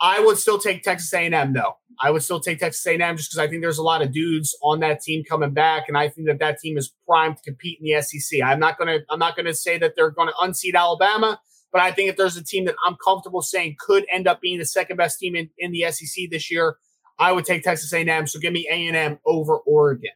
I 0.00 0.20
would 0.20 0.38
still 0.38 0.58
take 0.58 0.84
Texas 0.84 1.12
A&M 1.12 1.52
though. 1.52 1.72
I 2.00 2.12
would 2.12 2.22
still 2.22 2.38
take 2.38 2.60
Texas 2.60 2.86
A&M 2.86 3.16
just 3.16 3.28
because 3.28 3.44
I 3.44 3.48
think 3.48 3.62
there's 3.62 3.78
a 3.78 3.82
lot 3.82 4.02
of 4.02 4.12
dudes 4.12 4.56
on 4.62 4.78
that 4.80 5.00
team 5.00 5.24
coming 5.28 5.52
back, 5.52 5.86
and 5.88 5.98
I 5.98 6.08
think 6.08 6.28
that 6.28 6.38
that 6.38 6.60
team 6.60 6.78
is 6.78 6.94
primed 7.08 7.38
to 7.38 7.42
compete 7.42 7.80
in 7.82 7.92
the 7.92 8.00
SEC. 8.02 8.40
I'm 8.40 8.60
not 8.60 8.78
gonna 8.78 8.98
I'm 9.10 9.18
not 9.18 9.34
gonna 9.34 9.54
say 9.54 9.78
that 9.78 9.94
they're 9.96 10.12
to 10.12 10.32
unseat 10.40 10.76
Alabama, 10.76 11.40
but 11.72 11.80
I 11.80 11.90
think 11.90 12.08
if 12.08 12.16
there's 12.16 12.36
a 12.36 12.44
team 12.44 12.66
that 12.66 12.76
I'm 12.86 12.96
comfortable 13.04 13.42
saying 13.42 13.78
could 13.80 14.06
end 14.12 14.28
up 14.28 14.40
being 14.40 14.60
the 14.60 14.66
second 14.66 14.96
best 14.96 15.18
team 15.18 15.34
in, 15.34 15.50
in 15.58 15.72
the 15.72 15.90
SEC 15.90 16.30
this 16.30 16.52
year, 16.52 16.76
I 17.18 17.32
would 17.32 17.44
take 17.44 17.64
Texas 17.64 17.92
A&M. 17.92 18.28
So 18.28 18.38
give 18.38 18.52
me 18.52 18.68
A&M 18.70 19.18
over 19.26 19.58
Oregon. 19.58 20.12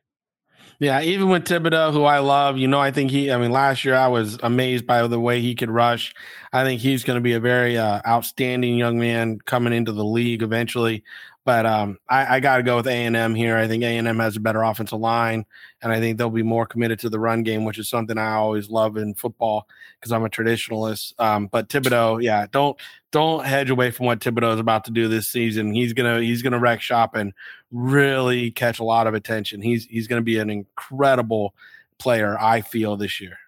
Yeah, 0.81 1.03
even 1.03 1.29
with 1.29 1.45
Thibodeaux, 1.45 1.93
who 1.93 2.05
I 2.05 2.21
love, 2.21 2.57
you 2.57 2.67
know, 2.67 2.81
I 2.81 2.91
think 2.91 3.11
he, 3.11 3.31
I 3.31 3.37
mean, 3.37 3.51
last 3.53 3.85
year 3.85 3.95
I 3.95 4.09
was 4.09 4.39
amazed 4.43 4.87
by 4.87 5.07
the 5.07 5.21
way 5.21 5.43
he 5.43 5.55
could 5.55 5.71
rush. 5.71 6.15
I 6.55 6.65
think 6.65 6.81
he's 6.81 7.05
going 7.05 7.19
to 7.19 7.21
be 7.21 7.35
a 7.35 7.41
very 7.41 7.77
uh, 7.77 8.01
outstanding 8.07 8.79
young 8.79 8.99
man 8.99 9.41
coming 9.45 9.75
into 9.75 9.93
the 9.93 10.05
league 10.05 10.43
eventually. 10.43 11.05
But 11.45 11.65
um, 11.65 11.99
I, 12.09 12.37
I 12.37 12.41
got 12.41 12.59
to 12.59 12.63
go 12.63 12.77
with 12.77 12.87
A 12.87 12.93
and 12.93 13.17
M 13.17 13.35
here. 13.35 13.57
I 13.57 13.67
think 13.67 13.83
A 13.83 13.97
and 13.97 14.07
M 14.07 14.19
has 14.19 14.37
a 14.37 14.41
better 14.41 14.63
offensive 14.63 15.01
line, 15.01 15.47
and 15.81 15.91
I 15.91 15.99
think 15.99 16.19
they'll 16.19 16.29
be 16.29 16.43
more 16.43 16.67
committed 16.67 16.99
to 17.01 17.09
the 17.09 17.19
run 17.19 17.43
game, 17.43 17.65
which 17.65 17.79
is 17.79 17.89
something 17.89 18.19
I 18.19 18.35
always 18.35 18.69
love 18.69 18.99
in 18.99 19.15
football 19.15 19.67
because 19.99 20.13
I'm 20.13 20.25
a 20.25 20.29
traditionalist. 20.29 21.15
Um, 21.19 21.47
but 21.47 21.69
Thibodeaux, 21.69 22.23
yeah, 22.23 22.47
don't 22.51 22.79
don't 23.11 23.45
hedge 23.45 23.71
away 23.71 23.91
from 23.91 24.07
what 24.07 24.21
Thibodeaux 24.21 24.55
is 24.55 24.61
about 24.61 24.85
to 24.85 24.91
do 24.91 25.09
this 25.09 25.29
season. 25.29 25.73
He's 25.73 25.95
gonna 25.95 26.21
he's 26.21 26.43
gonna 26.43 26.59
wreck 26.59 26.83
shop 26.83 27.15
and 27.15 27.33
really 27.71 28.51
catch 28.51 28.79
a 28.79 28.85
lot 28.85 29.07
of 29.07 29.15
attention. 29.15 29.63
He's 29.63 29.87
he's 29.87 30.09
gonna 30.09 30.21
be 30.21 30.39
an 30.39 30.51
incredible 30.51 31.55
player. 31.99 32.37
I 32.39 32.61
feel 32.61 32.97
this 32.97 33.21
year. 33.21 33.39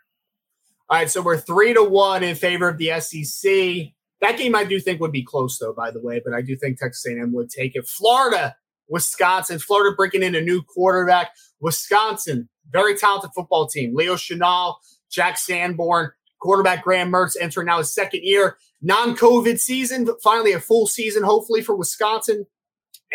All 0.89 0.99
right, 0.99 1.11
so 1.11 1.23
we're 1.23 1.39
three 1.39 1.75
to 1.75 1.85
one 1.85 2.23
in 2.23 2.37
favor 2.37 2.69
of 2.69 2.79
the 2.79 3.01
SEC. 3.01 3.93
That 4.23 4.39
game 4.39 4.55
I 4.55 4.65
do 4.65 4.81
think 4.81 5.01
would 5.01 5.13
be 5.13 5.25
close, 5.25 5.59
though. 5.59 5.75
By 5.75 5.91
the 5.91 6.01
way, 6.01 6.23
but 6.25 6.33
I 6.33 6.41
do 6.41 6.57
think 6.57 6.79
Texas 6.79 7.05
A&M 7.07 7.33
would 7.35 7.51
take 7.51 7.77
it. 7.77 7.87
Florida, 7.87 8.57
Wisconsin. 8.89 9.59
Florida 9.59 9.95
breaking 9.95 10.23
in 10.23 10.35
a 10.35 10.41
new 10.41 10.63
quarterback. 10.63 11.33
Wisconsin, 11.61 12.49
very 12.71 12.97
talented 12.97 13.31
football 13.35 13.67
team. 13.67 13.95
Leo 13.95 14.15
Chenal, 14.15 14.77
Jack 15.11 15.37
Sanborn, 15.37 16.13
quarterback 16.41 16.85
Graham 16.85 17.11
Mertz 17.11 17.37
entering 17.41 17.67
now 17.67 17.79
his 17.79 17.93
second 17.93 18.23
year. 18.23 18.57
Non-COVID 18.81 19.61
season, 19.61 20.09
finally 20.23 20.53
a 20.53 20.61
full 20.61 20.87
season, 20.87 21.23
hopefully 21.23 21.63
for 21.63 21.75
Wisconsin. 21.77 22.47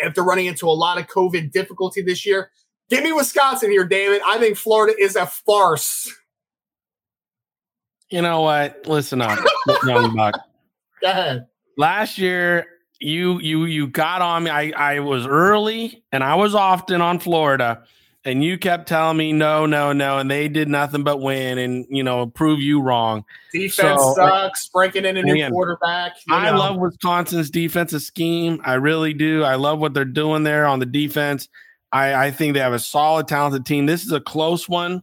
After 0.02 0.22
running 0.22 0.46
into 0.46 0.68
a 0.68 0.70
lot 0.70 0.98
of 0.98 1.08
COVID 1.08 1.50
difficulty 1.50 2.02
this 2.02 2.24
year, 2.24 2.50
give 2.88 3.02
me 3.02 3.12
Wisconsin 3.12 3.70
here, 3.70 3.84
David. 3.84 4.22
I 4.26 4.38
think 4.38 4.56
Florida 4.56 4.94
is 4.98 5.16
a 5.16 5.26
farce. 5.26 6.12
You 8.08 8.22
know 8.22 8.42
what? 8.42 8.86
Listen 8.86 9.20
up, 9.20 9.38
young 9.84 10.14
buck. 10.14 10.47
Go 11.00 11.10
ahead. 11.10 11.46
Last 11.76 12.18
year, 12.18 12.66
you 13.00 13.40
you 13.40 13.64
you 13.64 13.86
got 13.86 14.22
on 14.22 14.44
me. 14.44 14.50
I 14.50 14.72
I 14.76 15.00
was 15.00 15.26
early 15.26 16.02
and 16.12 16.24
I 16.24 16.34
was 16.34 16.54
often 16.54 17.00
on 17.00 17.18
Florida, 17.20 17.84
and 18.24 18.42
you 18.42 18.58
kept 18.58 18.88
telling 18.88 19.16
me 19.16 19.32
no, 19.32 19.66
no, 19.66 19.92
no, 19.92 20.18
and 20.18 20.30
they 20.30 20.48
did 20.48 20.68
nothing 20.68 21.04
but 21.04 21.20
win 21.20 21.58
and 21.58 21.86
you 21.88 22.02
know 22.02 22.26
prove 22.26 22.60
you 22.60 22.80
wrong. 22.80 23.24
Defense 23.52 24.02
so, 24.02 24.14
sucks. 24.14 24.68
Breaking 24.68 25.04
in 25.04 25.16
a 25.16 25.22
new 25.22 25.48
quarterback. 25.50 26.16
I 26.28 26.50
know. 26.50 26.58
love 26.58 26.76
Wisconsin's 26.78 27.50
defensive 27.50 28.02
scheme. 28.02 28.60
I 28.64 28.74
really 28.74 29.14
do. 29.14 29.44
I 29.44 29.54
love 29.54 29.78
what 29.78 29.94
they're 29.94 30.04
doing 30.04 30.42
there 30.42 30.66
on 30.66 30.80
the 30.80 30.86
defense. 30.86 31.48
I, 31.92 32.26
I 32.26 32.30
think 32.30 32.54
they 32.54 32.60
have 32.60 32.72
a 32.72 32.78
solid, 32.78 33.28
talented 33.28 33.64
team. 33.64 33.86
This 33.86 34.04
is 34.04 34.12
a 34.12 34.20
close 34.20 34.68
one. 34.68 35.02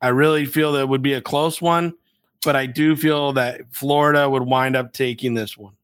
I 0.00 0.08
really 0.08 0.46
feel 0.46 0.72
that 0.72 0.82
it 0.82 0.88
would 0.88 1.02
be 1.02 1.14
a 1.14 1.20
close 1.20 1.60
one, 1.60 1.94
but 2.44 2.56
I 2.56 2.66
do 2.66 2.96
feel 2.96 3.32
that 3.34 3.60
Florida 3.72 4.28
would 4.28 4.42
wind 4.42 4.76
up 4.76 4.92
taking 4.92 5.34
this 5.34 5.56
one. 5.56 5.74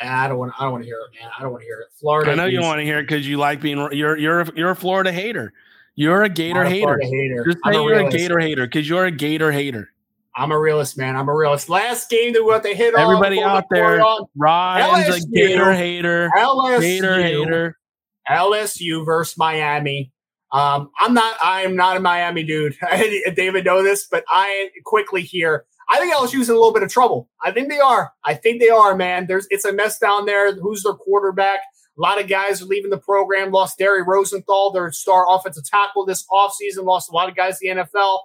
I 0.00 0.28
don't 0.28 0.38
want. 0.38 0.52
I 0.58 0.64
don't 0.64 0.72
want 0.72 0.84
to 0.84 0.88
hear 0.88 0.98
it, 0.98 1.20
man. 1.20 1.30
I 1.38 1.42
don't 1.42 1.52
want 1.52 1.62
to 1.62 1.66
hear 1.66 1.80
it. 1.80 1.88
Florida. 1.98 2.30
I 2.30 2.34
know 2.34 2.44
you 2.44 2.60
want 2.60 2.80
to 2.80 2.84
hear 2.84 2.98
it 2.98 3.04
because 3.04 3.26
you 3.26 3.38
like 3.38 3.60
being. 3.60 3.78
You're 3.92 4.16
you're 4.16 4.44
you're 4.54 4.70
a 4.70 4.76
Florida 4.76 5.10
hater. 5.10 5.52
You're 5.94 6.24
a 6.24 6.28
Gator 6.28 6.62
a 6.62 6.68
hater. 6.68 7.00
hater. 7.02 7.44
Just 7.44 7.58
say 7.64 7.70
a 7.70 7.74
you're 7.74 7.86
realist. 7.86 8.14
a 8.14 8.18
Gator 8.18 8.38
hater 8.38 8.66
because 8.66 8.88
you're 8.88 9.06
a 9.06 9.10
Gator 9.10 9.50
hater. 9.50 9.90
I'm 10.34 10.52
a 10.52 10.58
realist, 10.58 10.98
man. 10.98 11.16
I'm 11.16 11.30
a 11.30 11.34
realist. 11.34 11.70
Last 11.70 12.10
game 12.10 12.34
that 12.34 12.42
we 12.42 12.48
what 12.48 12.62
they 12.62 12.74
hit 12.74 12.94
everybody 12.94 13.40
out 13.40 13.64
there. 13.70 14.04
Ryan's 14.36 15.24
a 15.24 15.26
Gator 15.28 15.72
hater. 15.72 16.30
LSU, 16.36 16.80
Gator 16.80 17.22
hater. 17.22 17.78
LSU 18.30 19.06
versus 19.06 19.38
Miami. 19.38 20.12
Um, 20.56 20.90
I'm 20.98 21.14
not. 21.14 21.36
I 21.42 21.62
am 21.62 21.76
not 21.76 21.96
a 21.96 22.00
Miami 22.00 22.42
dude. 22.42 22.76
David 23.36 23.64
know 23.64 23.82
this, 23.82 24.06
but 24.10 24.24
I 24.28 24.70
quickly 24.84 25.22
here 25.22 25.66
I 25.88 25.98
think 25.98 26.12
LSU's 26.12 26.48
in 26.48 26.54
a 26.54 26.58
little 26.58 26.72
bit 26.72 26.82
of 26.82 26.90
trouble. 26.90 27.28
I 27.42 27.52
think 27.52 27.68
they 27.68 27.78
are. 27.78 28.12
I 28.24 28.34
think 28.34 28.60
they 28.60 28.70
are, 28.70 28.96
man. 28.96 29.26
There's 29.26 29.46
it's 29.50 29.64
a 29.64 29.72
mess 29.72 29.98
down 29.98 30.26
there. 30.26 30.54
Who's 30.54 30.82
their 30.82 30.94
quarterback? 30.94 31.60
A 31.96 32.00
lot 32.00 32.20
of 32.20 32.28
guys 32.28 32.60
are 32.60 32.66
leaving 32.66 32.90
the 32.90 32.98
program. 32.98 33.52
Lost 33.52 33.78
Dare 33.78 34.04
Rosenthal, 34.04 34.72
their 34.72 34.90
star 34.90 35.26
offensive 35.28 35.64
tackle 35.64 36.04
this 36.04 36.26
offseason. 36.30 36.84
Lost 36.84 37.08
a 37.08 37.12
lot 37.12 37.28
of 37.28 37.36
guys 37.36 37.58
in 37.62 37.76
the 37.76 37.84
NFL. 37.84 38.18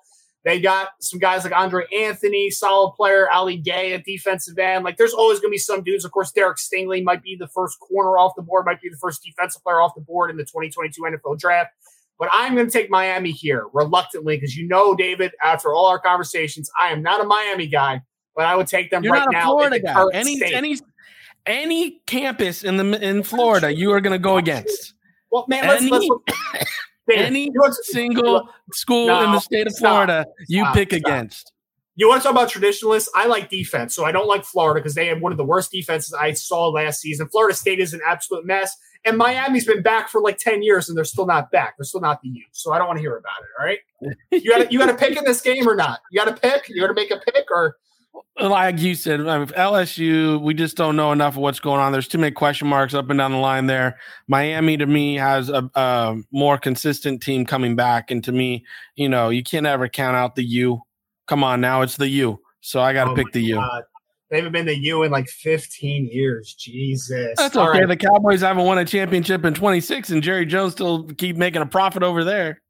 They 0.43 0.59
got 0.59 0.89
some 0.99 1.19
guys 1.19 1.43
like 1.43 1.53
Andre 1.53 1.85
Anthony, 1.95 2.49
solid 2.49 2.93
player, 2.95 3.29
Ali 3.29 3.57
Gaye 3.57 3.93
at 3.93 4.05
defensive 4.05 4.57
end. 4.57 4.83
Like 4.83 4.97
there's 4.97 5.13
always 5.13 5.39
going 5.39 5.51
to 5.51 5.55
be 5.55 5.59
some 5.59 5.83
dudes. 5.83 6.03
Of 6.03 6.11
course, 6.11 6.31
Derek 6.31 6.57
Stingley 6.57 7.03
might 7.03 7.21
be 7.21 7.37
the 7.39 7.47
first 7.47 7.79
corner 7.79 8.17
off 8.17 8.33
the 8.35 8.41
board, 8.41 8.65
might 8.65 8.81
be 8.81 8.89
the 8.89 8.97
first 8.97 9.21
defensive 9.23 9.61
player 9.61 9.79
off 9.79 9.93
the 9.93 10.01
board 10.01 10.31
in 10.31 10.37
the 10.37 10.43
2022 10.43 10.99
NFL 10.99 11.37
draft. 11.37 11.69
But 12.21 12.29
I'm 12.31 12.53
going 12.53 12.67
to 12.67 12.71
take 12.71 12.91
Miami 12.91 13.31
here 13.31 13.65
reluctantly 13.73 14.37
because 14.37 14.55
you 14.55 14.67
know, 14.67 14.93
David, 14.93 15.31
after 15.41 15.73
all 15.73 15.87
our 15.87 15.97
conversations, 15.97 16.69
I 16.79 16.89
am 16.89 17.01
not 17.01 17.19
a 17.19 17.23
Miami 17.23 17.65
guy, 17.65 17.99
but 18.35 18.45
I 18.45 18.55
would 18.55 18.67
take 18.67 18.91
them 18.91 19.03
You're 19.03 19.13
right 19.13 19.25
not 19.25 19.29
a 19.29 19.31
now. 19.31 19.45
Florida 19.45 19.79
guy. 19.79 20.03
Any 20.13 20.37
state. 20.37 20.53
any 20.53 20.77
any 21.47 22.01
campus 22.05 22.63
in 22.63 22.77
the 22.77 23.03
in 23.03 23.23
Florida, 23.23 23.75
you 23.75 23.91
are 23.91 23.99
going 24.01 24.13
to 24.13 24.19
go 24.19 24.37
against. 24.37 24.93
Well, 25.31 25.45
man, 25.47 25.67
let's, 25.67 25.81
any, 25.81 25.89
let's 25.89 26.05
look. 26.05 26.29
any 27.11 27.49
single 27.85 28.47
school 28.71 29.07
no, 29.07 29.25
in 29.25 29.31
the 29.31 29.39
state 29.39 29.65
of 29.65 29.75
Florida, 29.75 30.23
stop, 30.27 30.35
you 30.47 30.61
stop, 30.61 30.75
pick 30.75 30.89
stop. 30.91 30.99
against. 30.99 31.53
You 31.95 32.07
want 32.07 32.21
to 32.21 32.23
talk 32.27 32.33
about 32.35 32.49
traditionalists? 32.49 33.09
I 33.15 33.25
like 33.25 33.49
defense, 33.49 33.95
so 33.95 34.05
I 34.05 34.11
don't 34.11 34.27
like 34.27 34.45
Florida 34.45 34.79
because 34.79 34.93
they 34.93 35.07
have 35.07 35.21
one 35.21 35.31
of 35.31 35.39
the 35.39 35.43
worst 35.43 35.71
defenses 35.71 36.13
I 36.13 36.33
saw 36.33 36.67
last 36.67 37.01
season. 37.01 37.29
Florida 37.29 37.55
State 37.55 37.79
is 37.79 37.95
an 37.95 38.01
absolute 38.05 38.45
mess. 38.45 38.77
And 39.05 39.17
Miami's 39.17 39.65
been 39.65 39.81
back 39.81 40.09
for 40.09 40.21
like 40.21 40.37
10 40.37 40.61
years 40.61 40.87
and 40.87 40.97
they're 40.97 41.05
still 41.05 41.25
not 41.25 41.51
back. 41.51 41.75
They're 41.77 41.85
still 41.85 42.01
not 42.01 42.21
the 42.21 42.29
U. 42.29 42.43
So 42.51 42.71
I 42.71 42.77
don't 42.77 42.87
want 42.87 42.97
to 42.97 43.01
hear 43.01 43.17
about 43.17 43.41
it. 43.41 43.47
All 43.59 43.65
right. 43.65 43.79
You 44.31 44.49
got 44.49 44.71
you 44.71 44.79
got 44.79 44.87
to 44.87 44.95
pick 44.95 45.17
in 45.17 45.23
this 45.25 45.41
game 45.41 45.67
or 45.67 45.75
not? 45.75 46.01
You 46.11 46.23
got 46.23 46.35
to 46.35 46.39
pick? 46.39 46.69
You 46.69 46.81
got 46.81 46.87
to 46.87 46.93
make 46.93 47.11
a 47.11 47.17
pick 47.17 47.45
or 47.51 47.77
like 48.39 48.79
you 48.79 48.95
said, 48.95 49.21
I 49.27 49.39
mean, 49.39 49.47
LSU, 49.47 50.41
we 50.41 50.53
just 50.53 50.75
don't 50.75 50.95
know 50.95 51.11
enough 51.11 51.35
of 51.35 51.41
what's 51.41 51.59
going 51.59 51.79
on. 51.79 51.91
There's 51.91 52.07
too 52.07 52.17
many 52.17 52.31
question 52.31 52.67
marks 52.67 52.93
up 52.93 53.09
and 53.09 53.17
down 53.17 53.31
the 53.31 53.37
line 53.37 53.67
there. 53.67 53.99
Miami, 54.27 54.77
to 54.77 54.85
me, 54.85 55.15
has 55.15 55.49
a, 55.49 55.69
a 55.75 56.17
more 56.31 56.57
consistent 56.57 57.21
team 57.21 57.45
coming 57.45 57.75
back, 57.75 58.09
and 58.09 58.23
to 58.23 58.31
me, 58.31 58.65
you 58.95 59.09
know, 59.09 59.29
you 59.29 59.43
can't 59.43 59.65
ever 59.65 59.87
count 59.87 60.15
out 60.15 60.35
the 60.35 60.43
U. 60.43 60.81
Come 61.27 61.43
on, 61.43 61.61
now 61.61 61.81
it's 61.81 61.97
the 61.97 62.07
U. 62.09 62.39
So 62.61 62.81
I 62.81 62.93
got 62.93 63.05
to 63.05 63.11
oh 63.11 63.15
pick 63.15 63.31
the 63.31 63.41
U. 63.41 63.55
God. 63.55 63.83
They 64.31 64.37
haven't 64.37 64.53
been 64.53 64.65
to 64.67 64.75
U 64.75 65.03
in 65.03 65.11
like 65.11 65.27
15 65.27 66.07
years. 66.09 66.55
Jesus. 66.57 67.33
That's 67.37 67.55
okay. 67.55 67.79
Right. 67.79 67.87
The 67.87 67.97
Cowboys 67.97 68.39
haven't 68.39 68.63
won 68.63 68.77
a 68.77 68.85
championship 68.85 69.43
in 69.43 69.53
26, 69.53 70.09
and 70.09 70.23
Jerry 70.23 70.45
Jones 70.45 70.71
still 70.71 71.03
keep 71.03 71.35
making 71.35 71.61
a 71.61 71.65
profit 71.65 72.01
over 72.01 72.23
there. 72.23 72.61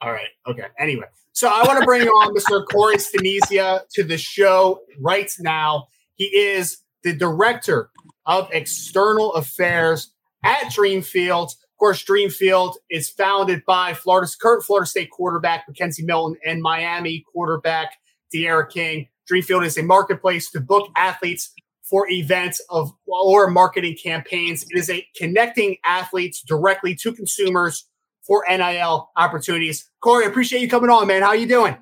All 0.00 0.12
right. 0.12 0.28
Okay. 0.46 0.66
Anyway, 0.78 1.06
so 1.32 1.48
I 1.48 1.64
want 1.66 1.80
to 1.80 1.84
bring 1.84 2.06
on 2.06 2.34
Mr. 2.36 2.64
Corey 2.70 2.98
Staniscia 2.98 3.80
to 3.94 4.04
the 4.04 4.16
show 4.16 4.80
right 5.00 5.30
now. 5.40 5.88
He 6.14 6.26
is 6.26 6.78
the 7.02 7.12
director 7.12 7.90
of 8.24 8.48
external 8.52 9.34
affairs 9.34 10.12
at 10.44 10.66
Dreamfield. 10.66 11.46
Of 11.46 11.78
course, 11.78 12.04
Dreamfield 12.04 12.74
is 12.90 13.10
founded 13.10 13.64
by 13.66 13.92
Florida's 13.92 14.36
current 14.36 14.62
Florida 14.62 14.86
State 14.86 15.10
quarterback 15.10 15.64
McKenzie 15.68 16.04
Milton 16.04 16.38
and 16.46 16.62
Miami 16.62 17.24
quarterback 17.32 17.92
D'Eriq 18.32 18.70
King. 18.70 19.08
Dreamfield 19.30 19.64
is 19.64 19.76
a 19.78 19.82
marketplace 19.82 20.50
to 20.50 20.60
book 20.60 20.90
athletes 20.96 21.52
for 21.82 22.08
events 22.10 22.60
of 22.68 22.92
or 23.06 23.48
marketing 23.48 23.96
campaigns. 24.02 24.64
It 24.70 24.78
is 24.78 24.90
a 24.90 25.06
connecting 25.16 25.76
athletes 25.84 26.42
directly 26.42 26.94
to 26.96 27.12
consumers 27.12 27.86
for 28.26 28.44
NIL 28.48 29.10
opportunities. 29.16 29.88
Corey, 30.00 30.26
appreciate 30.26 30.60
you 30.60 30.68
coming 30.68 30.90
on, 30.90 31.06
man. 31.06 31.22
How 31.22 31.32
you 31.32 31.46
doing? 31.46 31.76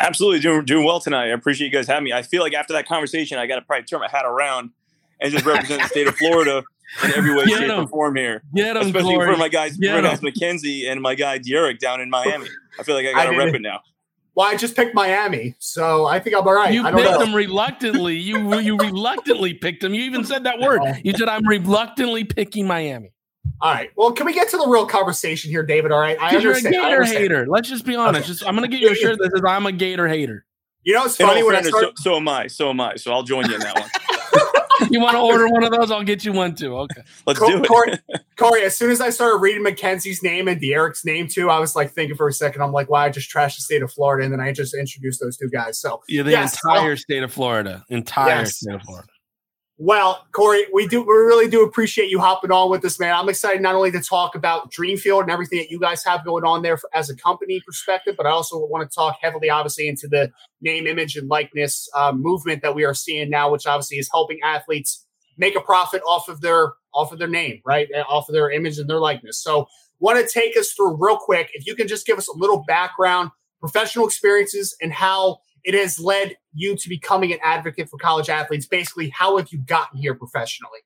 Absolutely 0.00 0.40
doing 0.40 0.64
doing 0.64 0.84
well 0.84 0.98
tonight. 0.98 1.26
I 1.26 1.28
appreciate 1.28 1.68
you 1.68 1.72
guys 1.72 1.86
having 1.86 2.04
me. 2.04 2.12
I 2.12 2.22
feel 2.22 2.42
like 2.42 2.54
after 2.54 2.72
that 2.72 2.88
conversation, 2.88 3.38
I 3.38 3.46
got 3.46 3.56
to 3.56 3.62
probably 3.62 3.84
turn 3.84 4.00
my 4.00 4.08
hat 4.10 4.24
around 4.24 4.70
and 5.20 5.32
just 5.32 5.44
represent 5.44 5.82
the 5.82 5.88
state 5.88 6.08
of 6.08 6.16
Florida 6.16 6.64
in 7.04 7.12
every 7.14 7.34
way, 7.34 7.44
Get 7.44 7.60
shape, 7.60 7.70
or 7.70 7.86
form 7.86 8.16
here. 8.16 8.42
Get 8.54 8.76
him, 8.76 8.86
Especially 8.86 9.14
Corey. 9.14 9.32
for 9.32 9.38
my 9.38 9.48
guys, 9.48 9.76
Get 9.76 10.02
guys 10.02 10.20
McKenzie 10.20 10.90
and 10.90 11.00
my 11.00 11.14
guy 11.14 11.38
D'Eriq 11.38 11.78
down 11.78 12.00
in 12.00 12.10
Miami. 12.10 12.48
I 12.78 12.82
feel 12.82 12.96
like 12.96 13.06
I 13.06 13.12
got 13.12 13.30
to 13.30 13.38
rep 13.38 13.54
it 13.54 13.62
now. 13.62 13.80
Well, 14.34 14.46
I 14.46 14.56
just 14.56 14.74
picked 14.74 14.94
Miami, 14.94 15.56
so 15.58 16.06
I 16.06 16.18
think 16.18 16.34
I'm 16.34 16.46
all 16.46 16.54
right. 16.54 16.72
You 16.72 16.82
picked 16.84 16.96
know. 16.96 17.18
them 17.18 17.34
reluctantly. 17.34 18.16
You 18.16 18.60
you 18.60 18.78
reluctantly 18.78 19.52
picked 19.54 19.82
them. 19.82 19.92
You 19.92 20.02
even 20.04 20.24
said 20.24 20.44
that 20.44 20.58
word. 20.58 20.80
You 21.04 21.12
said 21.12 21.28
I'm 21.28 21.46
reluctantly 21.46 22.24
picking 22.24 22.66
Miami. 22.66 23.12
All 23.60 23.72
right. 23.72 23.90
Well, 23.96 24.12
can 24.12 24.26
we 24.26 24.32
get 24.32 24.48
to 24.50 24.56
the 24.56 24.66
real 24.66 24.86
conversation 24.86 25.50
here, 25.50 25.62
David? 25.64 25.92
All 25.92 26.00
right. 26.00 26.18
I 26.20 26.34
understand. 26.34 26.74
You're 26.74 27.02
a 27.02 27.04
Gator 27.04 27.18
hater. 27.18 27.46
Let's 27.46 27.68
just 27.68 27.84
be 27.84 27.94
honest. 27.94 28.24
Okay. 28.24 28.28
Just 28.28 28.46
I'm 28.46 28.56
going 28.56 28.68
to 28.68 28.74
get 28.74 28.80
you 28.80 28.90
a 28.90 28.94
shirt 28.94 29.18
that 29.18 29.32
says 29.32 29.42
I'm 29.46 29.66
a 29.66 29.72
Gator 29.72 30.08
hater. 30.08 30.44
You 30.84 30.94
know, 30.94 31.04
it's 31.04 31.16
funny 31.16 31.42
when 31.42 31.54
I 31.54 31.62
start- 31.62 31.84
so, 31.84 31.92
so 31.96 32.16
am 32.16 32.28
I. 32.28 32.48
So 32.48 32.70
am 32.70 32.80
I. 32.80 32.96
So 32.96 33.12
I'll 33.12 33.22
join 33.22 33.48
you 33.48 33.54
in 33.54 33.60
that 33.60 33.78
one. 33.78 33.90
you 34.90 35.00
want 35.00 35.14
to 35.14 35.20
order 35.20 35.48
one 35.48 35.64
of 35.64 35.70
those? 35.70 35.90
I'll 35.90 36.02
get 36.02 36.24
you 36.24 36.32
one 36.32 36.54
too. 36.54 36.76
Okay. 36.76 37.02
Let's 37.26 37.40
do 37.40 37.62
it. 37.62 37.68
Corey, 37.68 37.98
Corey, 38.36 38.62
as 38.62 38.76
soon 38.76 38.90
as 38.90 39.00
I 39.00 39.10
started 39.10 39.36
reading 39.36 39.64
McKenzie's 39.64 40.22
name 40.22 40.48
and 40.48 40.60
D'Eriq's 40.60 41.04
name 41.04 41.28
too, 41.28 41.50
I 41.50 41.58
was 41.58 41.76
like 41.76 41.92
thinking 41.92 42.16
for 42.16 42.28
a 42.28 42.32
second, 42.32 42.62
I'm 42.62 42.72
like, 42.72 42.88
wow, 42.88 43.00
I 43.00 43.10
just 43.10 43.30
trashed 43.30 43.56
the 43.56 43.62
state 43.62 43.82
of 43.82 43.92
Florida. 43.92 44.24
And 44.24 44.32
then 44.32 44.40
I 44.40 44.52
just 44.52 44.74
introduced 44.74 45.20
those 45.20 45.36
two 45.36 45.48
guys. 45.48 45.78
So 45.78 46.02
yeah, 46.08 46.22
the 46.22 46.30
yes, 46.32 46.58
entire 46.64 46.96
state 46.96 47.22
of 47.22 47.32
Florida. 47.32 47.84
Entire 47.88 48.40
yes. 48.40 48.58
state 48.58 48.74
of 48.74 48.82
Florida. 48.82 49.08
Well, 49.78 50.26
Corey, 50.32 50.66
we 50.72 50.86
do 50.86 51.00
we 51.00 51.14
really 51.14 51.48
do 51.48 51.64
appreciate 51.64 52.10
you 52.10 52.20
hopping 52.20 52.52
on 52.52 52.70
with 52.70 52.84
us, 52.84 53.00
man. 53.00 53.14
I'm 53.14 53.28
excited 53.28 53.62
not 53.62 53.74
only 53.74 53.90
to 53.92 54.00
talk 54.00 54.34
about 54.34 54.70
Dreamfield 54.70 55.22
and 55.22 55.30
everything 55.30 55.58
that 55.60 55.70
you 55.70 55.80
guys 55.80 56.04
have 56.04 56.24
going 56.24 56.44
on 56.44 56.62
there 56.62 56.76
for, 56.76 56.90
as 56.94 57.08
a 57.08 57.16
company 57.16 57.60
perspective, 57.66 58.14
but 58.16 58.26
I 58.26 58.30
also 58.30 58.58
want 58.66 58.88
to 58.88 58.94
talk 58.94 59.16
heavily, 59.20 59.48
obviously, 59.48 59.88
into 59.88 60.08
the 60.08 60.30
name, 60.60 60.86
image, 60.86 61.16
and 61.16 61.28
likeness 61.28 61.88
uh, 61.96 62.12
movement 62.12 62.60
that 62.62 62.74
we 62.74 62.84
are 62.84 62.94
seeing 62.94 63.30
now, 63.30 63.50
which 63.50 63.66
obviously 63.66 63.96
is 63.96 64.10
helping 64.12 64.38
athletes 64.44 65.06
make 65.38 65.56
a 65.56 65.60
profit 65.60 66.02
off 66.06 66.28
of 66.28 66.42
their 66.42 66.74
off 66.94 67.10
of 67.10 67.18
their 67.18 67.28
name, 67.28 67.62
right, 67.64 67.88
off 68.08 68.28
of 68.28 68.34
their 68.34 68.50
image 68.50 68.78
and 68.78 68.90
their 68.90 69.00
likeness. 69.00 69.42
So, 69.42 69.66
want 70.00 70.18
to 70.18 70.32
take 70.32 70.54
us 70.56 70.72
through 70.72 70.96
real 71.00 71.16
quick, 71.16 71.50
if 71.54 71.66
you 71.66 71.74
can 71.74 71.88
just 71.88 72.06
give 72.06 72.18
us 72.18 72.28
a 72.28 72.36
little 72.36 72.62
background, 72.68 73.30
professional 73.58 74.06
experiences, 74.06 74.76
and 74.82 74.92
how 74.92 75.38
it 75.64 75.74
has 75.74 75.98
led 75.98 76.36
you 76.54 76.76
to 76.76 76.88
becoming 76.88 77.32
an 77.32 77.38
advocate 77.42 77.88
for 77.88 77.96
college 77.98 78.28
athletes. 78.28 78.66
Basically, 78.66 79.10
how 79.10 79.36
have 79.36 79.48
you 79.52 79.58
gotten 79.58 79.98
here 79.98 80.14
professionally? 80.14 80.80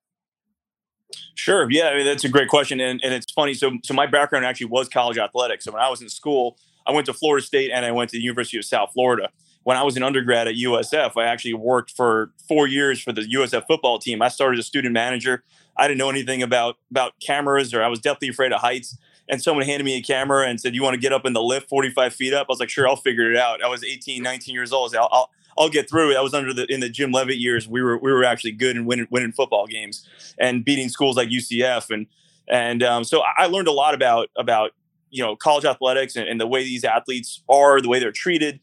Sure. 1.35 1.71
Yeah, 1.71 1.89
I 1.89 1.97
mean, 1.97 2.07
that's 2.07 2.25
a 2.25 2.29
great 2.29 2.49
question, 2.49 2.81
and, 2.81 3.03
and 3.03 3.15
it's 3.15 3.31
funny. 3.33 3.55
So, 3.55 3.73
so 3.85 3.95
my 3.95 4.07
background 4.07 4.45
actually 4.45 4.67
was 4.67 4.89
college 4.89 5.19
athletics. 5.19 5.65
So 5.65 5.73
when 5.73 5.83
I 5.83 5.89
was 5.89 6.03
in 6.03 6.09
school, 6.09 6.59
I 6.87 6.93
went 6.93 7.07
to 7.07 7.13
Florida 7.13 7.45
State 7.45 7.71
and 7.73 7.85
I 7.85 7.93
went 7.93 8.11
to 8.11 8.17
the 8.17 8.23
University 8.23 8.59
of 8.59 8.65
South 8.65 8.93
Florida. 8.93 9.31
When 9.65 9.77
I 9.77 9.83
was 9.83 9.97
an 9.97 10.05
undergrad 10.05 10.47
at 10.47 10.55
USF, 10.55 11.13
I 11.17 11.25
actually 11.25 11.55
worked 11.55 11.91
for 11.91 12.33
four 12.49 12.69
years 12.69 13.01
for 13.03 13.13
the 13.13 13.23
USF 13.23 13.67
football 13.67 13.99
team. 13.99 14.23
I 14.23 14.29
started 14.29 14.59
as 14.59 14.65
a 14.65 14.69
student 14.69 14.95
manager. 14.95 15.43
I 15.77 15.89
didn't 15.89 15.99
know 15.99 16.09
anything 16.09 16.43
about 16.43 16.77
about 16.91 17.15
cameras, 17.21 17.75
or 17.75 17.83
I 17.83 17.89
was 17.89 17.99
definitely 17.99 18.29
afraid 18.29 18.53
of 18.53 18.61
heights 18.61 18.97
and 19.29 19.43
someone 19.43 19.65
handed 19.65 19.85
me 19.85 19.97
a 19.97 20.03
camera 20.03 20.47
and 20.49 20.61
said, 20.61 20.75
"You 20.75 20.83
want 20.83 20.95
to 20.95 21.01
get 21.01 21.13
up 21.13 21.27
in 21.27 21.33
the 21.33 21.43
lift 21.43 21.69
45 21.69 22.15
feet 22.15 22.33
up?" 22.33 22.47
I 22.49 22.53
was 22.53 22.61
like, 22.61 22.69
"Sure, 22.69 22.89
I'll 22.89 22.97
figure 22.97 23.31
it 23.31 23.37
out." 23.37 23.63
I 23.63 23.69
was 23.69 23.85
18, 23.85 24.23
19 24.23 24.55
years 24.55 24.73
old. 24.73 24.93
So 24.93 25.01
I'll, 25.01 25.09
I'll, 25.11 25.31
I'll 25.59 25.69
get 25.69 25.89
through 25.89 26.13
it. 26.13 26.17
I 26.17 26.21
was 26.21 26.35
under 26.35 26.53
the 26.53 26.67
in 26.73 26.81
the 26.81 26.89
Jim 26.89 27.13
Leavitt 27.13 27.39
years. 27.39 27.67
We 27.67 27.83
were 27.83 27.99
we 27.99 28.13
were 28.13 28.25
actually 28.25 28.53
good 28.53 28.77
and 28.77 28.87
winning 28.87 29.09
winning 29.11 29.33
football 29.33 29.67
games 29.67 30.09
and 30.39 30.65
beating 30.65 30.89
schools 30.89 31.17
like 31.17 31.29
UCF 31.29 31.91
and 31.91 32.07
and 32.49 32.83
um, 32.83 33.05
so 33.05 33.23
I 33.37 33.47
learned 33.47 33.69
a 33.69 33.73
lot 33.73 33.95
about 33.95 34.29
about 34.37 34.73
you 35.11 35.23
know 35.23 35.37
college 35.37 35.65
athletics 35.65 36.17
and, 36.17 36.29
and 36.29 36.41
the 36.41 36.47
way 36.47 36.63
these 36.63 36.85
athletes 36.85 37.43
are, 37.49 37.81
the 37.81 37.89
way 37.89 37.99
they're 37.99 38.13
treated. 38.13 38.61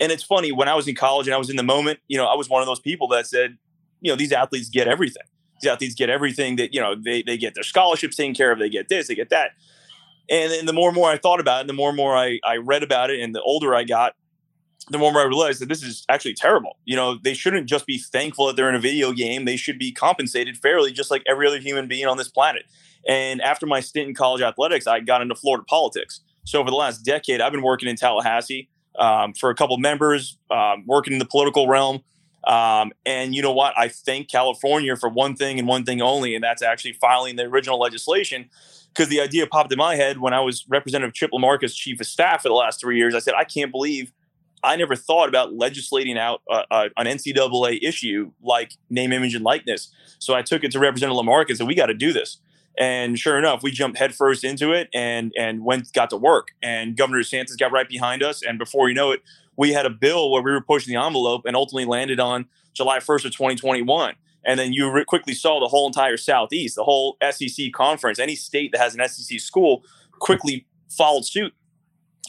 And 0.00 0.10
it's 0.10 0.22
funny 0.22 0.50
when 0.50 0.68
I 0.68 0.74
was 0.74 0.88
in 0.88 0.94
college 0.94 1.26
and 1.26 1.34
I 1.34 1.38
was 1.38 1.50
in 1.50 1.56
the 1.56 1.62
moment. 1.62 2.00
You 2.08 2.16
know, 2.16 2.26
I 2.26 2.34
was 2.34 2.48
one 2.48 2.62
of 2.62 2.66
those 2.66 2.80
people 2.80 3.06
that 3.08 3.26
said, 3.26 3.58
you 4.00 4.10
know, 4.10 4.16
these 4.16 4.32
athletes 4.32 4.70
get 4.70 4.88
everything. 4.88 5.22
These 5.60 5.70
athletes 5.70 5.94
get 5.94 6.08
everything 6.08 6.56
that, 6.56 6.72
you 6.72 6.80
know, 6.80 6.94
they, 6.94 7.22
they 7.22 7.36
get 7.36 7.54
their 7.54 7.62
scholarships 7.62 8.16
taken 8.16 8.34
care 8.34 8.50
of, 8.50 8.58
they 8.58 8.70
get 8.70 8.88
this, 8.88 9.08
they 9.08 9.14
get 9.14 9.28
that. 9.28 9.50
And 10.30 10.52
then 10.52 10.66
the 10.66 10.72
more 10.72 10.88
and 10.88 10.96
more 10.96 11.10
I 11.10 11.18
thought 11.18 11.40
about 11.40 11.62
it, 11.62 11.66
the 11.66 11.72
more 11.72 11.88
and 11.88 11.96
more 11.96 12.16
I, 12.16 12.38
I 12.44 12.56
read 12.56 12.82
about 12.82 13.10
it, 13.10 13.20
and 13.20 13.34
the 13.34 13.42
older 13.42 13.74
I 13.74 13.82
got, 13.82 14.14
the 14.88 14.98
more 14.98 15.08
and 15.08 15.14
more 15.14 15.22
I 15.22 15.26
realized 15.26 15.60
that 15.60 15.68
this 15.68 15.82
is 15.82 16.04
actually 16.08 16.34
terrible. 16.34 16.78
You 16.84 16.96
know, 16.96 17.18
they 17.22 17.34
shouldn't 17.34 17.68
just 17.68 17.84
be 17.84 17.98
thankful 17.98 18.46
that 18.46 18.56
they're 18.56 18.68
in 18.68 18.76
a 18.76 18.80
video 18.80 19.12
game. 19.12 19.44
They 19.44 19.56
should 19.56 19.78
be 19.78 19.92
compensated 19.92 20.56
fairly, 20.56 20.92
just 20.92 21.10
like 21.10 21.22
every 21.26 21.46
other 21.46 21.58
human 21.58 21.88
being 21.88 22.06
on 22.06 22.16
this 22.16 22.28
planet. 22.28 22.62
And 23.08 23.40
after 23.42 23.66
my 23.66 23.80
stint 23.80 24.08
in 24.08 24.14
college 24.14 24.40
athletics, 24.40 24.86
I 24.86 25.00
got 25.00 25.20
into 25.20 25.34
Florida 25.34 25.64
politics. 25.64 26.20
So 26.44 26.60
over 26.60 26.70
the 26.70 26.76
last 26.76 26.98
decade, 26.98 27.40
I've 27.40 27.52
been 27.52 27.62
working 27.62 27.88
in 27.88 27.96
Tallahassee 27.96 28.68
um, 28.98 29.32
for 29.34 29.50
a 29.50 29.54
couple 29.54 29.76
members, 29.78 30.38
um, 30.50 30.84
working 30.86 31.12
in 31.12 31.18
the 31.18 31.26
political 31.26 31.66
realm. 31.66 32.02
Um, 32.46 32.92
and 33.04 33.34
you 33.34 33.42
know 33.42 33.52
what? 33.52 33.74
I 33.76 33.88
thank 33.88 34.30
California 34.30 34.96
for 34.96 35.08
one 35.08 35.36
thing 35.36 35.58
and 35.58 35.68
one 35.68 35.84
thing 35.84 36.00
only, 36.00 36.34
and 36.34 36.42
that's 36.42 36.62
actually 36.62 36.94
filing 36.94 37.36
the 37.36 37.44
original 37.44 37.78
legislation. 37.78 38.48
Because 38.92 39.08
the 39.08 39.20
idea 39.20 39.46
popped 39.46 39.72
in 39.72 39.78
my 39.78 39.94
head 39.94 40.18
when 40.18 40.34
I 40.34 40.40
was 40.40 40.64
Representative 40.68 41.14
Chip 41.14 41.30
LaMarca 41.32 41.72
chief 41.72 42.00
of 42.00 42.06
staff 42.06 42.42
for 42.42 42.48
the 42.48 42.54
last 42.54 42.80
three 42.80 42.96
years. 42.96 43.14
I 43.14 43.20
said, 43.20 43.34
I 43.34 43.44
can't 43.44 43.70
believe 43.70 44.12
I 44.62 44.76
never 44.76 44.96
thought 44.96 45.28
about 45.28 45.54
legislating 45.54 46.18
out 46.18 46.42
uh, 46.50 46.64
uh, 46.70 46.88
an 46.96 47.06
NCAA 47.06 47.78
issue 47.82 48.32
like 48.42 48.72
name, 48.90 49.12
image, 49.12 49.34
and 49.34 49.44
likeness. 49.44 49.88
So 50.18 50.34
I 50.34 50.42
took 50.42 50.64
it 50.64 50.72
to 50.72 50.78
Representative 50.78 51.24
LaMarca 51.24 51.50
and 51.50 51.58
said, 51.58 51.66
we 51.66 51.74
got 51.74 51.86
to 51.86 51.94
do 51.94 52.12
this. 52.12 52.38
And 52.78 53.18
sure 53.18 53.38
enough, 53.38 53.62
we 53.62 53.70
jumped 53.70 53.98
headfirst 53.98 54.44
into 54.44 54.72
it 54.72 54.88
and 54.94 55.32
and 55.36 55.64
went 55.64 55.92
got 55.92 56.10
to 56.10 56.16
work. 56.16 56.48
And 56.62 56.96
Governor 56.96 57.20
DeSantis 57.20 57.58
got 57.58 57.72
right 57.72 57.88
behind 57.88 58.22
us. 58.22 58.42
And 58.42 58.58
before 58.58 58.88
you 58.88 58.94
know 58.94 59.10
it, 59.10 59.22
we 59.56 59.72
had 59.72 59.86
a 59.86 59.90
bill 59.90 60.30
where 60.30 60.42
we 60.42 60.52
were 60.52 60.60
pushing 60.60 60.94
the 60.94 61.02
envelope 61.02 61.42
and 61.44 61.56
ultimately 61.56 61.84
landed 61.84 62.20
on 62.20 62.46
July 62.72 62.98
1st 62.98 63.26
of 63.26 63.32
2021. 63.32 64.14
And 64.44 64.58
then 64.58 64.72
you 64.72 64.90
re- 64.90 65.04
quickly 65.04 65.34
saw 65.34 65.60
the 65.60 65.68
whole 65.68 65.86
entire 65.86 66.16
Southeast, 66.16 66.76
the 66.76 66.84
whole 66.84 67.16
SEC 67.30 67.72
conference, 67.72 68.18
any 68.18 68.34
state 68.34 68.72
that 68.72 68.80
has 68.80 68.94
an 68.94 69.06
SEC 69.06 69.38
school 69.40 69.84
quickly 70.18 70.66
followed 70.88 71.24
suit. 71.24 71.52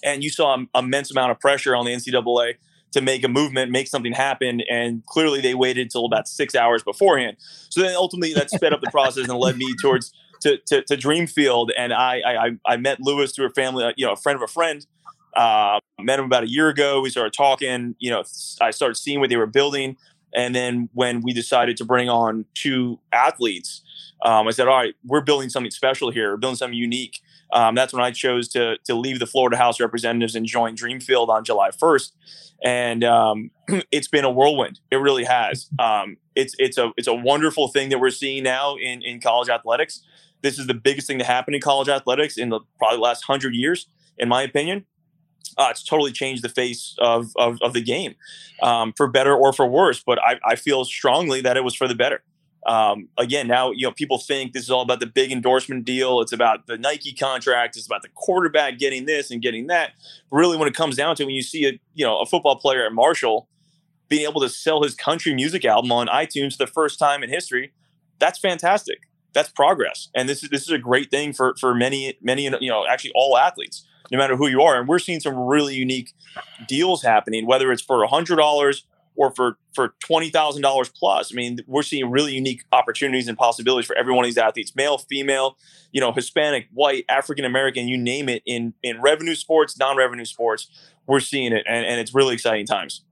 And 0.03 0.23
you 0.23 0.29
saw 0.29 0.53
an 0.53 0.67
immense 0.75 1.11
amount 1.11 1.31
of 1.31 1.39
pressure 1.39 1.75
on 1.75 1.85
the 1.85 1.91
NCAA 1.91 2.55
to 2.91 3.01
make 3.01 3.23
a 3.23 3.27
movement, 3.27 3.71
make 3.71 3.87
something 3.87 4.13
happen. 4.13 4.61
And 4.69 5.05
clearly 5.05 5.41
they 5.41 5.53
waited 5.53 5.83
until 5.83 6.05
about 6.05 6.27
six 6.27 6.55
hours 6.55 6.83
beforehand. 6.83 7.37
So 7.69 7.81
then 7.81 7.95
ultimately 7.95 8.33
that 8.33 8.49
sped 8.49 8.73
up 8.73 8.81
the 8.81 8.91
process 8.91 9.29
and 9.29 9.39
led 9.39 9.57
me 9.57 9.73
towards 9.81 10.11
to, 10.41 10.57
to, 10.67 10.81
to 10.83 10.97
Dreamfield. 10.97 11.69
And 11.77 11.93
I, 11.93 12.21
I, 12.25 12.73
I 12.73 12.77
met 12.77 12.99
Lewis 12.99 13.31
through 13.31 13.45
a 13.45 13.51
family, 13.51 13.85
uh, 13.85 13.93
you 13.95 14.05
know, 14.05 14.13
a 14.13 14.17
friend 14.17 14.35
of 14.35 14.41
a 14.41 14.47
friend. 14.47 14.85
Uh, 15.33 15.79
met 16.01 16.19
him 16.19 16.25
about 16.25 16.43
a 16.43 16.49
year 16.49 16.67
ago. 16.67 16.99
We 16.99 17.09
started 17.09 17.31
talking. 17.31 17.95
You 17.99 18.11
know, 18.11 18.23
I 18.59 18.71
started 18.71 18.95
seeing 18.95 19.21
what 19.21 19.29
they 19.29 19.37
were 19.37 19.45
building. 19.45 19.95
And 20.33 20.55
then 20.55 20.89
when 20.93 21.21
we 21.21 21.33
decided 21.33 21.77
to 21.77 21.85
bring 21.85 22.09
on 22.09 22.45
two 22.53 22.99
athletes, 23.11 23.81
um, 24.23 24.47
I 24.47 24.51
said, 24.51 24.67
"All 24.67 24.77
right, 24.77 24.95
we're 25.05 25.21
building 25.21 25.49
something 25.49 25.71
special 25.71 26.11
here. 26.11 26.31
We're 26.31 26.37
building 26.37 26.57
something 26.57 26.77
unique." 26.77 27.19
Um, 27.53 27.75
that's 27.75 27.93
when 27.93 28.03
I 28.03 28.11
chose 28.11 28.47
to 28.49 28.77
to 28.85 28.95
leave 28.95 29.19
the 29.19 29.27
Florida 29.27 29.57
House 29.57 29.79
Representatives 29.79 30.35
and 30.35 30.45
join 30.45 30.75
Dreamfield 30.75 31.29
on 31.29 31.43
July 31.43 31.69
1st. 31.71 32.11
And 32.63 33.03
um, 33.03 33.51
it's 33.91 34.07
been 34.07 34.23
a 34.23 34.31
whirlwind. 34.31 34.79
It 34.91 34.97
really 34.97 35.25
has. 35.25 35.69
Um, 35.79 36.17
it's 36.35 36.55
it's 36.59 36.77
a 36.77 36.91
it's 36.97 37.07
a 37.07 37.13
wonderful 37.13 37.67
thing 37.67 37.89
that 37.89 37.99
we're 37.99 38.11
seeing 38.11 38.43
now 38.43 38.75
in 38.75 39.01
in 39.01 39.19
college 39.19 39.49
athletics. 39.49 40.01
This 40.41 40.57
is 40.57 40.67
the 40.67 40.73
biggest 40.73 41.07
thing 41.07 41.19
to 41.19 41.25
happen 41.25 41.53
in 41.53 41.61
college 41.61 41.89
athletics 41.89 42.37
in 42.37 42.49
the 42.49 42.61
probably 42.77 42.99
last 42.99 43.25
hundred 43.25 43.53
years, 43.53 43.87
in 44.17 44.29
my 44.29 44.41
opinion. 44.43 44.85
Uh, 45.57 45.67
it's 45.69 45.83
totally 45.83 46.11
changed 46.11 46.43
the 46.43 46.49
face 46.49 46.95
of, 46.99 47.31
of, 47.35 47.57
of 47.61 47.73
the 47.73 47.81
game 47.81 48.15
um, 48.63 48.93
for 48.95 49.07
better 49.07 49.35
or 49.35 49.51
for 49.51 49.67
worse. 49.67 50.01
But 50.03 50.19
I, 50.19 50.39
I, 50.45 50.55
feel 50.55 50.85
strongly 50.85 51.41
that 51.41 51.57
it 51.57 51.63
was 51.63 51.75
for 51.75 51.89
the 51.89 51.95
better. 51.95 52.23
Um, 52.65 53.09
again, 53.17 53.47
now 53.47 53.71
you 53.71 53.85
know 53.85 53.91
people 53.91 54.17
think 54.17 54.53
this 54.53 54.63
is 54.63 54.69
all 54.69 54.81
about 54.81 54.99
the 54.99 55.07
big 55.07 55.31
endorsement 55.31 55.83
deal. 55.83 56.21
It's 56.21 56.31
about 56.31 56.67
the 56.67 56.77
Nike 56.77 57.11
contract. 57.11 57.75
It's 57.75 57.85
about 57.85 58.01
the 58.01 58.09
quarterback 58.15 58.77
getting 58.77 59.05
this 59.05 59.29
and 59.31 59.41
getting 59.41 59.67
that. 59.67 59.91
Really, 60.31 60.57
when 60.57 60.67
it 60.67 60.75
comes 60.75 60.95
down 60.95 61.15
to 61.17 61.23
it, 61.23 61.25
when 61.25 61.35
you 61.35 61.43
see 61.43 61.65
a 61.65 61.79
you 61.95 62.05
know 62.05 62.19
a 62.19 62.25
football 62.25 62.55
player 62.55 62.85
at 62.85 62.93
Marshall 62.93 63.47
being 64.09 64.27
able 64.27 64.41
to 64.41 64.49
sell 64.49 64.83
his 64.83 64.93
country 64.93 65.33
music 65.33 65.65
album 65.65 65.91
on 65.91 66.07
iTunes 66.07 66.55
for 66.55 66.65
the 66.65 66.71
first 66.71 66.99
time 66.99 67.23
in 67.23 67.29
history, 67.29 67.73
that's 68.19 68.37
fantastic 68.37 68.99
that's 69.33 69.49
progress. 69.49 70.09
And 70.13 70.27
this 70.27 70.43
is 70.43 70.49
this 70.49 70.63
is 70.63 70.69
a 70.69 70.77
great 70.77 71.09
thing 71.09 71.33
for 71.33 71.55
for 71.59 71.73
many 71.73 72.17
many 72.21 72.43
you 72.43 72.69
know 72.69 72.85
actually 72.87 73.11
all 73.15 73.37
athletes, 73.37 73.85
no 74.11 74.17
matter 74.17 74.35
who 74.35 74.47
you 74.47 74.61
are. 74.61 74.79
And 74.79 74.87
we're 74.87 74.99
seeing 74.99 75.19
some 75.19 75.35
really 75.35 75.73
unique 75.73 76.13
deals 76.67 77.01
happening, 77.01 77.45
whether 77.47 77.71
it's 77.71 77.81
for 77.81 78.03
a 78.03 78.07
hundred 78.07 78.35
dollars 78.35 78.85
or 79.15 79.31
for 79.31 79.57
for 79.73 79.95
twenty 79.99 80.29
thousand 80.29 80.61
dollars 80.61 80.89
plus. 80.89 81.33
I 81.33 81.35
mean, 81.35 81.59
we're 81.67 81.83
seeing 81.83 82.09
really 82.11 82.33
unique 82.33 82.63
opportunities 82.71 83.27
and 83.27 83.37
possibilities 83.37 83.87
for 83.87 83.95
every 83.95 84.13
one 84.13 84.25
of 84.25 84.27
these 84.27 84.37
athletes, 84.37 84.75
male, 84.75 84.97
female, 84.97 85.57
you 85.91 86.01
know, 86.01 86.11
Hispanic, 86.11 86.67
white, 86.73 87.05
African 87.09 87.45
American, 87.45 87.87
you 87.87 87.97
name 87.97 88.29
it. 88.29 88.43
In 88.45 88.73
in 88.83 89.01
revenue 89.01 89.35
sports, 89.35 89.77
non 89.77 89.97
revenue 89.97 90.25
sports, 90.25 90.67
we're 91.07 91.19
seeing 91.19 91.53
it, 91.53 91.63
and, 91.67 91.85
and 91.85 91.99
it's 91.99 92.13
really 92.13 92.33
exciting 92.33 92.65
times. 92.65 93.03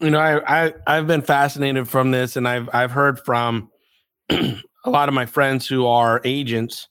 You 0.00 0.10
know, 0.10 0.20
I, 0.20 0.66
I 0.66 0.74
I've 0.86 1.06
been 1.06 1.22
fascinated 1.22 1.88
from 1.88 2.10
this, 2.10 2.36
and 2.36 2.46
I've 2.46 2.68
I've 2.72 2.92
heard 2.92 3.18
from 3.24 3.70
a 4.30 4.60
lot 4.86 5.08
of 5.08 5.14
my 5.14 5.26
friends 5.26 5.66
who 5.66 5.86
are 5.86 6.20
agents 6.24 6.88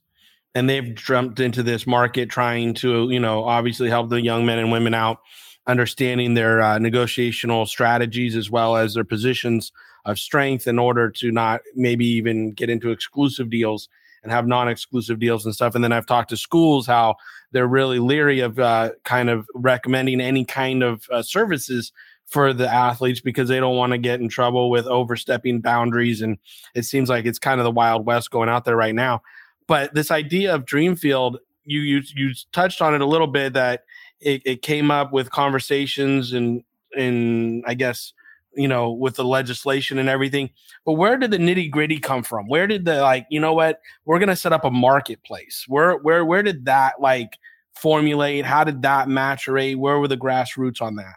and 0.58 0.68
they've 0.68 0.96
jumped 0.96 1.40
into 1.40 1.62
this 1.62 1.86
market 1.86 2.32
trying 2.32 2.74
to, 2.74 3.12
you 3.12 3.20
know, 3.20 3.44
obviously 3.44 3.90
help 3.90 4.10
the 4.10 4.20
young 4.20 4.44
men 4.44 4.58
and 4.58 4.72
women 4.72 4.96
out, 4.96 5.20
understanding 5.68 6.34
their 6.34 6.62
uh, 6.64 6.80
negotiational 6.80 7.68
strategies 7.68 8.36
as 8.36 8.50
well 8.50 8.76
as 8.76 8.96
their 8.96 9.04
positions 9.04 9.72
of 10.06 10.18
strength 10.18 10.68
in 10.68 10.80
order 10.80 11.12
to 11.12 11.32
not 11.32 11.62
maybe 11.76 12.08
even 12.08 12.54
get 12.54 12.72
into 12.72 12.90
exclusive 12.90 13.52
deals 13.52 13.88
and 14.24 14.32
have 14.32 14.48
non-exclusive 14.48 15.20
deals 15.20 15.46
and 15.46 15.54
stuff. 15.54 15.76
And 15.76 15.84
then 15.84 15.92
I've 15.92 16.08
talked 16.08 16.32
to 16.32 16.38
schools 16.38 16.88
how 16.88 17.18
they're 17.52 17.68
really 17.68 18.00
leery 18.00 18.40
of 18.40 18.58
uh, 18.58 18.94
kind 19.04 19.30
of 19.30 19.46
recommending 19.54 20.20
any 20.20 20.44
kind 20.44 20.82
of 20.82 21.06
uh, 21.12 21.22
services 21.22 21.92
for 22.26 22.52
the 22.52 22.68
athletes 22.68 23.22
because 23.22 23.48
they 23.48 23.60
don't 23.60 23.78
want 23.78 23.92
to 23.92 24.00
get 24.00 24.22
in 24.22 24.28
trouble 24.28 24.72
with 24.72 24.88
overstepping 24.88 25.62
boundaries. 25.62 26.24
And 26.24 26.40
it 26.74 26.84
seems 26.84 27.10
like 27.10 27.26
it's 27.26 27.38
kind 27.38 27.60
of 27.60 27.64
the 27.64 27.72
Wild 27.72 28.08
West 28.08 28.32
going 28.32 28.50
out 28.50 28.66
there 28.66 28.76
right 28.76 28.96
now. 28.96 29.22
But 29.68 29.94
this 29.94 30.12
idea 30.12 30.54
of 30.56 30.66
Dreamfield, 30.66 31.38
you 31.66 31.82
you 31.82 32.02
you 32.16 32.34
touched 32.54 32.82
on 32.82 32.94
it 32.94 33.02
a 33.02 33.06
little 33.06 33.28
bit 33.28 33.54
that 33.54 33.84
it, 34.20 34.42
it 34.46 34.62
came 34.62 34.90
up 34.90 35.12
with 35.12 35.30
conversations 35.32 36.34
and 36.34 36.64
and 36.96 37.64
I 37.68 37.74
guess 37.74 38.14
you 38.56 38.68
know 38.68 38.92
with 38.92 39.16
the 39.16 39.26
legislation 39.26 39.98
and 39.98 40.10
everything. 40.10 40.50
But 40.86 40.94
where 40.94 41.18
did 41.18 41.32
the 41.32 41.38
nitty 41.38 41.70
gritty 41.70 42.00
come 42.00 42.24
from? 42.24 42.48
Where 42.48 42.68
did 42.68 42.86
the 42.86 43.02
like 43.02 43.28
you 43.30 43.40
know 43.40 43.54
what 43.54 43.82
we're 44.06 44.20
gonna 44.20 44.36
set 44.36 44.54
up 44.54 44.66
a 44.66 44.72
marketplace? 44.72 45.66
Where 45.68 45.98
where 45.98 46.26
where 46.26 46.44
did 46.44 46.66
that 46.66 47.02
like 47.02 47.38
formulate? 47.76 48.46
How 48.46 48.64
did 48.64 48.82
that 48.82 49.08
maturate? 49.08 49.76
Where 49.76 50.00
were 50.00 50.08
the 50.08 50.18
grassroots 50.18 50.82
on 50.82 50.96
that? 50.96 51.16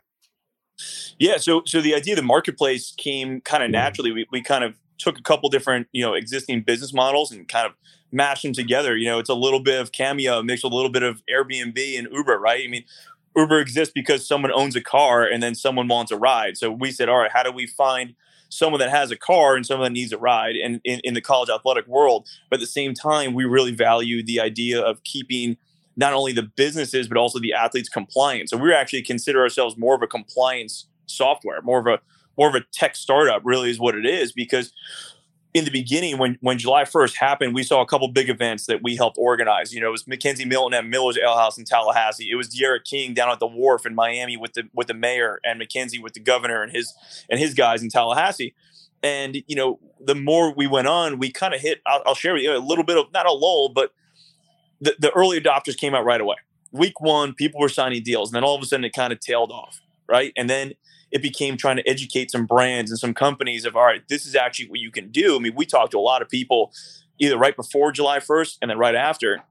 Yeah, 1.19 1.37
so 1.37 1.63
so 1.67 1.81
the 1.81 1.95
idea 1.95 2.15
of 2.15 2.19
the 2.19 2.23
marketplace 2.25 2.93
came 2.97 3.41
kind 3.41 3.63
of 3.63 3.69
mm-hmm. 3.69 3.73
naturally. 3.73 4.13
We 4.13 4.27
we 4.31 4.43
kind 4.43 4.65
of 4.65 4.75
took 4.99 5.19
a 5.19 5.23
couple 5.23 5.49
different 5.49 5.89
you 5.93 6.03
know 6.05 6.15
existing 6.15 6.63
business 6.63 6.93
models 6.93 7.33
and 7.33 7.49
kind 7.49 7.67
of 7.67 7.73
mashed 8.13 8.43
them 8.43 8.53
together. 8.53 8.97
You 8.97 9.09
know, 9.09 9.19
it's 9.19 9.31
a 9.31 9.35
little 9.35 9.61
bit 9.61 9.81
of 9.81 9.93
Cameo 9.93 10.43
mixed 10.43 10.65
with 10.65 10.73
a 10.73 10.77
little 10.77 10.91
bit 10.91 11.03
of 11.03 11.23
Airbnb 11.33 11.99
and 11.99 12.09
Uber, 12.11 12.39
right? 12.39 12.63
I 12.65 12.69
mean, 12.69 12.85
Uber 13.37 13.61
exists 13.61 13.93
because 13.95 14.27
someone 14.27 14.53
owns 14.53 14.77
a 14.77 14.81
car 14.81 15.25
and 15.25 15.43
then 15.43 15.55
someone 15.55 15.89
wants 15.89 16.11
a 16.11 16.17
ride. 16.17 16.57
So 16.57 16.71
we 16.71 16.91
said, 16.91 17.09
all 17.09 17.19
right, 17.19 17.31
how 17.33 17.43
do 17.43 17.53
we 17.53 17.67
find 17.67 18.15
someone 18.49 18.81
that 18.81 18.91
has 18.91 19.11
a 19.11 19.17
car 19.17 19.55
and 19.55 19.65
someone 19.65 19.87
that 19.87 19.93
needs 19.93 20.13
a 20.13 20.19
ride 20.19 20.57
and 20.57 20.81
in, 20.85 21.01
in 21.05 21.15
the 21.15 21.21
college 21.21 21.49
athletic 21.49 21.87
world? 21.87 22.29
But 22.49 22.57
at 22.57 22.61
the 22.61 22.67
same 22.67 22.95
time, 22.95 23.35
we 23.35 23.45
really 23.45 23.75
value 23.75 24.25
the 24.25 24.41
idea 24.41 24.81
of 24.81 25.03
keeping 25.05 25.57
not 25.97 26.13
only 26.13 26.33
the 26.33 26.43
businesses 26.43 27.09
but 27.09 27.17
also 27.17 27.39
the 27.39 27.53
athletes 27.53 27.89
compliant. 27.89 28.49
So 28.49 28.57
we 28.57 28.73
actually 28.73 29.03
consider 29.03 29.43
ourselves 29.43 29.77
more 29.77 29.95
of 29.95 30.03
a 30.03 30.07
compliance 30.07 30.87
software, 31.07 31.61
more 31.63 31.79
of 31.79 31.87
a 31.87 32.01
more 32.39 32.49
of 32.49 32.55
a 32.55 32.65
tech 32.73 32.97
startup. 32.97 33.43
Really, 33.45 33.71
is 33.71 33.79
what 33.79 33.95
it 33.95 34.07
is 34.07 34.33
because 34.33 34.73
in 35.53 35.65
the 35.65 35.71
beginning, 35.71 36.19
when 36.19 36.39
when 36.41 36.59
July 36.59 36.85
1st 36.85 37.17
happened, 37.17 37.55
we 37.55 37.63
saw 37.63 37.81
a 37.81 37.87
couple 37.87 38.07
big 38.09 38.31
events 38.31 38.67
that 38.67 38.83
we 38.83 38.95
helped 38.95 39.17
organize. 39.19 39.73
You 39.73 39.81
know, 39.81 39.89
it 39.89 39.91
was 39.91 40.05
McKenzie 40.05 40.47
Milton 40.47 40.75
at 40.75 40.87
Miller's 40.87 41.19
Ale 41.19 41.37
House 41.37 41.59
in 41.59 41.65
Tallahassee. 41.65 42.31
It 42.31 42.37
was 42.37 42.49
D'Eriq 42.49 42.85
King 42.85 43.15
down 43.15 43.31
at 43.31 43.41
the 43.41 43.47
wharf 43.47 43.85
in 43.85 43.95
Miami 43.95 44.37
with 44.37 44.53
the 44.53 44.69
with 44.73 44.87
the 44.87 44.95
mayor 44.95 45.41
and 45.45 45.61
McKenzie 45.61 46.01
with 46.01 46.15
the 46.15 46.21
governor 46.21 46.63
and 46.63 46.73
his 46.73 46.95
and 47.29 47.41
his 47.41 47.55
guys 47.55 47.83
in 47.83 47.89
Tallahassee. 47.89 48.55
And 49.03 49.43
you 49.49 49.57
know, 49.57 49.81
the 49.99 50.15
more 50.15 50.55
we 50.55 50.69
went 50.69 50.87
on, 50.87 51.19
we 51.19 51.33
kind 51.33 51.53
of 51.53 51.61
hit. 51.61 51.81
I'll, 51.85 52.03
I'll, 52.07 52.15
share 52.15 52.35
with 52.35 52.43
you 52.43 52.57
a 52.57 52.59
little 52.59 52.85
bit 52.85 52.97
of 52.97 53.13
not 53.13 53.27
a 53.27 53.33
lull, 53.33 53.71
but 53.71 53.93
the, 54.81 54.95
the 54.99 55.11
early 55.13 55.41
adopters 55.41 55.77
came 55.77 55.95
out 55.95 56.05
right 56.05 56.21
away. 56.21 56.37
Week 56.71 57.01
one, 57.01 57.35
people 57.35 57.61
were 57.61 57.69
signing 57.69 58.03
deals, 58.03 58.31
and 58.31 58.37
then 58.37 58.45
all 58.45 58.55
of 58.55 58.63
a 58.63 58.67
sudden 58.67 58.85
it 58.85 58.93
kind 58.93 59.13
of 59.13 59.19
tailed 59.19 59.51
off, 59.51 59.81
right? 60.07 60.33
And 60.37 60.49
then 60.49 60.75
it 61.11 61.23
became 61.23 61.57
trying 61.57 61.77
to 61.77 61.89
educate 61.89 62.31
some 62.31 62.47
brands 62.47 62.91
and 62.91 62.99
some 62.99 63.15
companies 63.15 63.65
of 63.65 63.77
all 63.77 63.85
right, 63.85 64.07
this 64.09 64.27
is 64.27 64.35
actually 64.35 64.69
what 64.69 64.81
you 64.81 64.91
can 64.91 65.11
do. 65.11 65.37
I 65.37 65.39
mean, 65.39 65.55
we 65.55 65.67
talked 65.67 65.93
to 65.93 65.99
a 65.99 66.01
lot 66.01 66.23
of 66.23 66.29
people 66.29 66.73
either 67.19 67.37
right 67.37 67.57
before 67.57 67.93
July 67.93 68.19
1st 68.19 68.59
and 68.63 68.71
then 68.71 68.79
right 68.79 68.95
after. 68.95 69.43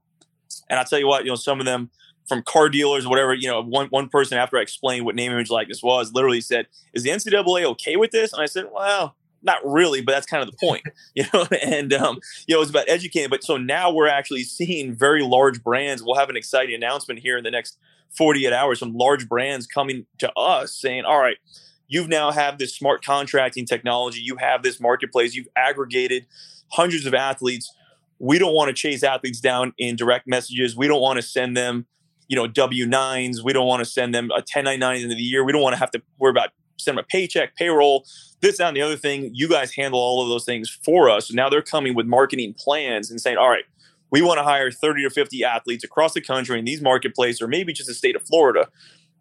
And 0.68 0.78
I'll 0.78 0.84
tell 0.84 0.98
you 0.98 1.06
what, 1.06 1.24
you 1.24 1.30
know, 1.30 1.36
some 1.36 1.60
of 1.60 1.66
them 1.66 1.90
from 2.26 2.42
car 2.42 2.68
dealers, 2.68 3.06
whatever, 3.06 3.34
you 3.34 3.48
know, 3.48 3.62
one 3.62 3.88
one 3.88 4.08
person 4.08 4.38
after 4.38 4.56
I 4.56 4.62
explained 4.62 5.04
what 5.04 5.14
name 5.14 5.32
image 5.32 5.50
likeness 5.50 5.82
was, 5.82 6.12
literally 6.12 6.40
said, 6.40 6.66
Is 6.94 7.02
the 7.02 7.10
NCAA 7.10 7.64
okay 7.72 7.96
with 7.96 8.10
this? 8.10 8.32
And 8.32 8.42
I 8.42 8.46
said, 8.46 8.66
Well, 8.72 9.16
not 9.42 9.58
really, 9.64 10.00
but 10.00 10.12
that's 10.12 10.26
kind 10.26 10.42
of 10.42 10.50
the 10.50 10.56
point, 10.56 10.82
you 11.14 11.24
know. 11.32 11.46
And 11.62 11.92
um, 11.92 12.20
you 12.46 12.54
know, 12.54 12.62
it's 12.62 12.70
about 12.70 12.88
educating. 12.88 13.30
But 13.30 13.44
so 13.44 13.56
now 13.56 13.92
we're 13.92 14.08
actually 14.08 14.44
seeing 14.44 14.94
very 14.94 15.22
large 15.22 15.62
brands. 15.62 16.02
We'll 16.02 16.16
have 16.16 16.30
an 16.30 16.36
exciting 16.36 16.74
announcement 16.74 17.20
here 17.20 17.36
in 17.36 17.44
the 17.44 17.50
next 17.50 17.78
48 18.16 18.52
hours. 18.52 18.78
Some 18.78 18.94
large 18.94 19.28
brands 19.28 19.66
coming 19.66 20.06
to 20.18 20.32
us 20.38 20.74
saying, 20.74 21.04
"All 21.04 21.18
right, 21.18 21.36
you've 21.88 22.08
now 22.08 22.30
have 22.30 22.58
this 22.58 22.74
smart 22.74 23.04
contracting 23.04 23.66
technology. 23.66 24.20
You 24.20 24.36
have 24.36 24.62
this 24.62 24.80
marketplace. 24.80 25.34
You've 25.34 25.48
aggregated 25.56 26.26
hundreds 26.72 27.06
of 27.06 27.14
athletes. 27.14 27.72
We 28.18 28.38
don't 28.38 28.54
want 28.54 28.68
to 28.68 28.74
chase 28.74 29.02
athletes 29.02 29.40
down 29.40 29.72
in 29.78 29.96
direct 29.96 30.26
messages. 30.26 30.76
We 30.76 30.88
don't 30.88 31.00
want 31.00 31.18
to 31.18 31.22
send 31.22 31.56
them." 31.56 31.86
You 32.28 32.36
know, 32.36 32.46
W 32.46 32.86
nines. 32.86 33.42
We 33.42 33.52
don't 33.52 33.66
want 33.66 33.80
to 33.80 33.90
send 33.90 34.14
them 34.14 34.30
a 34.30 34.40
1099 34.42 35.02
end 35.02 35.10
of 35.10 35.18
the 35.18 35.24
year. 35.24 35.44
We 35.44 35.50
don't 35.52 35.62
want 35.62 35.74
to 35.74 35.80
have 35.80 35.90
to 35.92 36.02
worry 36.18 36.30
about 36.30 36.50
send 36.80 36.96
them 36.96 37.04
a 37.04 37.06
paycheck, 37.06 37.56
payroll, 37.56 38.06
this, 38.40 38.60
and 38.60 38.76
the 38.76 38.82
other 38.82 38.96
thing. 38.96 39.30
You 39.34 39.48
guys 39.48 39.72
handle 39.74 40.00
all 40.00 40.22
of 40.22 40.28
those 40.28 40.44
things 40.44 40.70
for 40.70 41.10
us. 41.10 41.32
now 41.32 41.48
they're 41.48 41.62
coming 41.62 41.94
with 41.94 42.06
marketing 42.06 42.54
plans 42.58 43.10
and 43.10 43.20
saying, 43.20 43.36
all 43.36 43.48
right, 43.48 43.64
we 44.10 44.22
want 44.22 44.38
to 44.38 44.44
hire 44.44 44.70
30 44.70 45.04
or 45.04 45.10
50 45.10 45.44
athletes 45.44 45.84
across 45.84 46.14
the 46.14 46.20
country 46.20 46.58
in 46.58 46.64
these 46.64 46.80
marketplaces, 46.80 47.40
or 47.40 47.48
maybe 47.48 47.72
just 47.72 47.88
the 47.88 47.94
state 47.94 48.16
of 48.16 48.22
Florida. 48.22 48.68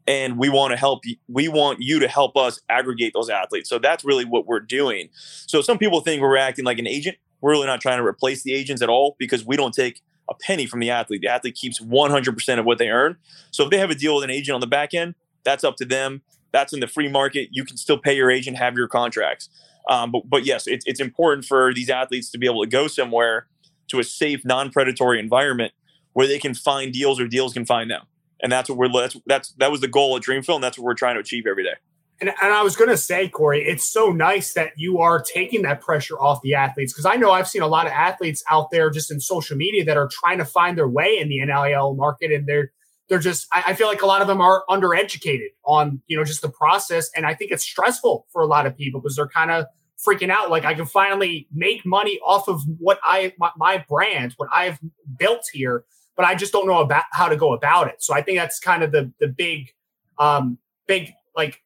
And 0.08 0.40
we 0.40 0.50
want 0.50 0.72
to 0.72 0.78
help 0.78 1.06
you. 1.06 1.18
We 1.28 1.48
want 1.48 1.80
you 1.82 2.00
to 2.00 2.08
help 2.08 2.36
us 2.36 2.60
aggregate 2.70 3.14
those 3.14 3.30
athletes. 3.30 3.70
So 3.70 3.78
that's 3.78 4.04
really 4.04 4.26
what 4.26 4.48
we're 4.48 4.60
doing. 4.60 5.10
So 5.14 5.62
some 5.62 5.78
people 5.78 6.02
think 6.02 6.22
we're 6.22 6.38
acting 6.38 6.66
like 6.66 6.80
an 6.80 6.88
agent. 6.88 7.18
We're 7.42 7.52
really 7.52 7.68
not 7.68 7.80
trying 7.80 8.00
to 8.00 8.06
replace 8.06 8.42
the 8.42 8.54
agents 8.54 8.82
at 8.82 8.90
all 8.90 9.16
because 9.20 9.46
we 9.46 9.56
don't 9.56 9.74
take 9.74 10.02
a 10.30 10.34
penny 10.34 10.66
from 10.66 10.80
the 10.80 10.90
athlete. 10.90 11.22
The 11.22 11.28
athlete 11.28 11.56
keeps 11.56 11.80
100% 11.80 12.60
of 12.60 12.66
what 12.66 12.80
they 12.80 12.90
earn. 12.90 13.18
So 13.52 13.64
if 13.64 13.70
they 13.70 13.78
have 13.78 13.90
a 13.90 13.96
deal 13.96 14.16
with 14.16 14.24
an 14.24 14.32
agent 14.32 14.56
on 14.56 14.62
the 14.62 14.68
back 14.68 14.94
end, 14.94 15.16
that's 15.44 15.64
up 15.64 15.76
to 15.78 15.86
them 15.86 16.22
that's 16.52 16.74
in 16.74 16.80
the 16.80 16.88
free 16.88 17.10
market. 17.10 17.50
You 17.52 17.64
can 17.64 17.78
still 17.78 17.98
pay 17.98 18.16
your 18.16 18.32
agent, 18.32 18.58
have 18.58 18.76
your 18.76 18.88
contracts. 18.88 19.50
Um, 19.90 20.12
but 20.12 20.30
but 20.30 20.46
yes, 20.46 20.68
it's 20.68 20.86
it's 20.86 21.00
important 21.00 21.46
for 21.46 21.74
these 21.74 21.90
athletes 21.90 22.30
to 22.32 22.38
be 22.38 22.46
able 22.46 22.64
to 22.64 22.70
go 22.70 22.88
somewhere 22.88 23.48
to 23.90 24.00
a 24.00 24.04
safe, 24.04 24.46
non-predatory 24.46 25.20
environment 25.20 25.74
where 26.14 26.28
they 26.28 26.40
can 26.40 26.54
find 26.54 26.94
deals 26.94 27.20
or 27.20 27.28
deals 27.28 27.54
can 27.54 27.66
find 27.66 27.90
them. 27.90 28.04
And 28.42 28.52
that's 28.52 28.70
what 28.70 28.78
we're 28.78 28.90
that's 28.92 29.18
that's 29.26 29.50
that 29.60 29.72
was 29.72 29.82
the 29.82 29.88
goal 29.88 30.16
of 30.16 30.24
Dreamfield, 30.24 30.56
and 30.56 30.64
that's 30.64 30.78
what 30.78 30.86
we're 30.86 30.94
trying 30.94 31.16
to 31.16 31.20
achieve 31.20 31.46
every 31.46 31.64
day. 31.64 31.76
And, 32.22 32.30
and 32.42 32.54
I 32.54 32.64
was 32.64 32.76
going 32.76 32.90
to 32.90 32.98
say, 32.98 33.30
Corey, 33.30 33.66
it's 33.66 33.90
so 33.90 34.12
nice 34.12 34.54
that 34.54 34.72
you 34.76 35.00
are 35.00 35.22
taking 35.22 35.62
that 35.62 35.80
pressure 35.82 36.20
off 36.20 36.42
the 36.42 36.54
athletes 36.54 36.92
because 36.92 37.06
I 37.06 37.16
know 37.16 37.32
I've 37.32 37.48
seen 37.48 37.62
a 37.62 37.68
lot 37.68 37.86
of 37.86 37.94
athletes 37.94 38.44
out 38.50 38.72
there 38.72 38.90
just 38.90 39.12
in 39.12 39.20
social 39.20 39.56
media 39.56 39.86
that 39.86 39.98
are 39.98 40.10
trying 40.12 40.38
to 40.38 40.46
find 40.46 40.78
their 40.78 40.88
way 40.88 41.18
in 41.18 41.30
the 41.30 41.44
NIL 41.46 41.96
market, 41.96 42.32
and 42.32 42.48
they're 42.48 42.72
they're 43.10 43.20
just 43.20 43.48
I, 43.52 43.74
feel 43.74 43.88
like 43.88 44.02
a 44.02 44.06
lot 44.06 44.22
of 44.22 44.28
them 44.28 44.40
are 44.40 44.64
undereducated 44.70 45.50
on 45.66 46.02
you 46.08 46.16
know 46.16 46.24
just 46.24 46.42
the 46.42 46.50
process 46.50 47.10
and 47.16 47.26
i 47.26 47.34
think 47.34 47.52
it's 47.52 47.64
stressful 47.64 48.28
for 48.32 48.42
a 48.42 48.46
lot 48.46 48.66
of 48.66 48.78
people 48.78 49.02
because 49.02 49.16
they're 49.16 49.28
kind 49.28 49.52
of 49.52 49.66
freaking 50.06 50.30
out. 50.30 50.50
Like 50.50 50.66
i 50.66 50.74
can 50.74 50.86
finally 50.86 51.48
make 51.54 51.86
money 51.86 52.20
off 52.26 52.48
of 52.48 52.62
what 52.78 53.00
i 53.04 53.34
my, 53.38 53.52
my, 53.58 53.86
brand 53.88 54.34
what 54.38 54.50
i've 54.54 54.80
built 55.18 55.46
here 55.52 55.84
but 56.16 56.26
i 56.26 56.36
just 56.36 56.52
don't 56.52 56.68
know 56.68 56.80
about 56.80 57.04
how 57.12 57.28
to 57.28 57.36
go 57.36 57.54
about 57.54 57.88
it. 57.88 58.02
So 58.02 58.14
i 58.14 58.22
think 58.22 58.38
that's 58.38 58.60
kind 58.60 58.84
of 58.84 58.92
the 58.92 59.12
the 59.20 59.28
big 59.28 59.74
um 60.18 60.58
big 60.88 61.12
like 61.36 61.62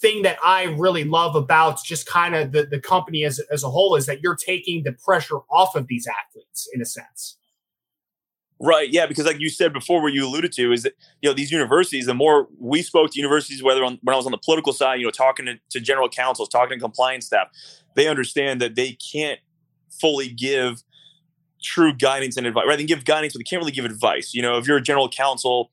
thing 0.00 0.22
that 0.22 0.38
i 0.44 0.64
really 0.64 1.04
love 1.04 1.34
about 1.36 1.82
just 1.82 2.06
kind 2.06 2.34
of 2.34 2.52
the, 2.52 2.66
the 2.66 2.80
company 2.80 3.24
as, 3.24 3.40
as 3.50 3.62
a 3.62 3.70
whole 3.70 3.96
is 3.96 4.06
that 4.06 4.22
you're 4.22 4.36
taking 4.36 4.82
the 4.82 4.92
pressure 4.92 5.38
off 5.50 5.74
of 5.74 5.86
these 5.86 6.06
athletes 6.06 6.68
in 6.74 6.82
a 6.82 6.84
sense 6.84 7.36
Right. 8.58 8.90
Yeah. 8.90 9.06
Because 9.06 9.26
like 9.26 9.38
you 9.38 9.50
said 9.50 9.72
before, 9.72 10.02
what 10.02 10.14
you 10.14 10.26
alluded 10.26 10.52
to 10.52 10.72
is 10.72 10.82
that, 10.84 10.94
you 11.20 11.28
know, 11.28 11.34
these 11.34 11.50
universities, 11.50 12.06
the 12.06 12.14
more 12.14 12.48
we 12.58 12.80
spoke 12.80 13.10
to 13.10 13.18
universities, 13.18 13.62
whether 13.62 13.84
on, 13.84 13.98
when 14.02 14.14
I 14.14 14.16
was 14.16 14.24
on 14.24 14.32
the 14.32 14.38
political 14.38 14.72
side, 14.72 14.98
you 14.98 15.04
know, 15.04 15.10
talking 15.10 15.46
to, 15.46 15.58
to 15.70 15.80
general 15.80 16.08
counsels, 16.08 16.48
talking 16.48 16.78
to 16.78 16.80
compliance 16.80 17.26
staff, 17.26 17.48
they 17.94 18.08
understand 18.08 18.60
that 18.62 18.74
they 18.74 18.92
can't 19.12 19.40
fully 19.90 20.28
give 20.28 20.82
true 21.62 21.92
guidance 21.92 22.36
and 22.36 22.46
advice, 22.46 22.64
right? 22.66 22.76
They 22.76 22.84
can 22.84 22.96
give 22.96 23.04
guidance, 23.04 23.34
but 23.34 23.40
they 23.40 23.44
can't 23.44 23.60
really 23.60 23.72
give 23.72 23.84
advice. 23.84 24.32
You 24.32 24.42
know, 24.42 24.56
if 24.56 24.66
you're 24.66 24.78
a 24.78 24.82
general 24.82 25.08
counsel, 25.08 25.70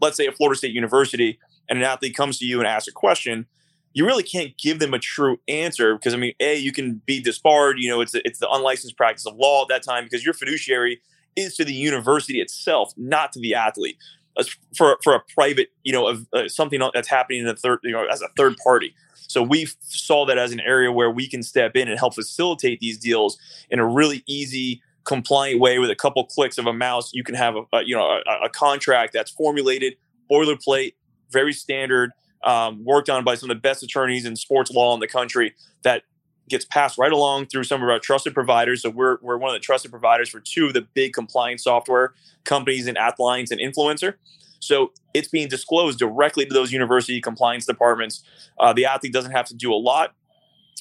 let's 0.00 0.16
say 0.16 0.26
at 0.26 0.36
Florida 0.36 0.56
State 0.56 0.72
University, 0.72 1.38
and 1.68 1.78
an 1.78 1.84
athlete 1.84 2.16
comes 2.16 2.38
to 2.38 2.44
you 2.44 2.58
and 2.58 2.66
asks 2.66 2.88
a 2.88 2.92
question, 2.92 3.46
you 3.92 4.04
really 4.04 4.22
can't 4.22 4.56
give 4.58 4.80
them 4.80 4.92
a 4.92 4.98
true 4.98 5.38
answer 5.48 5.94
because 5.94 6.14
I 6.14 6.16
mean, 6.16 6.34
a 6.40 6.56
you 6.56 6.72
can 6.72 7.00
be 7.06 7.20
disbarred. 7.20 7.78
You 7.78 7.90
know, 7.90 8.00
it's 8.00 8.14
it's 8.14 8.38
the 8.38 8.50
unlicensed 8.50 8.96
practice 8.96 9.24
of 9.24 9.36
law 9.36 9.62
at 9.62 9.68
that 9.68 9.82
time 9.82 10.04
because 10.04 10.24
you're 10.24 10.34
fiduciary 10.34 11.00
is 11.36 11.56
to 11.56 11.64
the 11.64 11.74
university 11.74 12.40
itself, 12.40 12.92
not 12.96 13.32
to 13.32 13.40
the 13.40 13.54
athlete. 13.54 13.98
As 14.38 14.48
for 14.76 14.98
for 15.02 15.14
a 15.14 15.20
private, 15.32 15.68
you 15.84 15.92
know, 15.92 16.08
of 16.08 16.26
uh, 16.32 16.48
something 16.48 16.80
that's 16.92 17.08
happening 17.08 17.42
in 17.42 17.46
a 17.46 17.54
third, 17.54 17.78
you 17.84 17.92
know, 17.92 18.04
as 18.06 18.20
a 18.20 18.28
third 18.36 18.56
party. 18.56 18.94
So 19.28 19.42
we 19.42 19.68
saw 19.80 20.26
that 20.26 20.38
as 20.38 20.52
an 20.52 20.60
area 20.60 20.92
where 20.92 21.10
we 21.10 21.28
can 21.28 21.42
step 21.42 21.76
in 21.76 21.88
and 21.88 21.98
help 21.98 22.14
facilitate 22.14 22.80
these 22.80 22.98
deals 22.98 23.38
in 23.70 23.78
a 23.78 23.86
really 23.86 24.22
easy, 24.26 24.82
compliant 25.04 25.60
way 25.60 25.78
with 25.78 25.90
a 25.90 25.94
couple 25.94 26.24
clicks 26.24 26.58
of 26.58 26.66
a 26.66 26.72
mouse. 26.72 27.12
You 27.14 27.24
can 27.24 27.34
have 27.34 27.56
a, 27.56 27.62
a 27.72 27.82
you 27.84 27.96
know 27.96 28.06
a, 28.06 28.46
a, 28.46 28.48
contract 28.48 29.12
that's 29.12 29.30
formulated, 29.30 29.94
boilerplate, 30.30 30.94
very 31.30 31.52
standard, 31.52 32.10
um, 32.44 32.84
worked 32.84 33.08
on 33.08 33.24
by 33.24 33.34
some 33.34 33.50
of 33.50 33.56
the 33.56 33.60
best 33.60 33.82
attorneys 33.82 34.24
in 34.24 34.36
sports 34.36 34.70
law 34.70 34.94
in 34.94 35.00
the 35.00 35.08
country 35.08 35.54
that 35.82 36.02
gets 36.48 36.64
passed 36.64 36.98
right 36.98 37.12
along 37.12 37.46
through 37.46 37.64
some 37.64 37.82
of 37.82 37.88
our 37.88 37.98
trusted 37.98 38.34
providers. 38.34 38.82
So 38.82 38.90
we're, 38.90 39.18
we're 39.22 39.38
one 39.38 39.50
of 39.50 39.54
the 39.54 39.64
trusted 39.64 39.90
providers 39.90 40.28
for 40.28 40.40
two 40.40 40.66
of 40.66 40.74
the 40.74 40.82
big 40.82 41.12
compliance 41.12 41.64
software 41.64 42.12
companies 42.44 42.86
in 42.86 42.96
Athlines 42.96 43.50
and 43.50 43.60
Influencer. 43.60 44.14
So 44.60 44.92
it's 45.12 45.28
being 45.28 45.48
disclosed 45.48 45.98
directly 45.98 46.46
to 46.46 46.52
those 46.52 46.72
university 46.72 47.20
compliance 47.20 47.66
departments. 47.66 48.22
Uh, 48.58 48.72
the 48.72 48.86
athlete 48.86 49.12
doesn't 49.12 49.32
have 49.32 49.46
to 49.46 49.54
do 49.54 49.72
a 49.72 49.76
lot. 49.76 50.14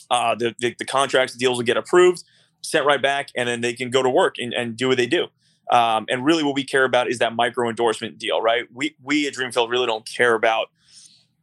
Uh, 0.09 0.36
the, 0.36 0.55
the, 0.59 0.76
the, 0.78 0.86
contracts, 0.86 1.34
deals 1.36 1.57
will 1.57 1.66
get 1.66 1.78
approved, 1.78 2.24
sent 2.61 2.86
right 2.86 3.01
back, 3.01 3.30
and 3.36 3.47
then 3.47 3.61
they 3.61 3.74
can 3.74 3.89
go 3.89 4.03
to 4.03 4.09
work 4.09 4.36
and, 4.38 4.53
and 4.53 4.78
do 4.78 4.88
what 4.88 4.97
they 4.97 5.07
do. 5.07 5.28
Um, 5.72 6.05
and 6.09 6.26
really, 6.26 6.43
what 6.43 6.55
we 6.55 6.64
care 6.64 6.84
about 6.84 7.09
is 7.09 7.20
that 7.20 7.36
micro 7.36 7.70
endorsement 7.70 8.18
deal, 8.18 8.41
right? 8.41 8.66
We 8.72 8.95
we 9.01 9.28
at 9.28 9.34
Dreamfield 9.34 9.70
really 9.70 9.88
don't 9.88 10.05
care 10.05 10.36
about 10.36 10.70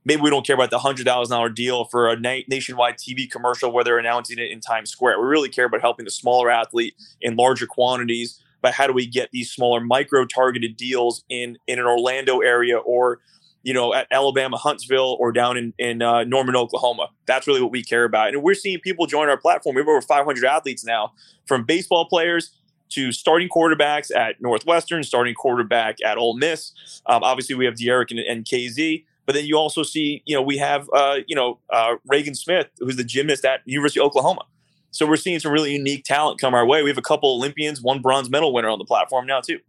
maybe 0.05 0.23
we 0.23 0.31
don't 0.31 0.47
care 0.47 0.55
about 0.55 0.71
the 0.71 0.79
hundred 0.79 1.07
thousand 1.07 1.37
dollar 1.37 1.49
deal 1.49 1.85
for 1.85 2.09
a 2.09 2.19
na- 2.19 2.43
nationwide 2.49 2.97
TV 2.97 3.31
commercial 3.31 3.73
where 3.73 3.85
they're 3.85 3.99
announcing 3.99 4.39
it 4.39 4.51
in 4.51 4.61
Times 4.61 4.91
Square. 4.91 5.21
We 5.21 5.27
really 5.27 5.49
care 5.49 5.67
about 5.67 5.81
helping 5.81 6.05
the 6.05 6.11
smaller 6.11 6.51
athlete 6.51 6.95
in 7.21 7.37
larger 7.37 7.67
quantities. 7.67 8.41
But 8.63 8.75
how 8.75 8.87
do 8.87 8.93
we 8.93 9.07
get 9.07 9.31
these 9.33 9.51
smaller 9.51 9.81
micro 9.81 10.25
targeted 10.25 10.77
deals 10.77 11.25
in 11.29 11.59
in 11.67 11.79
an 11.79 11.87
Orlando 11.87 12.41
area 12.41 12.79
or 12.79 13.21
you 13.63 13.75
know 13.75 13.95
at 13.95 14.07
Alabama 14.11 14.57
Huntsville 14.57 15.17
or 15.19 15.33
down 15.33 15.57
in 15.57 15.75
in 15.79 16.03
uh, 16.03 16.25
Norman 16.25 16.57
Oklahoma? 16.57 17.09
That's 17.27 17.47
really 17.47 17.63
what 17.63 17.73
we 17.73 17.83
care 17.83 18.05
about. 18.05 18.35
And 18.35 18.43
we're 18.43 18.55
seeing 18.55 18.81
people 18.81 19.07
join 19.07 19.29
our 19.29 19.39
platform. 19.39 19.77
We 19.77 19.81
have 19.81 19.89
over 19.89 20.03
500 20.03 20.45
athletes 20.45 20.85
now, 20.85 21.13
from 21.47 21.65
baseball 21.65 22.07
players 22.07 22.53
to 22.91 23.13
starting 23.13 23.49
quarterbacks 23.49 24.15
at 24.15 24.41
Northwestern, 24.41 25.05
starting 25.05 25.35
quarterback 25.35 25.99
at 26.05 26.19
Ole 26.19 26.37
Miss. 26.37 26.73
Um, 27.07 27.23
obviously, 27.23 27.55
we 27.55 27.65
have 27.65 27.77
D'Eriq 27.77 28.11
and, 28.11 28.19
and 28.19 28.45
KZ 28.45 29.05
but 29.31 29.37
then 29.37 29.45
you 29.45 29.57
also 29.57 29.85
see, 29.85 30.25
you 30.27 30.35
know, 30.35 30.43
we 30.43 30.59
have, 30.59 30.91
uh, 30.93 31.19
you 31.29 31.37
know, 31.37 31.61
uh, 31.73 31.95
Ragan 32.11 32.37
Smith, 32.37 32.67
who's 32.81 32.97
the 32.97 33.05
gymnast 33.05 33.45
at 33.45 33.61
University 33.65 34.01
of 34.01 34.07
Oklahoma. 34.07 34.43
So 34.91 35.07
we're 35.07 35.19
seeing 35.19 35.39
some 35.39 35.53
really 35.53 35.73
unique 35.73 36.03
talent 36.03 36.41
come 36.41 36.53
our 36.53 36.67
way. 36.67 36.83
We 36.83 36.91
have 36.91 36.99
a 36.99 37.03
couple 37.03 37.33
Olympians, 37.37 37.81
one 37.81 38.03
bronze 38.03 38.29
medal 38.29 38.53
winner 38.53 38.69
on 38.69 38.81
the 38.81 38.85
platform 38.85 39.29
now 39.29 39.41
too. 39.41 39.61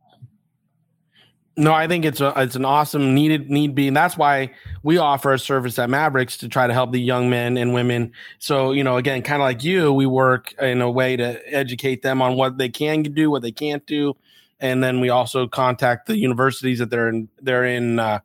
No, 1.58 1.74
I 1.74 1.88
think 1.88 2.06
it's 2.06 2.22
a 2.22 2.34
it's 2.38 2.56
an 2.56 2.66
awesome 2.66 3.14
needed 3.14 3.52
need 3.52 3.76
be, 3.76 3.88
and 3.88 3.96
that's 3.96 4.18
why 4.18 4.50
we 4.82 4.98
offer 4.98 5.32
a 5.32 5.38
service 5.38 5.78
at 5.78 5.92
Mavericks 5.92 6.38
to 6.38 6.50
try 6.50 6.66
to 6.66 6.74
help 6.74 6.92
the 6.92 7.00
young 7.00 7.30
men 7.30 7.56
and 7.56 7.72
women. 7.72 8.14
So 8.40 8.72
you 8.72 8.84
know, 8.84 8.98
again, 8.98 9.22
kind 9.22 9.44
of 9.44 9.46
like 9.46 9.64
you, 9.64 9.94
we 9.94 10.08
work 10.08 10.54
in 10.60 10.82
a 10.82 10.90
way 10.90 11.18
to 11.18 11.40
educate 11.54 12.02
them 12.02 12.20
on 12.20 12.36
what 12.36 12.58
they 12.58 12.70
can 12.70 13.04
do, 13.04 13.30
what 13.30 13.44
they 13.44 13.52
can't 13.52 13.86
do, 13.86 14.16
and 14.60 14.84
then 14.84 15.02
we 15.02 15.10
also 15.10 15.48
contact 15.48 16.08
the 16.08 16.18
universities 16.18 16.80
that 16.80 16.90
they're 16.90 17.10
in 17.10 17.30
they're 17.44 17.66
in 17.66 18.00
uh, 18.00 18.22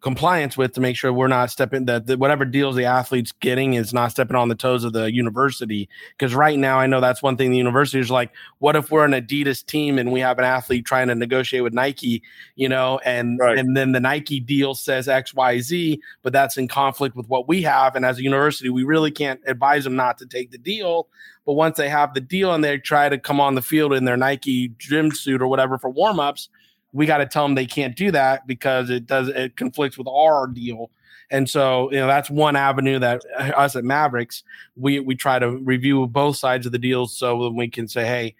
compliance 0.00 0.56
with 0.56 0.72
to 0.72 0.80
make 0.80 0.96
sure 0.96 1.12
we're 1.12 1.28
not 1.28 1.50
stepping 1.50 1.84
that, 1.84 2.18
whatever 2.18 2.44
deals 2.44 2.76
the 2.76 2.84
athletes 2.84 3.32
getting 3.32 3.74
is 3.74 3.92
not 3.92 4.10
stepping 4.10 4.36
on 4.36 4.48
the 4.48 4.54
toes 4.54 4.84
of 4.84 4.92
the 4.92 5.12
university. 5.12 5.88
Because 6.18 6.34
right 6.34 6.58
now 6.58 6.78
i 6.78 6.86
know 6.86 7.00
that's 7.00 7.22
one 7.22 7.36
thing 7.36 7.50
the 7.50 7.56
university 7.56 8.00
is 8.00 8.10
like 8.10 8.30
what 8.58 8.76
if 8.76 8.90
we're 8.90 9.04
an 9.04 9.12
adidas 9.12 9.64
team 9.64 9.98
and 9.98 10.12
we 10.12 10.20
have 10.20 10.38
an 10.38 10.44
athlete 10.44 10.84
trying 10.84 11.08
to 11.08 11.14
negotiate 11.14 11.62
with 11.62 11.72
nike 11.72 12.22
you 12.56 12.68
know 12.68 13.00
and 13.04 13.38
right. 13.38 13.58
and 13.58 13.76
then 13.76 13.92
the 13.92 14.00
nike 14.00 14.40
deal 14.40 14.74
says 14.74 15.06
xyz 15.06 15.98
but 16.22 16.32
that's 16.32 16.56
in 16.56 16.68
conflict 16.68 17.16
with 17.16 17.28
what 17.28 17.48
we 17.48 17.62
have. 17.62 17.96
And 17.96 18.04
as 18.04 18.18
a 18.18 18.22
university 18.22 18.68
we 18.68 18.84
really 18.84 19.10
can't 19.10 19.40
advise 19.46 19.84
them 19.84 19.96
not 19.96 20.18
to 20.18 20.26
take 20.26 20.50
the 20.50 20.58
deal. 20.58 21.08
But 21.46 21.54
once 21.54 21.76
they 21.76 21.88
have 21.88 22.14
the 22.14 22.20
deal 22.20 22.54
and 22.54 22.62
they 22.62 22.78
try 22.78 23.08
to 23.08 23.18
come 23.18 23.40
on 23.40 23.54
the 23.54 23.62
field 23.62 23.92
in 23.92 24.04
their 24.04 24.16
nike 24.16 24.68
gym 24.78 25.10
suit 25.10 25.42
or 25.42 25.46
whatever 25.46 25.78
for 25.78 25.90
warm-ups 25.90 26.48
we 26.92 27.06
got 27.06 27.18
to 27.18 27.26
tell 27.26 27.44
them 27.44 27.54
they 27.54 27.66
can't 27.66 27.96
do 27.96 28.10
that 28.10 28.46
because 28.46 28.90
it 28.90 29.06
does 29.06 29.28
it 29.28 29.56
conflicts 29.56 29.98
with 29.98 30.08
our 30.08 30.46
deal. 30.46 30.90
And 31.30 31.48
so, 31.48 31.90
you 31.92 31.98
know, 31.98 32.08
that's 32.08 32.28
one 32.28 32.56
avenue 32.56 32.98
that 32.98 33.22
uh, 33.38 33.52
us 33.56 33.76
at 33.76 33.84
Mavericks 33.84 34.42
we 34.76 35.00
we 35.00 35.14
try 35.14 35.38
to 35.38 35.50
review 35.58 36.06
both 36.06 36.36
sides 36.36 36.66
of 36.66 36.72
the 36.72 36.78
deal 36.78 37.06
so 37.06 37.44
that 37.44 37.50
we 37.52 37.68
can 37.68 37.88
say, 37.88 38.04
hey, 38.04 38.34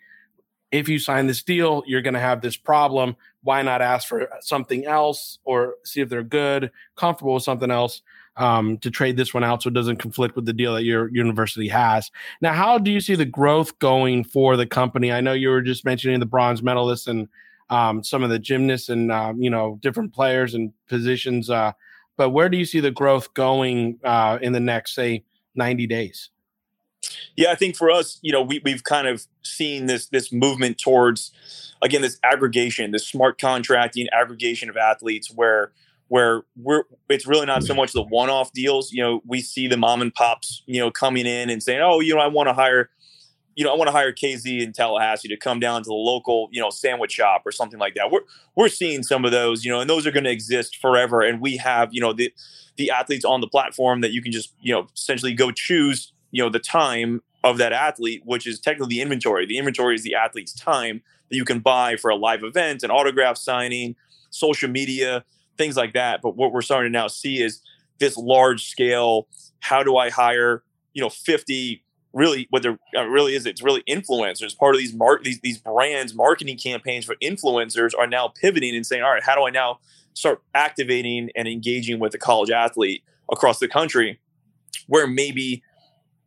if 0.73 0.89
you 0.89 0.99
sign 0.99 1.27
this 1.27 1.43
deal, 1.43 1.83
you're 1.87 2.03
going 2.03 2.15
to 2.15 2.21
have 2.21 2.41
this 2.41 2.57
problem. 2.57 3.17
Why 3.43 3.63
not 3.63 3.81
ask 3.81 4.09
for 4.09 4.29
something 4.41 4.87
else 4.87 5.39
or 5.45 5.75
see 5.85 6.01
if 6.01 6.09
they're 6.09 6.23
good, 6.23 6.71
comfortable 6.97 7.35
with 7.35 7.43
something 7.43 7.71
else? 7.71 8.03
um, 8.37 8.79
to 8.79 8.91
trade 8.91 9.17
this 9.17 9.35
one 9.35 9.45
out 9.45 9.63
so 9.63 9.69
it 9.69 9.75
doesn't 9.75 9.99
conflict 9.99 10.35
with 10.35 10.47
the 10.47 10.53
deal 10.53 10.75
that 10.75 10.85
your 10.85 11.09
university 11.11 11.69
has. 11.69 12.11
Now, 12.41 12.53
how 12.53 12.79
do 12.79 12.91
you 12.91 13.01
see 13.01 13.15
the 13.15 13.25
growth 13.25 13.79
going 13.79 14.25
for 14.25 14.57
the 14.57 14.67
company? 14.67 15.13
I 15.13 15.21
know 15.21 15.33
you 15.33 15.51
were 15.51 15.63
just 15.63 15.85
mentioning 15.85 16.21
the 16.21 16.27
bronze 16.27 16.63
medalists 16.63 17.07
and 17.07 17.29
um, 17.71 18.05
some 18.05 18.23
of 18.23 18.31
the 18.31 18.39
gymnasts 18.39 18.89
and 18.89 19.11
um, 19.11 19.41
you 19.41 19.51
know 19.51 19.79
different 19.81 20.13
players 20.13 20.55
and 20.55 20.73
positions. 20.89 21.49
Uh, 21.49 21.73
but 22.17 22.31
where 22.31 22.49
do 22.49 22.59
you 22.59 22.67
see 22.67 22.81
the 22.81 22.91
growth 22.91 23.33
going 23.33 23.99
uh, 24.05 24.39
in 24.43 24.53
the 24.53 24.61
next, 24.61 24.95
say, 24.95 25.25
ninety 25.55 25.87
days? 25.87 26.31
Yeah, 27.37 27.51
I 27.51 27.55
think 27.55 27.77
for 27.77 27.91
us, 27.91 28.19
you 28.21 28.33
know, 28.33 28.43
we, 28.43 28.61
we've 28.65 28.85
kind 28.85 29.09
of 29.09 29.27
seen 29.43 29.87
this 29.87 30.07
this 30.09 30.33
movement 30.33 30.79
towards 30.79 31.33
again 31.81 32.03
this 32.03 32.19
aggregation, 32.23 32.91
this 32.91 33.07
smart 33.07 33.41
contracting, 33.41 34.07
aggregation 34.13 34.69
of 34.69 34.77
athletes, 34.77 35.31
where 35.31 35.73
where 36.09 36.43
we're 36.57 36.83
it's 37.09 37.27
really 37.27 37.47
not 37.47 37.63
so 37.63 37.73
much 37.73 37.93
the 37.93 38.03
one-off 38.03 38.53
deals. 38.53 38.93
You 38.93 39.03
know, 39.03 39.23
we 39.25 39.41
see 39.41 39.69
the 39.69 39.77
mom 39.77 40.03
and 40.03 40.13
pops, 40.13 40.63
you 40.67 40.81
know, 40.81 40.91
coming 40.91 41.25
in 41.25 41.49
and 41.49 41.63
saying, 41.63 41.81
"Oh, 41.81 42.01
you 42.01 42.15
know, 42.15 42.21
I 42.21 42.27
want 42.27 42.49
to 42.49 42.53
hire, 42.53 42.91
you 43.61 43.67
know, 43.67 43.75
I 43.75 43.77
want 43.77 43.89
to 43.89 43.93
hire 43.93 44.11
KZ 44.11 44.63
in 44.63 44.73
Tallahassee 44.73 45.29
to 45.29 45.37
come 45.37 45.61
down 45.61 45.83
to 45.83 45.87
the 45.87 45.93
local, 45.93 46.49
you 46.51 46.63
know, 46.63 46.71
sandwich 46.71 47.13
shop 47.13 47.43
or 47.45 47.53
something 47.53 47.79
like 47.79 47.95
that." 47.97 48.11
We're 48.11 48.23
we're 48.57 48.71
seeing 48.71 49.03
some 49.03 49.27
of 49.27 49.33
those, 49.33 49.67
you 49.67 49.71
know, 49.71 49.81
and 49.81 49.91
those 49.91 50.07
are 50.07 50.11
going 50.11 50.25
to 50.25 50.31
exist 50.31 50.79
forever. 50.79 51.21
And 51.21 51.43
we 51.43 51.59
have, 51.59 51.91
you 51.93 52.01
know, 52.01 52.15
the 52.15 52.33
the 52.77 52.91
athletes 52.91 53.27
on 53.27 53.43
the 53.43 53.47
platform 53.47 54.01
that 54.01 54.13
you 54.13 54.23
can 54.23 54.33
just, 54.33 54.55
you 54.63 54.73
know, 54.73 54.87
essentially 54.97 55.35
go 55.35 55.51
choose, 55.51 56.15
you 56.31 56.43
know, 56.43 56.49
the 56.49 56.59
time 56.59 57.23
of 57.45 57.59
that 57.59 57.75
athlete, 57.75 58.23
which 58.25 58.47
is 58.47 58.59
technically 58.59 58.97
the 58.97 59.03
inventory. 59.03 59.45
The 59.45 59.59
inventory 59.59 59.95
is 59.95 60.05
the 60.05 60.15
athlete's 60.15 60.55
time 60.55 61.03
that 61.29 61.37
you 61.37 61.45
can 61.45 61.59
buy 61.59 61.97
for 61.97 62.11
a 62.11 62.17
live 62.17 62.43
event, 62.43 62.83
an 62.83 62.91
autograph 62.91 63.37
signing, 63.37 63.95
social 64.31 64.71
media 64.71 65.25
things 65.61 65.77
like 65.77 65.93
that. 65.93 66.23
But 66.23 66.37
what 66.37 66.53
we're 66.53 66.63
starting 66.63 66.91
to 66.91 66.99
now 66.99 67.07
see 67.07 67.43
is 67.43 67.61
this 67.99 68.17
large 68.17 68.65
scale. 68.65 69.29
How 69.61 69.83
do 69.83 69.99
I 69.99 70.09
hire, 70.09 70.63
you 70.95 71.03
know, 71.03 71.11
50 71.11 71.85
really 72.13 72.47
what 72.51 72.63
there 72.63 72.79
uh, 72.97 73.07
really 73.07 73.35
is 73.35 73.47
it's 73.47 73.63
really 73.63 73.83
influencers. 73.89 74.57
Part 74.57 74.75
of 74.75 74.81
these 74.81 74.95
mark 74.95 75.25
these 75.25 75.41
these 75.41 75.59
brands 75.59 76.15
marketing 76.15 76.59
campaigns 76.59 77.05
for 77.05 77.17
influencers 77.23 77.91
are 77.99 78.07
now 78.07 78.29
pivoting 78.29 78.75
and 78.75 78.85
saying 78.85 79.03
all 79.03 79.11
right 79.13 79.23
how 79.23 79.35
do 79.35 79.47
i 79.47 79.51
now 79.51 79.79
start 80.15 80.43
activating 80.55 81.31
and 81.37 81.47
engaging 81.47 82.01
with 82.01 82.15
a 82.15 82.19
college 82.19 82.51
athlete 82.51 83.03
across 83.31 83.59
the 83.59 83.69
country 83.69 84.19
where 84.87 85.07
maybe 85.07 85.63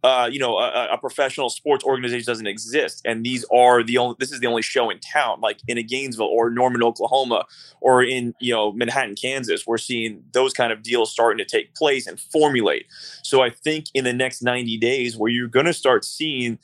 uh, 0.03 0.29
you 0.29 0.37
know, 0.37 0.57
a, 0.57 0.89
a, 0.91 0.97
professional 0.97 1.49
sports 1.49 1.85
organization 1.85 2.25
doesn't 2.25 2.47
exist, 2.47 3.01
and 3.05 3.25
these 3.25 3.45
are 3.53 3.81
the 3.81 3.97
only. 3.97 4.15
This 4.19 4.33
is 4.33 4.41
the 4.41 4.47
only 4.47 4.61
show 4.61 4.89
in 4.89 4.99
town, 4.99 5.39
like 5.39 5.59
in 5.65 5.77
a 5.77 5.83
Gainesville 5.83 6.27
or 6.27 6.49
Norman, 6.49 6.83
Oklahoma, 6.83 7.45
or 7.79 8.03
in 8.03 8.33
you 8.41 8.53
know 8.53 8.73
Manhattan, 8.73 9.15
Kansas. 9.15 9.65
We're 9.65 9.77
seeing 9.77 10.21
those 10.33 10.51
kind 10.51 10.73
of 10.73 10.83
deals 10.83 11.09
starting 11.09 11.37
to 11.37 11.45
take 11.45 11.73
place 11.73 12.05
and 12.05 12.19
formulate. 12.19 12.85
So 13.23 13.41
I 13.41 13.49
think 13.49 13.85
in 13.93 14.03
the 14.03 14.11
next 14.11 14.41
ninety 14.41 14.77
days, 14.77 15.15
where 15.15 15.31
you're 15.31 15.47
going 15.47 15.67
to 15.67 15.73
start 15.73 16.03
seeing 16.03 16.59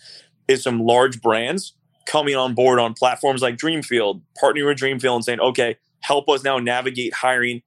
is 0.50 0.62
some 0.62 0.82
large 0.82 1.22
brands 1.22 1.76
coming 2.06 2.36
on 2.36 2.56
board 2.56 2.78
on 2.80 2.94
platforms 2.94 3.42
like 3.42 3.56
Dreamfield, 3.56 4.20
partnering 4.42 4.66
with 4.66 4.80
Dreamfield, 4.80 5.16
and 5.16 5.24
saying, 5.24 5.40
okay, 5.40 5.78
help 6.02 6.28
us 6.28 6.44
now 6.44 6.58
navigate 6.58 7.14
hiring 7.14 7.62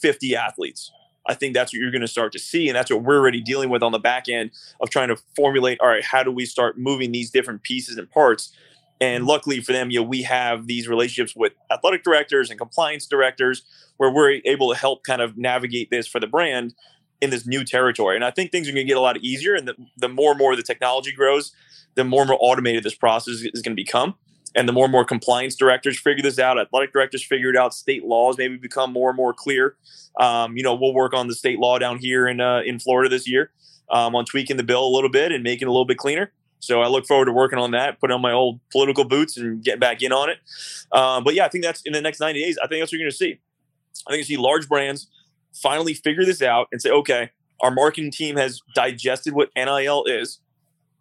fifty 0.00 0.34
athletes 0.34 0.90
I 1.28 1.34
think 1.34 1.54
that's 1.54 1.72
what 1.72 1.80
you're 1.80 1.90
going 1.90 2.00
to 2.00 2.08
start 2.08 2.32
to 2.32 2.38
see. 2.38 2.68
And 2.68 2.76
that's 2.76 2.90
what 2.90 3.02
we're 3.02 3.18
already 3.18 3.40
dealing 3.40 3.68
with 3.68 3.82
on 3.82 3.92
the 3.92 3.98
back 3.98 4.28
end 4.28 4.50
of 4.80 4.90
trying 4.90 5.08
to 5.08 5.16
formulate 5.36 5.78
all 5.80 5.88
right, 5.88 6.02
how 6.02 6.22
do 6.22 6.32
we 6.32 6.46
start 6.46 6.78
moving 6.78 7.12
these 7.12 7.30
different 7.30 7.62
pieces 7.62 7.98
and 7.98 8.10
parts? 8.10 8.52
And 9.00 9.22
mm-hmm. 9.22 9.30
luckily 9.30 9.60
for 9.60 9.72
them, 9.72 9.90
you 9.90 10.00
know, 10.00 10.06
we 10.06 10.22
have 10.22 10.66
these 10.66 10.88
relationships 10.88 11.36
with 11.36 11.52
athletic 11.70 12.02
directors 12.02 12.50
and 12.50 12.58
compliance 12.58 13.06
directors 13.06 13.62
where 13.98 14.10
we're 14.10 14.40
able 14.44 14.72
to 14.72 14.78
help 14.78 15.04
kind 15.04 15.20
of 15.20 15.36
navigate 15.36 15.90
this 15.90 16.06
for 16.06 16.18
the 16.18 16.26
brand 16.26 16.74
in 17.20 17.30
this 17.30 17.46
new 17.46 17.64
territory. 17.64 18.16
And 18.16 18.24
I 18.24 18.30
think 18.30 18.50
things 18.50 18.68
are 18.68 18.72
going 18.72 18.86
to 18.86 18.88
get 18.88 18.96
a 18.96 19.00
lot 19.00 19.18
easier. 19.18 19.54
And 19.54 19.68
the, 19.68 19.74
the 19.96 20.08
more 20.08 20.30
and 20.30 20.38
more 20.38 20.56
the 20.56 20.62
technology 20.62 21.12
grows, 21.12 21.52
the 21.94 22.04
more 22.04 22.22
and 22.22 22.28
more 22.28 22.38
automated 22.40 22.84
this 22.84 22.94
process 22.94 23.42
is 23.42 23.62
going 23.62 23.76
to 23.76 23.82
become 23.82 24.14
and 24.54 24.68
the 24.68 24.72
more 24.72 24.84
and 24.84 24.92
more 24.92 25.04
compliance 25.04 25.54
directors 25.54 25.98
figure 25.98 26.22
this 26.22 26.38
out, 26.38 26.58
athletic 26.58 26.92
directors 26.92 27.24
figure 27.24 27.50
it 27.50 27.56
out, 27.56 27.74
state 27.74 28.04
laws 28.04 28.38
maybe 28.38 28.56
become 28.56 28.92
more 28.92 29.10
and 29.10 29.16
more 29.16 29.34
clear. 29.34 29.76
Um, 30.18 30.56
you 30.56 30.62
know, 30.62 30.74
we'll 30.74 30.94
work 30.94 31.14
on 31.14 31.28
the 31.28 31.34
state 31.34 31.58
law 31.58 31.78
down 31.78 31.98
here 31.98 32.26
in 32.26 32.40
uh, 32.40 32.60
in 32.64 32.78
Florida 32.78 33.08
this 33.08 33.28
year 33.28 33.50
um, 33.90 34.14
on 34.14 34.24
tweaking 34.24 34.56
the 34.56 34.62
bill 34.62 34.86
a 34.86 34.92
little 34.92 35.10
bit 35.10 35.32
and 35.32 35.42
making 35.42 35.66
it 35.66 35.70
a 35.70 35.72
little 35.72 35.84
bit 35.84 35.98
cleaner. 35.98 36.32
So 36.60 36.82
I 36.82 36.88
look 36.88 37.06
forward 37.06 37.26
to 37.26 37.32
working 37.32 37.58
on 37.58 37.70
that, 37.72 38.00
putting 38.00 38.14
on 38.14 38.20
my 38.20 38.32
old 38.32 38.60
political 38.70 39.04
boots 39.04 39.36
and 39.36 39.62
getting 39.62 39.80
back 39.80 40.02
in 40.02 40.12
on 40.12 40.28
it. 40.28 40.38
Um, 40.90 41.22
but 41.22 41.34
yeah, 41.34 41.44
I 41.44 41.48
think 41.48 41.64
that's 41.64 41.82
in 41.82 41.92
the 41.92 42.00
next 42.00 42.18
90 42.20 42.42
days. 42.42 42.58
I 42.62 42.66
think 42.66 42.82
that's 42.82 42.92
what 42.92 42.98
you're 42.98 43.06
going 43.06 43.12
to 43.12 43.16
see. 43.16 43.38
I 44.06 44.10
think 44.10 44.18
you 44.28 44.36
see 44.36 44.36
large 44.36 44.68
brands 44.68 45.08
finally 45.54 45.94
figure 45.94 46.24
this 46.24 46.42
out 46.42 46.68
and 46.72 46.82
say, 46.82 46.90
okay, 46.90 47.30
our 47.60 47.70
marketing 47.70 48.10
team 48.10 48.36
has 48.36 48.60
digested 48.74 49.34
what 49.34 49.50
NIL 49.56 50.04
is 50.04 50.40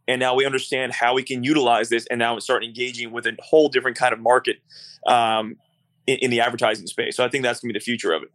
and 0.07 0.19
now 0.19 0.35
we 0.35 0.45
understand 0.45 0.93
how 0.93 1.13
we 1.13 1.23
can 1.23 1.43
utilize 1.43 1.89
this 1.89 2.07
and 2.09 2.19
now 2.19 2.39
start 2.39 2.63
engaging 2.63 3.11
with 3.11 3.25
a 3.25 3.35
whole 3.39 3.69
different 3.69 3.97
kind 3.97 4.13
of 4.13 4.19
market 4.19 4.57
um, 5.05 5.57
in, 6.05 6.17
in, 6.19 6.31
the 6.31 6.39
advertising 6.39 6.87
space. 6.87 7.17
So 7.17 7.25
i 7.25 7.29
think 7.29 7.43
that's 7.43 7.59
going 7.59 7.69
to 7.69 7.73
be 7.73 7.79
the 7.79 7.83
future 7.83 8.13
of 8.13 8.23
it. 8.23 8.29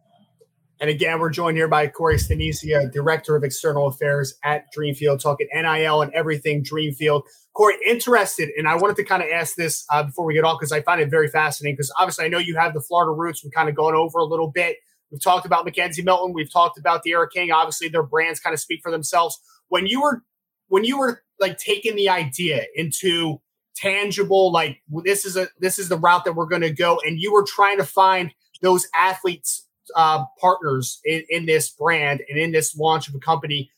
And 0.79 0.89
again 0.89 1.19
we're 1.19 1.29
joined 1.29 1.57
here 1.57 1.67
by 1.67 1.87
corey 1.87 2.17
staniscia 2.17 2.91
director 2.91 3.35
of 3.35 3.43
external 3.43 3.87
affairs 3.87 4.35
at 4.43 4.65
dreamfield 4.75 5.19
talking 5.19 5.47
nil 5.53 6.01
and 6.01 6.13
everything 6.13 6.63
dreamfield. 6.63 7.23
Corey 7.53 7.75
interested 7.85 8.49
and 8.57 8.67
i 8.67 8.75
wanted 8.75 8.95
to 8.97 9.03
kind 9.03 9.23
of 9.23 9.29
ask 9.29 9.55
this 9.55 9.85
uh, 9.91 10.03
before 10.03 10.25
we 10.25 10.33
get 10.33 10.43
on 10.43 10.55
because 10.55 10.71
i 10.71 10.81
find 10.81 11.01
it 11.01 11.09
very 11.09 11.27
fascinating 11.27 11.75
because 11.75 11.91
obviously 11.99 12.25
i 12.25 12.27
know 12.27 12.37
you 12.37 12.55
have 12.55 12.73
the 12.73 12.81
florida 12.81 13.11
roots. 13.11 13.43
We've 13.43 13.53
kind 13.53 13.69
of 13.69 13.75
gone 13.75 13.95
over 13.95 14.19
a 14.19 14.25
little 14.25 14.51
bit. 14.51 14.77
We've 15.11 15.23
talked 15.23 15.45
about 15.45 15.65
mckenzie 15.65 16.03
milton. 16.03 16.33
We've 16.33 16.51
talked 16.51 16.77
about 16.77 17.03
D'Eriq 17.03 17.31
King. 17.31 17.51
Obviously 17.51 17.87
their 17.87 18.03
brands 18.03 18.39
kind 18.39 18.53
of 18.53 18.59
speak 18.59 18.81
for 18.83 18.91
themselves. 18.91 19.39
When 19.69 19.87
you 19.87 20.01
were 20.01 20.23
when 20.67 20.83
you 20.83 20.97
were 20.97 21.21
like 21.43 21.57
taking 21.57 21.95
the 21.95 22.09
idea 22.09 22.63
into 22.75 23.39
tangible 23.75 24.51
like 24.51 24.81
this 25.03 25.25
is 25.25 25.35
a 25.35 25.47
this 25.59 25.77
is 25.77 25.89
the 25.89 25.97
route 25.97 26.25
that 26.25 26.33
we're 26.33 26.47
going 26.47 26.61
to 26.61 26.71
go. 26.71 26.99
And 27.05 27.19
you 27.19 27.33
were 27.33 27.45
trying 27.47 27.77
to 27.77 27.85
find 27.85 28.33
those 28.61 28.87
athletes 28.95 29.67
uh, 29.95 30.23
partners 30.39 31.01
in, 31.03 31.23
in 31.29 31.45
this 31.45 31.69
brand 31.69 32.21
and 32.29 32.39
in 32.39 32.51
this 32.51 32.75
launch 32.75 33.07
of 33.09 33.15
a 33.15 33.19
company. 33.19 33.69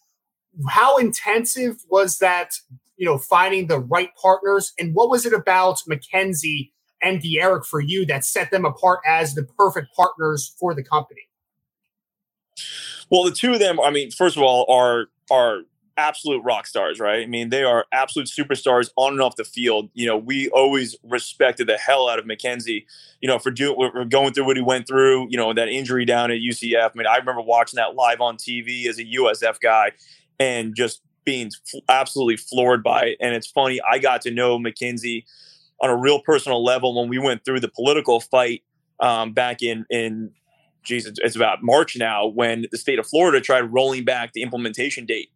How 0.70 0.98
intensive 0.98 1.78
was 1.90 2.20
that 2.20 2.54
you 2.98 3.06
know 3.06 3.18
finding 3.18 3.68
the 3.68 3.80
right 3.80 4.10
partners? 4.22 4.74
And 4.80 4.94
what 4.94 5.10
was 5.10 5.26
it 5.26 5.34
about 5.34 5.80
mckenzie 5.90 6.72
and 7.02 7.22
Eric 7.26 7.66
for 7.66 7.82
you 7.82 8.06
that 8.06 8.24
set 8.24 8.52
them 8.52 8.64
apart 8.64 9.00
as 9.08 9.34
the 9.34 9.44
perfect 9.44 9.88
partners 9.96 10.56
for 10.60 10.74
the 10.74 10.84
company? 10.84 11.22
Well 13.10 13.24
the 13.24 13.32
two 13.32 13.54
of 13.54 13.60
them 13.60 13.80
i 13.80 13.90
mean 13.92 14.12
first 14.12 14.38
of 14.38 14.44
all 14.44 14.66
are 14.70 15.08
are 15.30 15.64
absolute 15.98 16.42
rock 16.44 16.68
stars, 16.68 17.00
right? 17.00 17.24
I 17.24 17.26
mean, 17.26 17.50
they 17.50 17.64
are 17.64 17.86
absolute 17.92 18.28
superstars 18.28 18.90
on 18.96 19.14
and 19.14 19.22
off 19.22 19.36
the 19.36 19.44
field. 19.44 19.90
You 19.94 20.08
know, 20.08 20.18
we 20.18 20.50
always 20.50 20.96
respected 21.04 21.68
the 21.68 21.78
hell 21.78 22.10
out 22.10 22.20
of 22.20 22.26
McKenzie, 22.26 22.86
you 23.22 23.28
know, 23.28 23.40
for 23.40 23.52
doing 23.52 23.92
for 23.92 24.06
going 24.06 24.34
through 24.34 24.46
what 24.46 24.58
he 24.58 24.64
went 24.64 24.88
through, 24.88 25.28
you 25.30 25.38
know, 25.38 25.54
that 25.54 25.70
injury 25.70 26.06
down 26.06 26.32
at 26.32 26.38
UCF. 26.38 26.92
I 26.94 26.98
mean, 26.98 27.08
I 27.08 27.18
remember 27.18 27.42
watching 27.42 27.78
that 27.78 27.96
live 27.96 28.22
on 28.22 28.38
TV 28.38 28.88
as 28.88 29.00
a 29.00 29.06
USF 29.06 29.60
guy 29.60 29.92
and 30.40 30.76
just 30.76 31.02
being 31.24 31.52
absolutely 31.90 32.38
floored 32.38 32.84
by 32.84 33.06
it. 33.06 33.18
And 33.20 33.34
it's 33.34 33.48
funny, 33.48 33.80
I 33.82 33.98
got 33.98 34.22
to 34.22 34.32
know 34.32 34.60
McKenzie 34.60 35.24
on 35.82 35.90
a 35.90 35.96
real 35.96 36.22
personal 36.22 36.64
level 36.64 37.00
when 37.00 37.10
we 37.10 37.18
went 37.18 37.44
through 37.44 37.60
the 37.60 37.68
political 37.68 38.22
fight 38.22 38.64
um, 39.00 39.34
back 39.34 39.62
in 39.62 39.86
in 39.90 40.32
Jesus, 40.84 41.18
it's 41.18 41.36
about 41.36 41.64
March 41.64 41.98
now 41.98 42.28
when 42.28 42.68
the 42.72 42.78
state 42.78 43.00
of 43.00 43.08
Florida 43.08 43.42
tried 43.42 43.62
rolling 43.74 44.06
back 44.06 44.34
the 44.34 44.44
implementation 44.44 45.06
date 45.06 45.30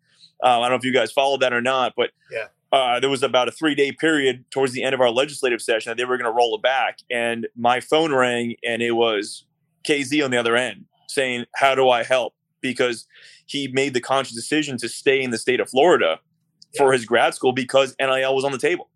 um, 0.44 0.62
I 0.62 0.62
don't 0.62 0.70
know 0.72 0.76
if 0.76 0.86
you 0.86 0.94
guys 0.94 1.12
followed 1.12 1.42
that 1.42 1.54
or 1.54 1.62
not, 1.62 1.94
but 1.96 2.12
yeah. 2.32 2.48
Uh, 2.72 3.00
there 3.00 3.10
was 3.10 3.24
about 3.24 3.48
a 3.48 3.52
three 3.52 3.74
day 3.74 3.92
period 3.92 4.46
towards 4.52 4.74
the 4.74 4.84
end 4.84 4.94
of 4.94 5.02
our 5.02 5.10
legislative 5.10 5.60
session 5.60 5.90
that 5.90 5.98
they 5.98 6.06
were 6.06 6.18
going 6.18 6.32
to 6.32 6.36
roll 6.36 6.56
it 6.56 6.62
back. 6.62 7.00
And 7.10 7.48
my 7.58 7.80
phone 7.80 8.14
rang 8.14 8.58
and 8.64 8.84
it 8.84 8.92
was 8.92 9.46
KZ 9.88 10.24
on 10.24 10.30
the 10.30 10.38
other 10.38 10.56
end 10.56 10.86
saying, 11.08 11.46
How 11.56 11.74
do 11.74 11.90
I 11.90 12.04
help? 12.04 12.36
Because 12.62 13.08
he 13.48 13.68
made 13.70 13.94
the 13.94 14.02
conscious 14.02 14.36
decision 14.36 14.78
to 14.78 14.90
stay 14.90 15.22
in 15.22 15.32
the 15.32 15.38
state 15.38 15.60
of 15.60 15.70
Florida 15.70 16.20
yeah. 16.74 16.78
for 16.78 16.94
his 16.94 17.06
grad 17.06 17.34
school 17.34 17.52
because 17.52 17.96
NIL 18.00 18.36
was 18.36 18.46
on 18.46 18.52
the 18.52 18.60
table. 18.60 18.90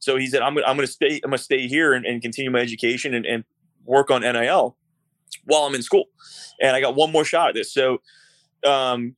So 0.00 0.16
he 0.16 0.26
said, 0.26 0.42
I'm, 0.42 0.58
I'm 0.58 0.76
going 0.76 0.80
to 0.80 0.86
stay, 0.86 1.20
I'm 1.24 1.30
going 1.30 1.38
to 1.38 1.44
stay 1.44 1.66
here 1.66 1.94
and, 1.94 2.04
and, 2.04 2.20
continue 2.20 2.50
my 2.50 2.58
education 2.58 3.14
and, 3.14 3.24
and 3.24 3.44
work 3.86 4.10
on 4.10 4.20
NIL 4.20 4.76
while 5.44 5.62
I'm 5.62 5.74
in 5.74 5.80
school. 5.80 6.04
And 6.60 6.76
I 6.76 6.80
got 6.82 6.94
one 6.94 7.10
more 7.10 7.24
shot 7.24 7.48
at 7.48 7.54
this. 7.54 7.72
So, 7.72 8.02
um, 8.66 9.16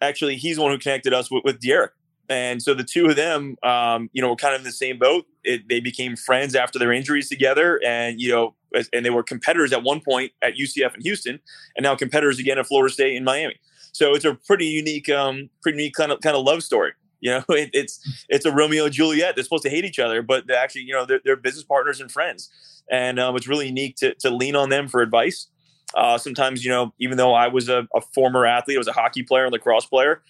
actually 0.00 0.36
he's 0.36 0.56
the 0.56 0.62
one 0.62 0.72
who 0.72 0.78
connected 0.78 1.12
us 1.12 1.30
with, 1.30 1.44
with 1.44 1.60
D'Eriq. 1.60 1.90
And 2.28 2.62
so 2.62 2.74
the 2.74 2.84
two 2.84 3.06
of 3.06 3.16
them, 3.16 3.56
um, 3.62 4.10
you 4.12 4.20
know, 4.20 4.28
were 4.28 4.36
kind 4.36 4.54
of 4.54 4.60
in 4.60 4.64
the 4.64 4.72
same 4.72 4.98
boat. 4.98 5.26
It, 5.44 5.68
they 5.68 5.80
became 5.80 6.14
friends 6.14 6.54
after 6.54 6.78
their 6.78 6.92
injuries 6.92 7.28
together, 7.28 7.80
and 7.84 8.20
you 8.20 8.30
know, 8.30 8.54
and 8.92 9.04
they 9.04 9.10
were 9.10 9.22
competitors 9.22 9.72
at 9.72 9.82
one 9.82 10.00
point 10.00 10.32
at 10.42 10.54
UCF 10.54 10.94
in 10.94 11.00
Houston, 11.00 11.40
and 11.74 11.84
now 11.84 11.94
competitors 11.94 12.38
again 12.38 12.58
at 12.58 12.66
Florida 12.66 12.92
State 12.92 13.16
in 13.16 13.24
Miami. 13.24 13.58
So 13.92 14.14
it's 14.14 14.26
a 14.26 14.34
pretty 14.34 14.66
unique, 14.66 15.08
um, 15.08 15.48
pretty 15.62 15.78
unique 15.78 15.94
kind 15.94 16.12
of 16.12 16.20
kind 16.20 16.36
of 16.36 16.44
love 16.44 16.62
story. 16.62 16.92
You 17.20 17.30
know, 17.32 17.44
it, 17.48 17.70
it's 17.72 18.24
it's 18.28 18.46
a 18.46 18.52
Romeo 18.52 18.84
and 18.84 18.92
Juliet. 18.92 19.34
They're 19.34 19.42
supposed 19.42 19.64
to 19.64 19.70
hate 19.70 19.84
each 19.84 19.98
other, 19.98 20.22
but 20.22 20.48
actually, 20.52 20.82
you 20.82 20.92
know, 20.92 21.04
they're, 21.04 21.20
they're 21.24 21.34
business 21.34 21.64
partners 21.64 22.00
and 22.00 22.12
friends. 22.12 22.48
And 22.92 23.18
um, 23.18 23.34
it's 23.34 23.48
really 23.48 23.66
unique 23.66 23.96
to 23.96 24.14
to 24.20 24.30
lean 24.30 24.54
on 24.54 24.68
them 24.68 24.86
for 24.86 25.00
advice 25.00 25.48
Uh, 25.94 26.18
sometimes, 26.18 26.64
you 26.64 26.70
know, 26.70 26.92
even 26.98 27.16
though 27.16 27.34
I 27.34 27.48
was 27.48 27.68
a, 27.68 27.88
a, 27.94 28.00
former 28.00 28.44
athlete, 28.44 28.76
I 28.76 28.78
was 28.78 28.88
a 28.88 28.92
hockey 28.92 29.22
player 29.22 29.44
and 29.44 29.52
lacrosse 29.52 29.86
player. 29.86 30.22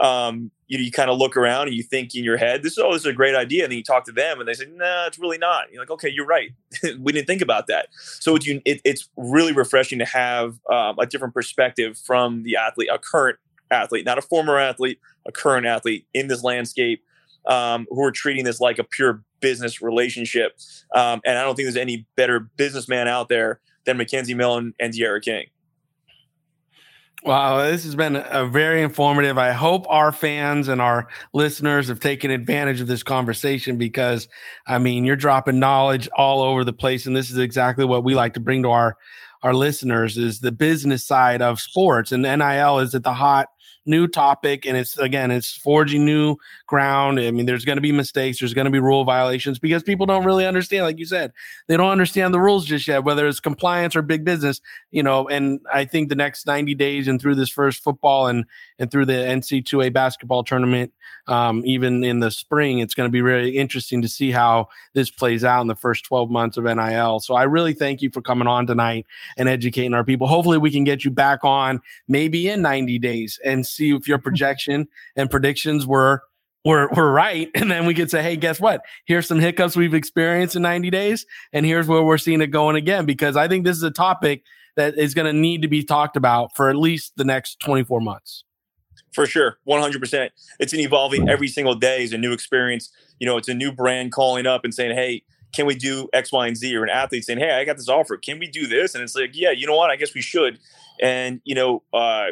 Um, 0.00 0.50
you 0.68 0.78
you 0.78 0.90
kind 0.90 1.10
of 1.10 1.18
look 1.18 1.36
around 1.36 1.68
and 1.68 1.76
you 1.76 1.82
think 1.82 2.14
in 2.14 2.24
your 2.24 2.38
head, 2.38 2.62
this 2.62 2.72
is, 2.72 2.78
oh, 2.78 2.92
this 2.92 3.02
is 3.02 3.06
a 3.06 3.12
great 3.12 3.34
idea. 3.34 3.64
And 3.64 3.70
then 3.70 3.76
you 3.76 3.84
talk 3.84 4.06
to 4.06 4.12
them 4.12 4.40
and 4.40 4.48
they 4.48 4.54
say, 4.54 4.64
nah, 4.72 5.06
it's 5.06 5.18
really 5.18 5.36
not. 5.36 5.70
You're 5.70 5.82
like, 5.82 5.90
okay, 5.90 6.08
you're 6.08 6.26
right. 6.26 6.50
we 6.98 7.12
didn't 7.12 7.26
think 7.26 7.42
about 7.42 7.66
that. 7.66 7.88
So 7.92 8.36
it's, 8.36 8.46
it, 8.46 8.80
it's 8.84 9.08
really 9.18 9.52
refreshing 9.52 9.98
to 9.98 10.06
have 10.06 10.58
um, 10.70 10.98
a 10.98 11.04
different 11.04 11.34
perspective 11.34 11.98
from 11.98 12.42
the 12.42 12.56
athlete, 12.56 12.88
a 12.90 12.98
current 12.98 13.38
athlete, 13.70 14.06
not 14.06 14.16
a 14.16 14.22
former 14.22 14.58
athlete, 14.58 14.98
a 15.26 15.32
current 15.32 15.66
athlete 15.66 16.06
in 16.14 16.28
this 16.28 16.42
landscape 16.42 17.04
um, 17.46 17.86
who 17.90 18.02
are 18.02 18.12
treating 18.12 18.44
this 18.44 18.60
like 18.60 18.78
a 18.78 18.84
pure 18.84 19.22
business 19.40 19.82
relationship. 19.82 20.58
Um, 20.94 21.20
and 21.26 21.36
I 21.36 21.42
don't 21.42 21.54
think 21.54 21.66
there's 21.66 21.76
any 21.76 22.06
better 22.16 22.40
businessman 22.40 23.08
out 23.08 23.28
there 23.28 23.60
than 23.84 23.98
McKenzie 23.98 24.36
Milton 24.36 24.74
and 24.78 24.92
D'Eriq 24.92 25.22
King. 25.22 25.46
Wow, 27.24 27.62
this 27.62 27.84
has 27.84 27.94
been 27.94 28.16
a 28.16 28.46
very 28.46 28.82
informative. 28.82 29.38
I 29.38 29.52
hope 29.52 29.86
our 29.88 30.10
fans 30.10 30.66
and 30.66 30.80
our 30.80 31.06
listeners 31.32 31.86
have 31.86 32.00
taken 32.00 32.32
advantage 32.32 32.80
of 32.80 32.88
this 32.88 33.04
conversation 33.04 33.78
because, 33.78 34.26
I 34.66 34.78
mean, 34.78 35.04
you're 35.04 35.14
dropping 35.14 35.60
knowledge 35.60 36.08
all 36.16 36.42
over 36.42 36.64
the 36.64 36.72
place, 36.72 37.06
and 37.06 37.14
this 37.14 37.30
is 37.30 37.38
exactly 37.38 37.84
what 37.84 38.02
we 38.02 38.16
like 38.16 38.34
to 38.34 38.40
bring 38.40 38.64
to 38.64 38.70
our 38.70 38.96
our 39.44 39.54
listeners 39.54 40.18
is 40.18 40.38
the 40.38 40.52
business 40.52 41.04
side 41.04 41.42
of 41.42 41.60
sports, 41.60 42.10
and 42.10 42.22
NIL 42.22 42.80
is 42.80 42.94
at 42.94 43.04
the 43.04 43.14
hot 43.14 43.48
new 43.86 44.06
topic 44.06 44.64
and 44.64 44.76
it's 44.76 44.96
again 44.98 45.30
it's 45.30 45.56
forging 45.56 46.04
new 46.04 46.36
ground 46.72 47.20
i 47.20 47.30
mean 47.30 47.44
there's 47.44 47.66
going 47.66 47.76
to 47.76 47.82
be 47.82 47.92
mistakes 47.92 48.38
there's 48.38 48.54
going 48.54 48.64
to 48.64 48.70
be 48.70 48.80
rule 48.80 49.04
violations 49.04 49.58
because 49.58 49.82
people 49.82 50.06
don't 50.06 50.24
really 50.24 50.46
understand 50.46 50.84
like 50.84 50.98
you 50.98 51.04
said 51.04 51.30
they 51.68 51.76
don't 51.76 51.90
understand 51.90 52.32
the 52.32 52.40
rules 52.40 52.64
just 52.64 52.88
yet 52.88 53.04
whether 53.04 53.28
it's 53.28 53.40
compliance 53.40 53.94
or 53.94 54.00
big 54.00 54.24
business 54.24 54.62
you 54.90 55.02
know 55.02 55.28
and 55.28 55.60
i 55.70 55.84
think 55.84 56.08
the 56.08 56.14
next 56.14 56.46
90 56.46 56.74
days 56.74 57.08
and 57.08 57.20
through 57.20 57.34
this 57.34 57.50
first 57.50 57.82
football 57.84 58.26
and 58.26 58.46
and 58.78 58.90
through 58.90 59.04
the 59.04 59.12
nc2a 59.12 59.92
basketball 59.92 60.42
tournament 60.42 60.90
um, 61.28 61.62
even 61.66 62.02
in 62.02 62.20
the 62.20 62.30
spring 62.30 62.78
it's 62.78 62.94
going 62.94 63.06
to 63.06 63.12
be 63.12 63.20
really 63.20 63.58
interesting 63.58 64.00
to 64.00 64.08
see 64.08 64.30
how 64.30 64.66
this 64.94 65.10
plays 65.10 65.44
out 65.44 65.60
in 65.60 65.66
the 65.66 65.76
first 65.76 66.06
12 66.06 66.30
months 66.30 66.56
of 66.56 66.64
nil 66.64 67.20
so 67.20 67.34
i 67.34 67.42
really 67.42 67.74
thank 67.74 68.00
you 68.00 68.10
for 68.10 68.22
coming 68.22 68.48
on 68.48 68.66
tonight 68.66 69.06
and 69.36 69.48
educating 69.48 69.94
our 69.94 70.04
people. 70.04 70.26
Hopefully 70.26 70.58
we 70.58 70.70
can 70.70 70.84
get 70.84 71.04
you 71.04 71.10
back 71.10 71.40
on 71.44 71.80
maybe 72.08 72.48
in 72.48 72.62
90 72.62 72.98
days 72.98 73.38
and 73.44 73.66
see 73.66 73.94
if 73.94 74.08
your 74.08 74.18
projection 74.18 74.88
and 75.16 75.30
predictions 75.30 75.86
were 75.86 76.22
were 76.64 76.88
were 76.94 77.12
right, 77.12 77.50
and 77.54 77.70
then 77.70 77.86
we 77.86 77.94
could 77.94 78.10
say, 78.10 78.22
hey, 78.22 78.36
guess 78.36 78.60
what? 78.60 78.82
Here's 79.04 79.26
some 79.26 79.38
hiccups 79.38 79.76
we've 79.76 79.94
experienced 79.94 80.56
in 80.56 80.62
90 80.62 80.90
days, 80.90 81.26
and 81.52 81.66
here's 81.66 81.88
where 81.88 82.02
we're 82.02 82.18
seeing 82.18 82.40
it 82.40 82.48
going 82.48 82.76
again. 82.76 83.06
Because 83.06 83.36
I 83.36 83.48
think 83.48 83.64
this 83.64 83.76
is 83.76 83.82
a 83.82 83.90
topic 83.90 84.44
that 84.76 84.98
is 84.98 85.14
going 85.14 85.26
to 85.26 85.38
need 85.38 85.62
to 85.62 85.68
be 85.68 85.82
talked 85.82 86.16
about 86.16 86.54
for 86.56 86.70
at 86.70 86.76
least 86.76 87.12
the 87.16 87.24
next 87.24 87.60
24 87.60 88.00
months. 88.00 88.44
For 89.12 89.26
sure, 89.26 89.58
100%. 89.68 90.30
It's 90.58 90.72
an 90.72 90.80
evolving 90.80 91.28
every 91.28 91.48
single 91.48 91.74
day 91.74 92.02
is 92.02 92.14
a 92.14 92.18
new 92.18 92.32
experience. 92.32 92.90
You 93.18 93.26
know, 93.26 93.36
it's 93.36 93.48
a 93.48 93.54
new 93.54 93.70
brand 93.70 94.12
calling 94.12 94.46
up 94.46 94.64
and 94.64 94.72
saying, 94.72 94.96
hey, 94.96 95.22
can 95.52 95.66
we 95.66 95.74
do 95.74 96.08
X, 96.14 96.32
Y, 96.32 96.46
and 96.46 96.56
Z? 96.56 96.74
Or 96.74 96.82
an 96.82 96.88
athlete 96.88 97.24
saying, 97.24 97.38
hey, 97.38 97.52
I 97.52 97.64
got 97.64 97.76
this 97.76 97.90
offer. 97.90 98.16
Can 98.16 98.38
we 98.38 98.46
do 98.46 98.66
this? 98.66 98.94
And 98.94 99.04
it's 99.04 99.14
like, 99.14 99.32
yeah, 99.34 99.50
you 99.50 99.66
know 99.66 99.76
what? 99.76 99.90
I 99.90 99.96
guess 99.96 100.14
we 100.14 100.22
should. 100.22 100.58
And, 100.98 101.42
you 101.44 101.54
know, 101.54 101.82
uh, 101.92 102.28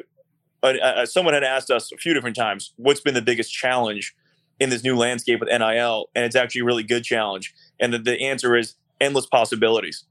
uh, 0.63 1.05
someone 1.07 1.35
had 1.35 1.45
asked 1.45 1.71
us 1.71 1.93
a 1.93 1.97
few 1.97 2.15
different 2.15 2.37
times 2.37 2.73
what's 2.77 3.01
been 3.01 3.15
the 3.15 3.23
biggest 3.23 3.53
challenge 3.53 4.15
in 4.61 4.69
this 4.71 4.85
new 4.85 4.95
landscape 4.95 5.41
with 5.41 5.49
NIL, 5.49 6.11
and 6.15 6.25
it's 6.25 6.37
actually 6.37 6.61
a 6.61 6.65
really 6.65 6.83
good 6.83 7.03
challenge. 7.03 7.55
And 7.81 7.93
the, 7.93 7.99
the 7.99 8.21
answer 8.21 8.55
is 8.55 8.75
endless 9.01 9.27
possibilities, 9.27 10.05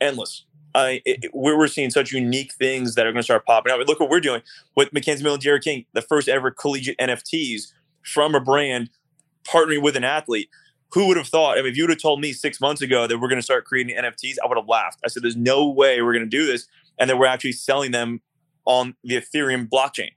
endless. 0.00 0.44
I, 0.74 1.00
it, 1.04 1.30
we're 1.32 1.66
seeing 1.68 1.90
such 1.90 2.12
unique 2.12 2.52
things 2.52 2.94
that 2.96 3.06
are 3.06 3.12
going 3.12 3.20
to 3.20 3.24
start 3.24 3.46
popping 3.46 3.72
out. 3.72 3.78
look 3.86 4.00
what 4.00 4.10
we're 4.10 4.20
doing 4.20 4.42
with 4.76 4.90
McKenzie 4.90 5.24
and 5.32 5.40
D'Eriq 5.40 5.62
King, 5.62 5.86
the 5.94 6.02
first 6.02 6.28
ever 6.28 6.50
collegiate 6.50 6.98
NFTs 6.98 7.72
from 8.02 8.34
a 8.34 8.40
brand 8.40 8.90
partnering 9.44 9.82
with 9.82 9.96
an 9.96 10.04
athlete. 10.04 10.50
Who 10.92 11.08
would 11.08 11.16
have 11.16 11.28
thought? 11.28 11.58
I 11.58 11.62
mean, 11.62 11.72
if 11.72 11.76
you 11.76 11.84
would 11.84 11.90
have 11.90 12.02
told 12.02 12.20
me 12.20 12.32
six 12.32 12.60
months 12.60 12.82
ago 12.82 13.06
that 13.06 13.18
we're 13.18 13.28
going 13.28 13.38
to 13.38 13.42
start 13.42 13.64
creating 13.64 13.96
NFTs, 13.96 14.36
I 14.42 14.46
would 14.46 14.58
have 14.58 14.68
laughed. 14.68 15.00
I 15.04 15.08
said, 15.08 15.24
"There's 15.24 15.36
no 15.36 15.68
way 15.68 16.00
we're 16.00 16.12
going 16.12 16.24
to 16.24 16.30
do 16.30 16.46
this," 16.46 16.68
and 16.98 17.10
that 17.10 17.18
we're 17.18 17.26
actually 17.26 17.52
selling 17.52 17.90
them 17.90 18.20
on 18.64 18.94
the 19.02 19.16
Ethereum 19.16 19.68
blockchain. 19.68 20.10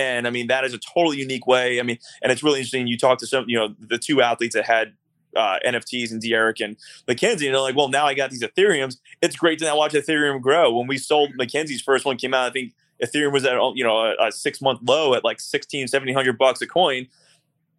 And 0.00 0.26
I 0.26 0.30
mean, 0.30 0.46
that 0.48 0.64
is 0.64 0.72
a 0.72 0.78
totally 0.78 1.18
unique 1.18 1.46
way. 1.46 1.78
I 1.78 1.82
mean, 1.82 1.98
and 2.22 2.32
it's 2.32 2.42
really 2.42 2.58
interesting. 2.58 2.86
You 2.86 2.96
talk 2.96 3.18
to 3.18 3.26
some, 3.26 3.44
you 3.48 3.58
know, 3.58 3.74
the 3.78 3.98
two 3.98 4.22
athletes 4.22 4.54
that 4.54 4.64
had 4.64 4.94
uh, 5.36 5.58
NFTs 5.64 6.10
and 6.10 6.20
D'Eriq 6.20 6.64
and 6.64 6.76
McKenzie, 7.06 7.46
and 7.46 7.54
they're 7.54 7.60
like, 7.60 7.76
well, 7.76 7.88
now 7.88 8.06
I 8.06 8.14
got 8.14 8.30
these 8.30 8.42
Ethereums. 8.42 8.96
It's 9.22 9.36
great 9.36 9.58
to 9.60 9.64
now 9.64 9.76
watch 9.76 9.92
Ethereum 9.92 10.40
grow. 10.40 10.76
When 10.76 10.86
we 10.86 10.98
sold 10.98 11.30
McKenzie's 11.38 11.82
first 11.82 12.04
one 12.04 12.16
came 12.16 12.34
out, 12.34 12.48
I 12.48 12.52
think 12.52 12.72
Ethereum 13.02 13.32
was 13.32 13.44
at, 13.44 13.56
you 13.74 13.84
know, 13.84 13.98
a, 13.98 14.28
a 14.28 14.32
six 14.32 14.60
month 14.60 14.80
low 14.82 15.14
at 15.14 15.24
like 15.24 15.40
16, 15.40 15.82
1700 15.82 16.38
bucks 16.38 16.60
a 16.60 16.66
coin. 16.66 17.06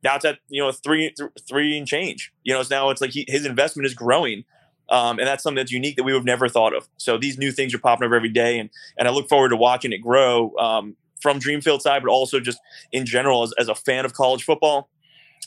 Now 0.04 0.16
it's 0.16 0.26
at, 0.26 0.40
you 0.48 0.62
know, 0.62 0.72
three, 0.72 1.12
th- 1.12 1.30
three 1.48 1.78
and 1.78 1.88
change, 1.88 2.32
you 2.44 2.54
know, 2.54 2.64
so 2.64 2.76
now 2.76 2.90
it's 2.90 3.02
like 3.02 3.12
he, 3.12 3.26
his 3.28 3.46
investment 3.46 3.86
is 3.86 3.94
growing. 3.94 4.46
Um, 4.90 5.20
and 5.20 5.28
that's 5.28 5.42
something 5.42 5.56
that's 5.56 5.72
unique 5.72 5.96
that 5.96 6.04
we 6.04 6.12
would 6.12 6.20
have 6.20 6.26
never 6.26 6.50
thought 6.50 6.76
of. 6.76 6.90
So 6.98 7.18
these 7.18 7.38
new 7.38 7.52
things 7.52 7.74
are 7.74 7.80
popping 7.80 8.08
up 8.08 8.14
every 8.14 8.28
day, 8.28 8.60
and 8.60 8.70
and 8.98 9.08
I 9.08 9.12
look 9.12 9.30
forward 9.30 9.50
to 9.50 9.56
watching 9.56 9.94
it 9.94 10.00
grow 10.00 10.54
um, 10.58 10.98
from 11.22 11.40
Dreamfield 11.40 11.82
side, 11.82 12.02
but 12.04 12.12
also 12.12 12.40
just 12.40 12.60
in 12.92 13.06
general 13.06 13.44
as, 13.44 13.54
as 13.58 13.68
a 13.68 13.76
fan 13.76 14.06
of 14.06 14.14
college 14.14 14.44
football, 14.44 14.90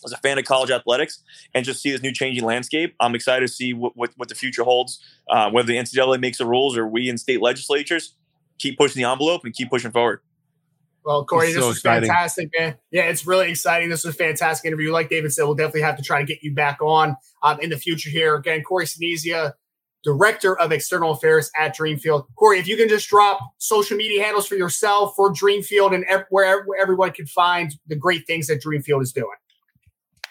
as 0.04 0.12
a 0.12 0.16
fan 0.18 0.38
of 0.38 0.44
college 0.44 0.70
athletics, 0.70 1.22
and 1.54 1.64
just 1.64 1.82
see 1.82 1.90
this 1.90 2.02
new 2.02 2.12
changing 2.12 2.44
landscape. 2.44 2.94
I'm 3.00 3.14
excited 3.14 3.46
to 3.46 3.52
see 3.52 3.72
what 3.72 3.96
what, 3.96 4.10
what 4.16 4.28
the 4.28 4.34
future 4.34 4.64
holds, 4.64 5.00
uh, 5.28 5.50
whether 5.50 5.66
the 5.66 5.76
NCAA 5.76 6.20
makes 6.20 6.38
the 6.38 6.46
rules 6.46 6.76
or 6.76 6.86
we 6.86 7.08
in 7.08 7.18
state 7.18 7.40
legislatures 7.40 8.14
keep 8.58 8.78
pushing 8.78 9.02
the 9.02 9.10
envelope 9.10 9.44
and 9.44 9.54
keep 9.54 9.70
pushing 9.70 9.90
forward. 9.90 10.20
Well, 11.04 11.24
Corey, 11.26 11.48
this 11.48 11.56
so 11.56 11.68
was 11.68 11.76
exciting. 11.76 12.08
fantastic, 12.08 12.50
man. 12.58 12.76
Yeah, 12.90 13.02
it's 13.02 13.26
really 13.26 13.50
exciting. 13.50 13.90
This 13.90 14.04
was 14.04 14.14
a 14.14 14.16
fantastic 14.18 14.66
interview. 14.66 14.90
Like 14.90 15.10
David 15.10 15.32
said, 15.32 15.44
we'll 15.44 15.54
definitely 15.54 15.82
have 15.82 15.98
to 15.98 16.02
try 16.02 16.20
to 16.20 16.24
get 16.24 16.42
you 16.42 16.54
back 16.54 16.80
on 16.80 17.16
um, 17.42 17.60
in 17.60 17.68
the 17.68 17.76
future 17.76 18.08
here. 18.08 18.34
Again, 18.36 18.62
Corey 18.62 18.86
Staniscia, 18.86 19.52
Director 20.04 20.58
of 20.58 20.70
External 20.70 21.12
Affairs 21.12 21.50
at 21.58 21.76
Dreamfield. 21.76 22.26
Corey, 22.36 22.58
if 22.58 22.68
you 22.68 22.76
can 22.76 22.88
just 22.88 23.08
drop 23.08 23.40
social 23.58 23.96
media 23.96 24.22
handles 24.22 24.46
for 24.46 24.54
yourself, 24.54 25.14
for 25.16 25.32
Dreamfield, 25.32 25.94
and 25.94 26.04
where, 26.30 26.66
everyone 26.80 27.12
can 27.12 27.26
find 27.26 27.74
the 27.86 27.96
great 27.96 28.26
things 28.26 28.46
that 28.48 28.62
Dreamfield 28.62 29.02
is 29.02 29.12
doing. 29.12 29.36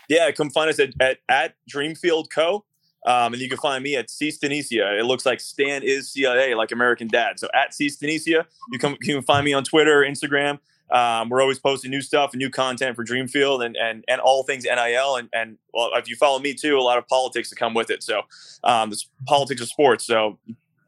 Yeah, 0.10 0.30
come 0.32 0.50
find 0.50 0.70
us 0.70 0.80
at, 0.80 0.94
at, 1.00 1.18
at 1.28 1.56
Dreamfield 1.74 2.30
Co. 2.30 2.66
Um, 3.06 3.34
and 3.34 3.42
you 3.42 3.50
can 3.50 3.58
find 3.58 3.84
me 3.84 3.96
at 3.96 4.10
C 4.10 4.30
Staniscia. 4.30 4.98
It 4.98 5.04
looks 5.06 5.26
like 5.26 5.42
Stan 5.42 5.84
is 5.84 6.12
CIA, 6.12 6.56
like 6.56 6.72
American 6.72 7.08
Dad. 7.08 7.38
So 7.38 7.50
at 7.54 7.74
C 7.74 7.88
Staniscia, 7.88 8.46
you, 8.72 8.80
you 9.02 9.16
can 9.16 9.22
find 9.24 9.44
me 9.44 9.54
on 9.54 9.64
Twitter, 9.64 10.06
Instagram. 10.08 10.60
Um, 10.92 11.30
we're 11.30 11.42
always 11.42 11.60
posting 11.60 11.90
new 11.90 12.02
stuff 12.02 12.34
and 12.34 12.40
new 12.40 12.50
content 12.50 12.96
for 12.96 13.04
Dreamfield 13.04 13.66
and 13.66 13.76
and 13.76 14.04
and 14.08 14.22
all 14.22 14.44
things 14.44 14.66
NIL. 14.66 15.16
And 15.16 15.30
and 15.34 15.58
well, 15.74 15.92
if 15.96 16.08
you 16.08 16.16
follow 16.16 16.40
me 16.40 16.54
too, 16.54 16.78
a 16.78 16.82
lot 16.82 16.98
of 16.98 17.08
politics 17.08 17.50
to 17.50 17.56
come 17.56 17.74
with 17.74 17.90
it. 17.90 18.04
So 18.04 18.22
um, 18.64 18.90
this 18.90 19.08
politics 19.26 19.62
of 19.62 19.68
sports. 19.68 20.06
So 20.06 20.38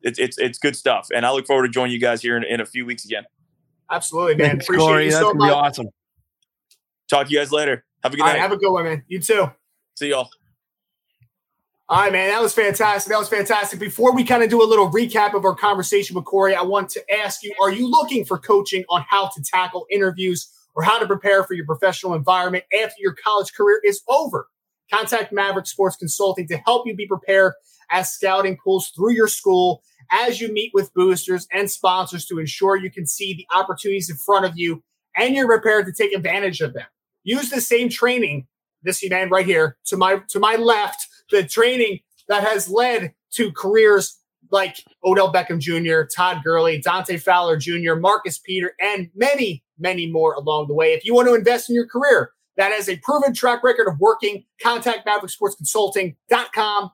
it's 0.02 0.20
it's 0.20 0.38
it's 0.38 0.60
good 0.60 0.76
stuff. 0.76 1.08
And 1.16 1.26
I 1.26 1.32
look 1.32 1.48
forward 1.48 1.64
to 1.68 1.70
joining 1.72 1.94
you 1.94 2.00
guys 2.00 2.22
here 2.22 2.38
in, 2.38 2.44
in 2.44 2.62
a 2.62 2.66
few 2.66 2.86
weeks 2.86 3.06
again. 3.06 3.24
Absolutely, 3.92 4.36
man. 4.36 4.50
Thanks, 4.52 4.66
Appreciate 4.66 4.86
Corey. 4.86 5.06
you 5.06 5.12
That's 5.12 5.24
so 5.24 5.34
much. 5.34 5.52
awesome. 5.52 5.88
Talk 7.08 7.28
to 7.28 7.34
you 7.34 7.40
guys 7.40 7.52
later. 7.52 7.84
Have 8.04 8.14
a 8.14 8.18
good 8.18 8.24
night. 8.24 8.38
have 8.38 8.52
a 8.52 8.58
good 8.58 8.72
one, 8.72 8.84
man. 8.84 9.04
You 9.08 9.20
too. 9.20 9.50
See 9.96 10.10
y'all. 10.10 10.30
All 11.88 12.00
right, 12.02 12.12
man, 12.12 12.30
that 12.30 12.42
was 12.42 12.52
fantastic. 12.52 13.12
That 13.12 13.20
was 13.20 13.30
fantastic. 13.30 13.80
Before 13.80 14.12
we 14.12 14.24
kind 14.24 14.42
of 14.42 14.50
do 14.50 14.64
a 14.64 14.66
little 14.66 14.90
recap 14.90 15.36
of 15.36 15.46
our 15.46 15.54
conversation 15.54 16.16
with 16.16 16.26
Corey, 16.26 16.56
I 16.56 16.64
want 16.64 16.90
to 16.90 17.14
ask 17.14 17.44
you 17.44 17.54
Are 17.62 17.72
you 17.72 17.88
looking 17.88 18.26
for 18.26 18.40
coaching 18.40 18.84
on 18.90 19.06
how 19.08 19.28
to 19.28 19.44
tackle 19.44 19.86
interviews 19.92 20.50
or 20.74 20.82
how 20.82 20.98
to 20.98 21.06
prepare 21.06 21.44
for 21.44 21.54
your 21.54 21.68
professional 21.68 22.16
environment 22.16 22.64
after 22.74 22.96
your 22.98 23.14
college 23.14 23.54
career 23.54 23.80
is 23.84 24.02
over? 24.08 24.48
Contact 24.92 25.32
Maverick 25.32 25.68
Sports 25.68 25.96
Consulting 25.96 26.48
to 26.48 26.58
help 26.58 26.88
you 26.88 26.96
be 26.96 27.06
prepared 27.06 27.54
as 27.92 28.12
scouting 28.12 28.58
pulls 28.64 28.90
through 28.90 29.14
your 29.14 29.28
school 29.28 29.84
as 30.12 30.42
you 30.42 30.52
meet 30.52 30.72
with 30.74 30.92
boosters 30.96 31.48
and 31.54 31.70
sponsors 31.70 32.26
to 32.26 32.40
ensure 32.40 32.76
you 32.76 32.90
can 32.90 33.06
see 33.06 33.36
the 33.36 33.46
opportunities 33.56 34.10
in 34.10 34.16
front 34.18 34.44
of 34.46 34.54
you 34.56 34.84
and 35.16 35.36
you're 35.36 35.48
prepared 35.48 35.86
to 35.86 35.94
take 35.94 36.16
advantage 36.16 36.62
of 36.62 36.74
them. 36.74 36.86
Use 37.24 37.52
the 37.52 37.62
same 37.62 37.90
training, 37.90 38.48
this 38.82 39.08
man 39.08 39.30
right 39.30 39.46
here 39.46 39.78
to 39.86 39.98
my 39.98 40.22
to 40.30 40.40
my 40.40 40.56
left 40.56 41.08
the 41.32 41.44
training 41.44 42.00
that 42.28 42.44
has 42.44 42.70
led 42.70 43.14
to 43.32 43.52
careers 43.52 44.20
like 44.52 44.84
Odell 45.04 45.34
Beckham 45.34 45.60
Jr., 45.60 46.08
Todd 46.16 46.42
Gurley, 46.44 46.80
Dante 46.80 47.18
Fowler 47.18 47.58
Jr., 47.58 47.96
Marcus 47.96 48.38
Peter, 48.38 48.74
and 48.80 49.10
many, 49.16 49.64
many 49.80 50.10
more 50.10 50.34
along 50.34 50.68
the 50.68 50.74
way. 50.74 50.94
If 50.94 51.06
you 51.06 51.14
want 51.14 51.28
to 51.28 51.34
invest 51.34 51.70
in 51.70 51.76
your 51.76 51.88
career, 51.88 52.32
that 52.58 52.72
has 52.72 52.88
a 52.88 52.98
proven 52.98 53.34
track 53.34 53.64
record 53.64 53.88
of 53.88 54.00
working. 54.00 54.46
Contact 54.62 55.06
MaverickSportsConsulting.com 55.06 56.92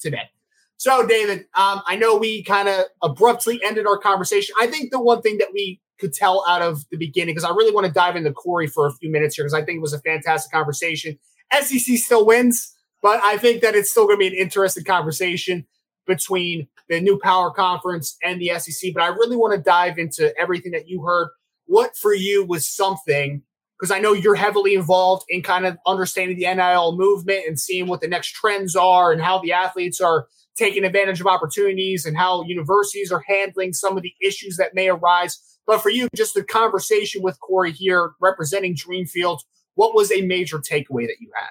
today. 0.00 0.30
So, 0.76 1.06
David, 1.06 1.40
um, 1.56 1.82
I 1.86 1.96
know 1.96 2.16
we 2.16 2.42
kind 2.42 2.68
of 2.68 2.84
abruptly 3.02 3.60
ended 3.64 3.86
our 3.86 3.98
conversation. 3.98 4.54
I 4.60 4.66
think 4.66 4.90
the 4.90 5.00
one 5.00 5.22
thing 5.22 5.38
that 5.38 5.48
we 5.52 5.80
could 6.00 6.12
tell 6.12 6.44
out 6.48 6.62
of 6.62 6.84
the 6.90 6.96
beginning, 6.96 7.34
because 7.34 7.48
I 7.48 7.54
really 7.54 7.72
want 7.72 7.86
to 7.86 7.92
dive 7.92 8.16
into 8.16 8.32
Corey 8.32 8.66
for 8.66 8.86
a 8.86 8.92
few 8.92 9.10
minutes 9.10 9.36
here, 9.36 9.44
because 9.44 9.54
I 9.54 9.64
think 9.64 9.76
it 9.76 9.82
was 9.82 9.92
a 9.92 10.00
fantastic 10.00 10.50
conversation. 10.50 11.18
SEC 11.52 11.96
still 11.98 12.26
wins. 12.26 12.73
But 13.04 13.22
I 13.22 13.36
think 13.36 13.60
that 13.60 13.74
it's 13.74 13.90
still 13.90 14.06
going 14.06 14.16
to 14.16 14.20
be 14.20 14.26
an 14.28 14.32
interesting 14.32 14.82
conversation 14.82 15.66
between 16.06 16.68
the 16.88 17.00
new 17.00 17.18
power 17.18 17.50
conference 17.50 18.16
and 18.22 18.40
the 18.40 18.58
SEC, 18.58 18.94
but 18.94 19.02
I 19.02 19.08
really 19.08 19.36
want 19.36 19.54
to 19.54 19.60
dive 19.60 19.98
into 19.98 20.34
everything 20.38 20.72
that 20.72 20.88
you 20.88 21.02
heard. 21.02 21.28
What 21.66 21.98
for 21.98 22.14
you 22.14 22.46
was 22.46 22.66
something 22.66 23.42
because 23.78 23.90
I 23.90 23.98
know 23.98 24.14
you're 24.14 24.34
heavily 24.34 24.74
involved 24.74 25.26
in 25.28 25.42
kind 25.42 25.66
of 25.66 25.76
understanding 25.86 26.38
the 26.38 26.54
NIL 26.54 26.96
movement 26.96 27.44
and 27.46 27.60
seeing 27.60 27.88
what 27.88 28.00
the 28.00 28.08
next 28.08 28.28
trends 28.28 28.74
are 28.74 29.12
and 29.12 29.20
how 29.20 29.38
the 29.38 29.52
athletes 29.52 30.00
are 30.00 30.26
taking 30.56 30.82
advantage 30.82 31.20
of 31.20 31.26
opportunities 31.26 32.06
and 32.06 32.16
how 32.16 32.42
universities 32.44 33.12
are 33.12 33.22
handling 33.28 33.74
some 33.74 33.98
of 33.98 34.02
the 34.02 34.14
issues 34.22 34.56
that 34.56 34.74
may 34.74 34.88
arise. 34.88 35.58
But 35.66 35.82
for 35.82 35.90
you, 35.90 36.08
just 36.16 36.32
the 36.32 36.42
conversation 36.42 37.20
with 37.20 37.38
Corey 37.40 37.72
here 37.72 38.12
representing 38.18 38.74
Dreamfield, 38.74 39.40
what 39.74 39.94
was 39.94 40.10
a 40.10 40.22
major 40.22 40.58
takeaway 40.58 41.06
that 41.06 41.20
you 41.20 41.30
had? 41.36 41.50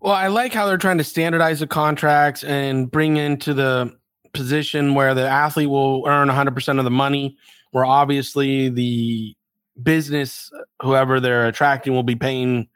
Well, 0.00 0.14
I 0.14 0.28
like 0.28 0.52
how 0.52 0.66
they're 0.66 0.78
trying 0.78 0.98
to 0.98 1.04
standardize 1.04 1.60
the 1.60 1.66
contracts 1.66 2.42
and 2.44 2.90
bring 2.90 3.16
into 3.16 3.54
the 3.54 3.96
position 4.32 4.94
where 4.94 5.14
the 5.14 5.28
athlete 5.28 5.68
will 5.68 6.04
earn 6.06 6.28
100% 6.28 6.78
of 6.78 6.84
the 6.84 6.90
money, 6.90 7.36
where 7.72 7.84
obviously 7.84 8.68
the 8.68 9.34
business, 9.82 10.50
whoever 10.82 11.20
they're 11.20 11.46
attracting, 11.46 11.92
will 11.92 12.02
be 12.02 12.16
paying 12.16 12.68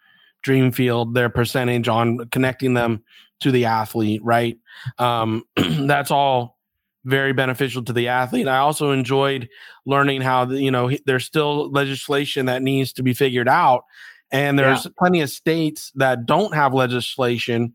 Dreamfield 0.45 1.15
their 1.15 1.31
percentage 1.31 1.89
on 1.89 2.29
connecting 2.31 2.75
them 2.75 3.03
to 3.41 3.51
the 3.51 3.65
athlete, 3.65 4.23
right? 4.23 4.59
Um, 4.99 5.45
that's 5.57 6.11
all 6.11 6.59
very 7.05 7.33
beneficial 7.33 7.83
to 7.85 7.93
the 7.93 8.09
athlete. 8.09 8.49
I 8.49 8.59
also 8.59 8.91
enjoyed 8.91 9.49
learning 9.87 10.23
how 10.23 10.49
you 10.51 10.71
know 10.71 10.91
there's 11.07 11.25
still 11.25 11.71
legislation 11.71 12.47
that 12.47 12.63
needs 12.63 12.93
to 12.95 13.03
be 13.03 13.15
figured 13.15 13.49
out, 13.49 13.85
and 14.35 14.59
there's 14.59 14.85
yeah. 14.85 14.91
plenty 14.99 15.21
of 15.21 15.31
states 15.31 15.93
that 15.95 16.27
don't 16.27 16.53
have 16.55 16.75
legislation, 16.75 17.73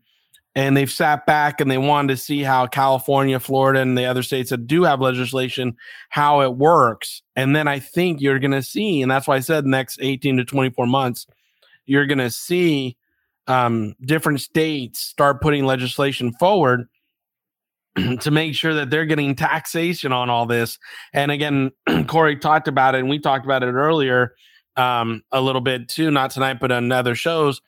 and 0.54 0.76
they've 0.76 0.90
sat 0.90 1.24
back 1.24 1.58
and 1.58 1.70
they 1.70 1.78
wanted 1.78 2.08
to 2.08 2.16
see 2.18 2.42
how 2.42 2.66
California, 2.66 3.40
Florida, 3.40 3.80
and 3.80 3.96
the 3.96 4.04
other 4.04 4.22
states 4.22 4.50
that 4.50 4.66
do 4.66 4.82
have 4.82 5.00
legislation 5.00 5.74
how 6.10 6.42
it 6.42 6.56
works. 6.56 7.22
And 7.34 7.56
then 7.56 7.66
I 7.66 7.78
think 7.78 8.20
you're 8.20 8.38
going 8.38 8.50
to 8.50 8.62
see, 8.62 9.00
and 9.00 9.10
that's 9.10 9.26
why 9.26 9.36
I 9.36 9.40
said 9.40 9.64
next 9.64 10.00
18 10.02 10.36
to 10.36 10.44
24 10.44 10.86
months, 10.86 11.26
you're 11.86 12.04
going 12.04 12.18
to 12.18 12.30
see 12.30 12.98
um, 13.46 13.94
different 14.04 14.42
states 14.42 15.00
start 15.00 15.40
putting 15.40 15.64
legislation 15.64 16.30
forward 16.34 16.88
to 18.20 18.30
make 18.30 18.54
sure 18.54 18.74
that 18.74 18.90
they're 18.90 19.06
getting 19.06 19.34
taxation 19.34 20.12
on 20.12 20.28
all 20.28 20.44
this. 20.44 20.78
And 21.14 21.30
again, 21.30 21.70
Corey 22.06 22.36
talked 22.36 22.68
about 22.68 22.94
it, 22.94 22.98
and 22.98 23.08
we 23.08 23.18
talked 23.18 23.46
about 23.46 23.62
it 23.62 23.72
earlier 23.72 24.34
um, 24.76 25.22
a 25.32 25.40
little 25.40 25.60
bit 25.60 25.88
too, 25.88 26.10
not 26.10 26.30
tonight, 26.30 26.58
but 26.60 26.72
on 26.72 26.90
other 26.92 27.14
shows. 27.14 27.60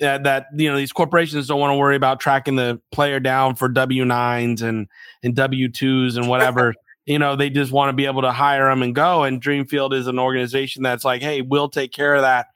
Uh, 0.00 0.18
that 0.18 0.46
you 0.54 0.70
know 0.70 0.76
these 0.76 0.92
corporations 0.92 1.46
don't 1.46 1.60
want 1.60 1.70
to 1.70 1.76
worry 1.76 1.96
about 1.96 2.18
tracking 2.18 2.56
the 2.56 2.80
player 2.92 3.20
down 3.20 3.54
for 3.54 3.68
W 3.68 4.04
nines 4.04 4.62
and 4.62 4.88
and 5.22 5.36
W 5.36 5.68
twos 5.68 6.16
and 6.16 6.28
whatever. 6.28 6.74
you 7.06 7.18
know, 7.18 7.36
they 7.36 7.50
just 7.50 7.72
want 7.72 7.90
to 7.90 7.92
be 7.92 8.06
able 8.06 8.22
to 8.22 8.32
hire 8.32 8.68
them 8.68 8.82
and 8.82 8.94
go. 8.94 9.24
And 9.24 9.42
Dreamfield 9.42 9.92
is 9.92 10.06
an 10.06 10.18
organization 10.18 10.82
that's 10.82 11.04
like, 11.04 11.20
hey, 11.20 11.42
we'll 11.42 11.68
take 11.68 11.92
care 11.92 12.14
of 12.14 12.22
that. 12.22 12.46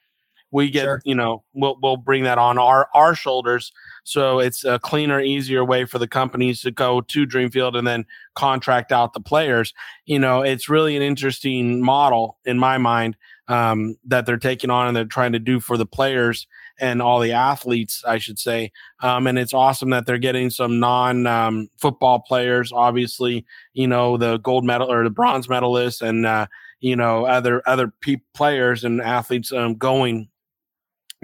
We 0.51 0.71
get, 0.71 0.85
sure. 0.85 1.03
you 1.05 1.15
know, 1.15 1.45
we'll 1.53 1.77
we'll 1.83 1.97
bring 1.97 2.25
that 2.25 2.39
on 2.39 2.59
our 2.59 2.89
our 2.95 3.15
shoulders 3.15 3.73
so 4.07 4.39
it's 4.39 4.65
a 4.65 4.79
cleaner, 4.79 5.21
easier 5.21 5.65
way 5.65 5.85
for 5.85 5.99
the 5.99 6.07
companies 6.07 6.61
to 6.61 6.71
go 6.71 7.01
to 7.01 7.27
Dreamfield 7.27 7.77
and 7.77 7.85
then 7.85 8.07
contract 8.37 8.93
out 8.93 9.15
the 9.15 9.21
players. 9.21 9.75
You 10.05 10.21
know, 10.21 10.43
it's 10.43 10.69
really 10.69 10.95
an 10.95 11.03
interesting 11.03 11.83
model 11.83 12.39
in 12.45 12.57
my 12.57 12.79
mind 12.79 13.17
um, 13.49 13.97
that 14.05 14.27
they're 14.27 14.37
taking 14.37 14.71
on 14.71 14.89
and 14.89 14.97
they're 14.97 15.05
trying 15.05 15.33
to 15.33 15.39
do 15.39 15.61
for 15.61 15.77
the 15.77 15.87
players 15.87 16.47
and 16.79 17.01
all 17.01 17.21
the 17.21 17.33
athletes, 17.33 18.03
I 18.07 18.19
should 18.19 18.39
say. 18.39 18.73
Um, 19.01 19.27
and 19.27 19.39
it's 19.39 19.55
awesome 19.55 19.91
that 19.91 20.07
they're 20.07 20.19
getting 20.19 20.51
some 20.51 20.81
non 20.81 21.27
um, 21.27 21.69
football 21.79 22.21
players, 22.21 22.73
obviously, 22.73 23.45
you 23.73 23.87
know, 23.87 24.17
the 24.17 24.39
gold 24.39 24.65
medal 24.65 24.91
or 24.91 25.05
the 25.05 25.11
bronze 25.11 25.47
medalists 25.47 26.03
and, 26.03 26.27
uh, 26.27 26.47
you 26.81 26.97
know, 26.97 27.25
other, 27.25 27.63
other 27.67 27.93
pe- 28.01 28.21
players 28.35 28.85
and 28.85 29.01
athletes 29.01 29.53
um, 29.53 29.75
going 29.75 30.29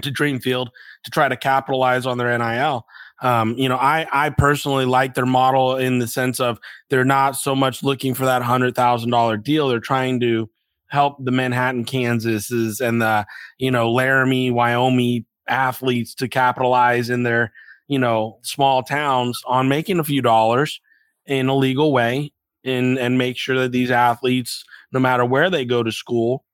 to 0.00 0.10
Dreamfield 0.10 0.68
to 1.04 1.10
try 1.10 1.28
to 1.28 1.36
capitalize 1.36 2.06
on 2.06 2.18
their 2.18 2.36
NIL. 2.38 2.86
Um, 3.20 3.54
you 3.56 3.68
know, 3.68 3.76
I 3.76 4.06
I 4.12 4.30
personally 4.30 4.84
like 4.84 5.14
their 5.14 5.26
model 5.26 5.76
in 5.76 6.00
the 6.00 6.08
sense 6.08 6.40
of 6.40 6.58
they're 6.90 7.04
not 7.04 7.36
so 7.36 7.54
much 7.54 7.82
looking 7.82 8.14
for 8.14 8.24
that 8.24 8.42
hundred 8.42 8.74
thousand 8.74 9.10
dollar 9.10 9.36
deal. 9.36 9.68
They're 9.68 9.78
trying 9.78 10.18
to 10.20 10.50
help 10.92 11.16
the 11.24 11.30
Manhattan, 11.30 11.84
Kansases 11.84 12.80
and 12.80 13.00
the 13.00 13.26
you 13.58 13.70
know 13.70 13.90
Laramie, 13.90 14.50
Wyoming 14.50 15.24
athletes 15.48 16.14
to 16.16 16.28
capitalize 16.28 17.10
in 17.10 17.22
their 17.22 17.52
you 17.88 17.98
know 17.98 18.38
small 18.42 18.82
towns 18.82 19.40
on 19.46 19.68
making 19.68 19.98
a 19.98 20.04
few 20.04 20.20
dollars 20.22 20.80
in 21.26 21.48
a 21.48 21.56
legal 21.56 21.92
way 21.92 22.32
and 22.62 22.98
and 22.98 23.16
make 23.18 23.38
sure 23.38 23.58
that 23.58 23.72
these 23.72 23.90
athletes, 23.90 24.64
no 24.92 25.00
matter 25.00 25.24
where 25.24 25.48
they 25.48 25.64
go 25.64 25.82
to 25.82 25.90
school, 25.90 26.44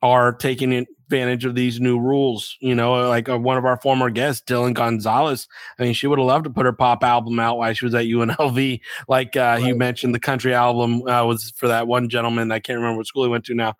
are 0.00 0.32
taking 0.32 0.86
advantage 1.12 1.44
of 1.44 1.54
these 1.54 1.80
new 1.80 1.98
rules. 1.98 2.56
You 2.60 2.74
know, 2.74 3.08
like 3.08 3.28
uh, 3.28 3.38
one 3.38 3.58
of 3.58 3.64
our 3.64 3.76
former 3.76 4.10
guests, 4.10 4.42
Dylan 4.46 4.74
Gonzalez. 4.74 5.46
I 5.78 5.84
mean, 5.84 5.94
she 5.94 6.06
would 6.06 6.18
have 6.18 6.26
loved 6.26 6.44
to 6.44 6.50
put 6.50 6.66
her 6.66 6.72
pop 6.72 7.04
album 7.04 7.38
out 7.38 7.58
while 7.58 7.72
she 7.74 7.84
was 7.84 7.94
at 7.94 8.06
UNLV. 8.06 8.80
Like 9.08 9.36
uh, 9.36 9.40
right. 9.40 9.62
you 9.62 9.74
mentioned, 9.74 10.14
the 10.14 10.20
country 10.20 10.54
album 10.54 11.06
uh, 11.06 11.24
was 11.24 11.52
for 11.56 11.68
that 11.68 11.86
one 11.86 12.08
gentleman. 12.08 12.50
I 12.50 12.58
can't 12.58 12.78
remember 12.78 12.98
what 12.98 13.06
school 13.06 13.24
he 13.24 13.30
went 13.30 13.44
to 13.46 13.54
now, 13.54 13.74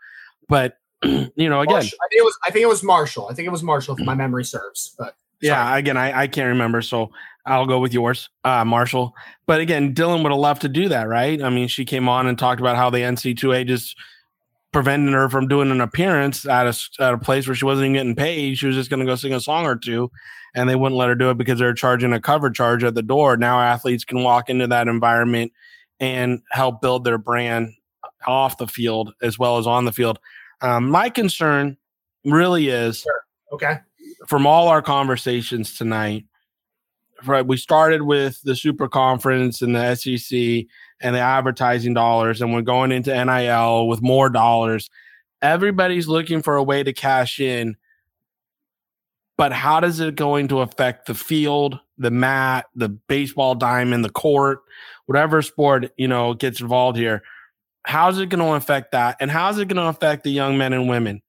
but 0.49 0.79
you 1.03 1.49
know, 1.49 1.61
again, 1.61 1.75
Marshall. 1.75 1.99
I 2.05 2.09
think 2.11 2.21
it 2.21 2.25
was. 2.25 2.39
I 2.47 2.51
think 2.51 2.63
it 2.63 2.69
was 2.69 2.83
Marshall. 2.83 3.29
I 3.31 3.35
think 3.35 3.47
it 3.47 3.53
was 3.53 3.63
Marshall, 3.63 3.97
if 3.97 4.05
my 4.05 4.15
memory 4.15 4.45
serves. 4.45 4.95
But 4.99 5.17
yeah, 5.41 5.77
again, 5.77 5.97
I, 5.97 6.23
I 6.23 6.27
can't 6.29 6.49
remember, 6.49 6.83
so 6.83 7.11
I'll 7.45 7.67
go 7.67 7.81
with 7.81 7.93
yours, 7.93 8.29
uh, 8.45 8.65
Marshall. 8.65 9.15
But 9.47 9.61
again, 9.61 9.95
Dylan 9.95 10.23
would 10.23 10.31
have 10.31 10.39
loved 10.39 10.63
to 10.63 10.69
do 10.69 10.89
that, 10.91 11.09
right? 11.09 11.43
I 11.43 11.51
mean, 11.51 11.67
she 11.67 11.85
came 11.85 12.09
on 12.09 12.29
and 12.29 12.39
talked 12.39 12.61
about 12.61 12.77
how 12.77 12.91
the 12.91 12.99
NC2A 12.99 13.67
just 13.67 13.97
preventing 14.73 15.13
her 15.13 15.29
from 15.29 15.49
doing 15.49 15.71
an 15.71 15.81
appearance 15.81 16.47
at 16.47 16.67
a, 16.67 17.03
at 17.03 17.15
a 17.15 17.19
place 17.19 17.47
where 17.47 17.55
she 17.55 17.65
wasn't 17.65 17.85
even 17.85 17.93
getting 17.93 18.17
paid. 18.17 18.57
She 18.57 18.67
was 18.67 18.77
just 18.77 18.91
going 18.91 19.01
to 19.01 19.07
go 19.07 19.15
sing 19.15 19.35
a 19.35 19.41
song 19.41 19.67
or 19.67 19.77
two, 19.77 20.11
and 20.55 20.69
they 20.69 20.75
wouldn't 20.75 20.99
let 20.99 21.09
her 21.09 21.15
do 21.15 21.31
it 21.31 21.39
because 21.39 21.59
they're 21.59 21.75
charging 21.75 22.13
a 22.13 22.21
cover 22.21 22.51
charge 22.51 22.83
at 22.85 22.95
the 22.95 23.03
door. 23.03 23.37
Now 23.37 23.61
athletes 23.61 24.05
can 24.05 24.23
walk 24.23 24.49
into 24.49 24.67
that 24.69 24.89
environment 24.89 25.53
and 26.01 26.41
help 26.51 26.81
build 26.81 27.05
their 27.05 27.19
brand 27.19 27.75
off 28.27 28.59
the 28.59 28.67
field 28.67 29.13
as 29.23 29.39
well 29.39 29.59
as 29.59 29.67
on 29.67 29.85
the 29.85 29.93
field. 29.93 30.19
Um, 30.61 30.91
my 30.91 31.11
concern 31.11 31.77
really 32.25 32.69
is 32.69 33.01
sure. 33.01 33.25
okay 33.53 33.79
from 34.27 34.47
all 34.47 34.69
our 34.69 34.83
conversations 34.83 35.77
tonight. 35.77 36.25
Right, 37.25 37.47
we 37.47 37.57
started 37.57 38.03
with 38.03 38.41
the 38.43 38.57
super 38.57 38.89
conference 38.89 39.63
and 39.63 39.77
the 39.77 39.95
SEC 39.95 40.67
and 41.03 41.15
the 41.15 41.21
advertising 41.21 41.95
dollars, 41.95 42.41
and 42.41 42.53
we're 42.53 42.63
going 42.63 42.93
into 42.93 43.13
NIL 43.13 43.89
with 43.89 44.01
more 44.01 44.31
dollars. 44.31 44.91
Everybody's 45.41 46.09
looking 46.09 46.43
for 46.43 46.57
a 46.57 46.63
way 46.63 46.83
to 46.83 46.93
cash 46.93 47.41
in, 47.41 47.77
but 49.37 49.53
how 49.53 49.81
does 49.81 50.01
it 50.01 50.15
going 50.15 50.49
to 50.49 50.61
affect 50.61 51.07
the 51.07 51.15
field, 51.15 51.79
the 51.99 52.11
mat, 52.11 52.67
the 52.75 52.89
baseball 52.89 53.55
diamond, 53.55 54.05
the 54.05 54.11
court, 54.11 54.61
whatever 55.07 55.43
sport 55.43 55.91
you 55.97 56.09
know 56.09 56.35
gets 56.35 56.61
involved 56.61 56.97
here? 56.97 57.23
How's 57.85 58.21
it 58.21 58.29
going 58.29 58.45
to 58.45 58.55
affect 58.55 58.93
that, 58.93 59.17
and 59.21 59.31
how's 59.31 59.59
it 59.59 59.69
going 59.69 59.83
to 59.83 59.89
affect 59.89 60.23
the 60.23 60.31
young 60.31 60.57
men 60.57 60.73
and 60.73 60.89
women? 60.89 61.23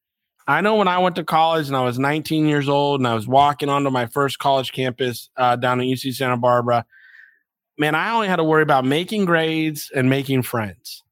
I 0.48 0.62
know 0.62 0.76
when 0.76 0.90
I 0.90 0.98
went 0.98 1.16
to 1.16 1.24
college 1.24 1.68
and 1.68 1.76
I 1.76 1.86
was 1.86 1.98
19 1.98 2.48
years 2.48 2.68
old 2.68 3.00
and 3.00 3.08
I 3.08 3.14
was 3.14 3.28
walking 3.28 3.70
onto 3.70 3.90
my 3.90 4.08
first 4.08 4.40
college 4.40 4.74
campus 4.74 5.30
uh, 5.38 5.56
down 5.56 5.80
at 5.80 5.86
UC 5.86 6.14
Santa 6.16 6.36
Barbara 6.36 6.86
man, 7.78 7.96
I 7.96 8.12
only 8.12 8.28
had 8.28 8.38
to 8.38 8.44
worry 8.44 8.64
about 8.64 8.86
making 8.86 9.26
grades 9.26 9.92
and 9.96 10.10
making 10.10 10.44
friends. 10.44 11.04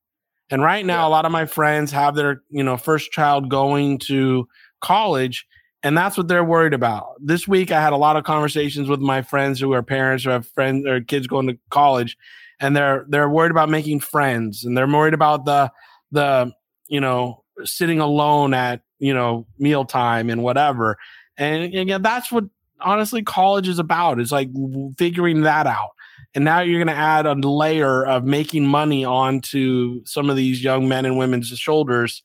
And 0.50 0.62
right 0.62 0.86
now, 0.86 1.04
yeah. 1.04 1.08
a 1.08 1.10
lot 1.10 1.26
of 1.26 1.32
my 1.32 1.46
friends 1.46 1.92
have 1.92 2.16
their, 2.16 2.42
you 2.50 2.64
know, 2.64 2.78
first 2.78 3.12
child 3.12 3.50
going 3.50 4.00
to 4.00 4.48
college, 4.82 5.46
and 5.82 5.98
that's 5.98 6.18
what 6.18 6.28
they're 6.28 6.44
worried 6.44 6.74
about. 6.74 7.14
This 7.20 7.48
week, 7.48 7.72
I 7.72 7.82
had 7.82 7.94
a 7.94 7.98
lot 7.98 8.18
of 8.18 8.26
conversations 8.26 8.90
with 8.90 9.00
my 9.00 9.22
friends 9.22 9.60
who 9.60 9.72
are 9.74 9.82
parents 9.82 10.26
or 10.26 10.32
have 10.32 10.48
friends 10.48 10.86
or 10.86 11.00
kids 11.02 11.26
going 11.26 11.48
to 11.48 11.58
college, 11.70 12.18
and 12.60 12.76
they're 12.76 13.06
they're 13.08 13.30
worried 13.30 13.52
about 13.52 13.70
making 13.70 14.02
friends, 14.02 14.66
and 14.66 14.78
they're 14.78 14.88
worried 14.88 15.14
about 15.14 15.46
the 15.46 15.72
the 16.12 16.52
you 16.88 17.00
know 17.00 17.44
sitting 17.64 18.00
alone 18.00 18.54
at 18.54 18.82
you 19.00 19.14
know 19.14 19.48
mealtime 19.58 20.30
and 20.30 20.44
whatever. 20.44 20.98
And 21.38 21.74
again, 21.74 22.02
that's 22.02 22.30
what 22.30 22.44
honestly 22.82 23.24
college 23.24 23.70
is 23.70 23.80
about. 23.80 24.20
It's 24.20 24.34
like 24.34 24.50
figuring 24.98 25.42
that 25.42 25.66
out 25.66 25.92
and 26.34 26.46
now 26.46 26.62
you're 26.62 26.80
going 26.80 26.96
to 26.96 27.02
add 27.02 27.26
a 27.26 27.34
layer 27.34 28.06
of 28.06 28.24
making 28.24 28.66
money 28.66 29.04
onto 29.04 30.04
some 30.06 30.30
of 30.30 30.36
these 30.36 30.64
young 30.64 30.88
men 30.88 31.06
and 31.06 31.18
women's 31.18 31.50
shoulders. 31.50 32.24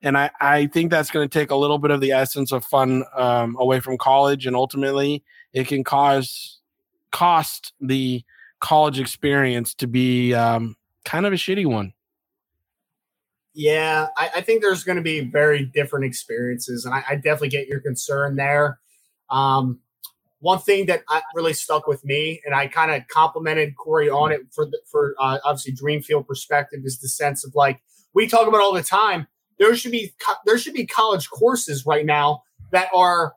And 0.00 0.16
i, 0.16 0.30
I 0.40 0.66
think 0.66 0.90
that's 0.90 1.10
going 1.10 1.28
to 1.28 1.38
take 1.38 1.50
a 1.50 1.56
little 1.56 1.78
bit 1.78 1.90
of 1.90 2.00
the 2.00 2.12
essence 2.12 2.50
of 2.50 2.64
fun 2.64 3.04
um, 3.16 3.56
away 3.58 3.80
from 3.80 3.98
college. 3.98 4.46
And 4.46 4.56
ultimately 4.56 5.22
it 5.52 5.68
can 5.68 5.84
cause 5.84 6.60
cost 7.10 7.74
the 7.80 8.24
college 8.60 8.98
experience 8.98 9.74
to 9.74 9.86
be 9.86 10.32
um, 10.32 10.76
kind 11.04 11.26
of 11.26 11.32
a 11.32 11.36
shitty 11.36 11.66
one. 11.66 11.92
Yeah 13.54 14.06
I, 14.16 14.30
I 14.36 14.40
think 14.40 14.62
there's 14.62 14.82
going 14.82 14.96
to 14.96 15.02
be 15.02 15.20
very 15.20 15.66
different 15.66 16.06
experiences. 16.06 16.86
And 16.86 16.94
I, 16.94 17.04
I, 17.06 17.14
definitely 17.16 17.50
get 17.50 17.68
your 17.68 17.80
concern 17.80 18.36
there. 18.36 18.78
Um, 19.28 19.80
one 20.42 20.58
thing 20.58 20.86
that 20.86 21.04
really 21.36 21.52
stuck 21.52 21.86
with 21.86 22.04
me, 22.04 22.42
and 22.44 22.52
I 22.52 22.66
kind 22.66 22.90
of 22.90 23.06
complimented 23.06 23.76
Corey 23.76 24.10
on 24.10 24.32
it 24.32 24.40
for 24.52 24.66
the, 24.66 24.80
for 24.90 25.14
uh, 25.20 25.38
obviously 25.44 25.72
Dreamfield 25.72 26.26
perspective, 26.26 26.80
is 26.84 26.98
the 26.98 27.08
sense 27.08 27.46
of 27.46 27.54
like 27.54 27.80
we 28.12 28.26
talk 28.26 28.48
about 28.48 28.60
all 28.60 28.74
the 28.74 28.82
time. 28.82 29.28
There 29.60 29.74
should 29.76 29.92
be 29.92 30.12
there 30.44 30.58
should 30.58 30.74
be 30.74 30.84
college 30.84 31.30
courses 31.30 31.86
right 31.86 32.04
now 32.04 32.42
that 32.72 32.88
are 32.92 33.34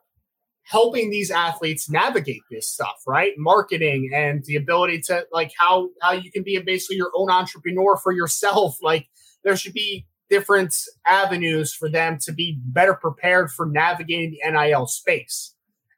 helping 0.64 1.10
these 1.10 1.30
athletes 1.30 1.88
navigate 1.88 2.42
this 2.50 2.68
stuff, 2.68 2.96
right? 3.06 3.34
Marketing 3.38 4.10
and 4.12 4.42
the 4.44 4.56
ability 4.56 5.00
to 5.02 5.24
like 5.32 5.52
how 5.56 5.90
how 6.02 6.10
you 6.10 6.32
can 6.32 6.42
be 6.42 6.58
basically 6.58 6.96
your 6.96 7.12
own 7.14 7.30
entrepreneur 7.30 7.96
for 7.96 8.12
yourself. 8.12 8.78
Like 8.82 9.06
there 9.44 9.56
should 9.56 9.74
be 9.74 10.06
different 10.28 10.74
avenues 11.06 11.72
for 11.72 11.88
them 11.88 12.18
to 12.22 12.32
be 12.32 12.58
better 12.64 12.94
prepared 12.94 13.52
for 13.52 13.64
navigating 13.64 14.32
the 14.32 14.50
NIL 14.50 14.88
space. 14.88 15.55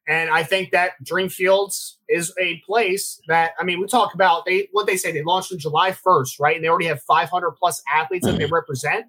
And 0.08 0.30
I 0.30 0.42
think 0.42 0.70
that 0.70 0.92
Dreamfields 1.04 1.96
is 2.08 2.32
a 2.40 2.62
place 2.66 3.20
that 3.28 3.52
I 3.60 3.64
mean, 3.64 3.78
we 3.78 3.86
talk 3.86 4.14
about 4.14 4.46
they 4.46 4.68
what 4.72 4.86
they 4.86 4.96
say 4.96 5.12
they 5.12 5.22
launched 5.22 5.52
on 5.52 5.58
July 5.58 5.92
1st, 5.92 6.40
right? 6.40 6.56
And 6.56 6.64
they 6.64 6.68
already 6.68 6.86
have 6.86 7.02
500 7.02 7.52
plus 7.52 7.82
athletes 7.94 8.24
that 8.26 8.38
they 8.38 8.46
represent. 8.46 9.06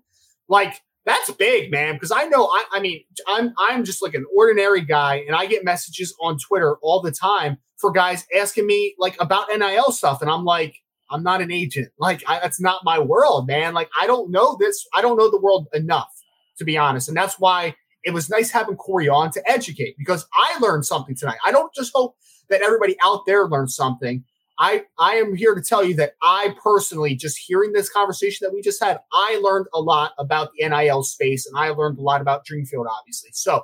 Like 0.50 0.82
that's 1.06 1.32
big, 1.32 1.72
man. 1.72 1.94
Because 1.96 2.12
I 2.12 2.26
know, 2.26 2.46
I, 2.46 2.66
I 2.74 2.80
mean, 2.82 3.04
I'm 3.28 3.54
I'm 3.58 3.84
just 3.86 4.04
like 4.04 4.14
an 4.14 4.26
ordinary 4.36 4.82
guy, 4.82 5.24
and 5.26 5.36
I 5.36 5.46
get 5.46 5.64
messages 5.64 6.14
on 6.22 6.38
Twitter 6.38 6.76
all 6.82 7.02
the 7.02 7.12
time 7.12 7.58
for 7.78 7.92
guys 7.92 8.26
asking 8.38 8.68
me 8.68 8.96
like 9.00 9.16
about 9.20 9.48
NIL 9.56 9.92
stuff, 9.92 10.22
and 10.22 10.30
I'm 10.30 10.44
like, 10.44 10.76
I'm 11.10 11.24
not 11.24 11.42
an 11.42 11.52
agent. 11.52 11.90
Like 11.98 12.24
I, 12.28 12.40
that's 12.40 12.60
not 12.60 12.84
my 12.84 13.00
world, 13.00 13.48
man. 13.48 13.74
Like 13.74 13.90
I 14.00 14.06
don't 14.06 14.32
know 14.32 14.58
this. 14.60 14.86
I 14.94 15.02
don't 15.02 15.18
know 15.18 15.32
the 15.32 15.40
world 15.40 15.68
enough 15.74 16.12
to 16.58 16.66
be 16.66 16.78
honest, 16.78 17.08
and 17.08 17.16
that's 17.16 17.40
why 17.40 17.76
it 18.04 18.12
was 18.14 18.30
nice 18.30 18.52
having 18.52 18.76
Corey 18.76 19.10
on 19.10 19.32
to 19.32 19.50
educate 19.50 19.96
because 19.98 20.26
I 20.34 20.58
learned 20.60 20.86
something 20.86 21.16
tonight. 21.16 21.38
I 21.46 21.52
don't 21.52 21.74
just 21.74 21.92
hope 21.94 22.16
that 22.50 22.62
everybody 22.62 22.96
out 23.04 23.26
there 23.26 23.48
learns 23.48 23.76
something. 23.76 24.24
I 24.60 24.84
I 24.98 25.16
am 25.16 25.36
here 25.36 25.56
to 25.56 25.62
tell 25.62 25.84
you 25.84 25.96
that 25.96 26.14
I 26.22 26.54
personally 26.62 27.16
just 27.16 27.38
hearing 27.38 27.72
this 27.72 27.90
conversation 27.90 28.46
that 28.46 28.54
we 28.54 28.62
just 28.62 28.84
had, 28.84 29.00
I 29.14 29.40
learned 29.42 29.68
a 29.74 29.80
lot 29.80 30.12
about 30.20 30.52
the 30.54 30.68
NIL 30.68 31.04
space 31.04 31.46
and 31.46 31.58
I 31.58 31.70
learned 31.70 31.98
a 31.98 32.02
lot 32.02 32.22
about 32.22 32.46
Dreamfield, 32.46 32.86
obviously. 32.90 33.30
So 33.34 33.64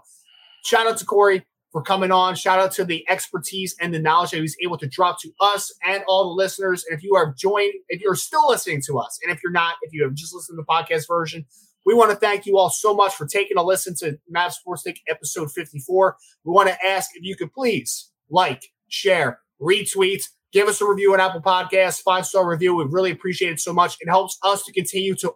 shout 0.64 0.88
out 0.88 0.98
to 0.98 1.06
Corey 1.06 1.46
for 1.76 1.82
coming 1.82 2.12
on. 2.12 2.36
Shout 2.36 2.60
out 2.60 2.72
to 2.74 2.86
the 2.86 3.06
expertise 3.10 3.76
and 3.82 3.94
the 3.94 4.00
knowledge 4.00 4.32
that 4.32 4.38
he 4.38 4.42
was 4.42 4.56
able 4.64 4.78
to 4.78 4.88
drop 4.88 5.20
to 5.22 5.32
us 5.42 5.74
and 5.84 6.04
all 6.08 6.30
the 6.30 6.42
listeners. 6.42 6.86
And 6.90 6.98
if 6.98 7.04
you 7.04 7.16
are 7.16 7.36
joined, 7.38 7.74
if 7.90 8.00
you're 8.00 8.16
still 8.16 8.48
listening 8.48 8.82
to 8.86 8.98
us, 8.98 9.20
and 9.22 9.36
if 9.36 9.44
you're 9.44 9.52
not, 9.52 9.76
if 9.82 9.92
you 9.92 10.04
have 10.04 10.14
just 10.14 10.34
listened 10.34 10.58
to 10.58 10.62
the 10.62 10.66
podcast 10.66 11.06
version, 11.06 11.46
we 11.86 11.94
want 11.94 12.12
to 12.12 12.18
thank 12.18 12.46
you 12.46 12.58
all 12.58 12.70
so 12.70 12.94
much 12.94 13.16
for 13.16 13.28
taking 13.28 13.58
a 13.58 13.64
listen 13.64 13.96
to 14.00 14.18
Mav 14.30 14.54
Sports 14.54 14.84
Take 14.84 15.02
episode 15.08 15.52
54. 15.52 16.18
We 16.44 16.52
want 16.52 16.70
to 16.70 16.86
ask 16.86 17.12
if 17.14 17.24
you 17.24 17.36
could 17.36 17.54
please 17.54 18.12
like, 18.30 18.72
share, 18.88 19.40
retweet, 19.62 20.24
give 20.52 20.68
us 20.68 20.82
a 20.82 20.88
review 20.88 21.14
on 21.14 21.20
Apple 21.20 21.42
Podcasts, 21.42 22.02
five 22.02 22.26
star 22.26 22.50
review. 22.50 22.76
We 22.76 22.86
really 22.86 23.12
appreciate 23.12 23.52
it 23.52 23.60
so 23.60 23.72
much. 23.72 23.98
It 24.02 24.10
helps 24.10 24.38
us 24.44 24.64
to 24.64 24.74
continue 24.74 25.16
to 25.16 25.36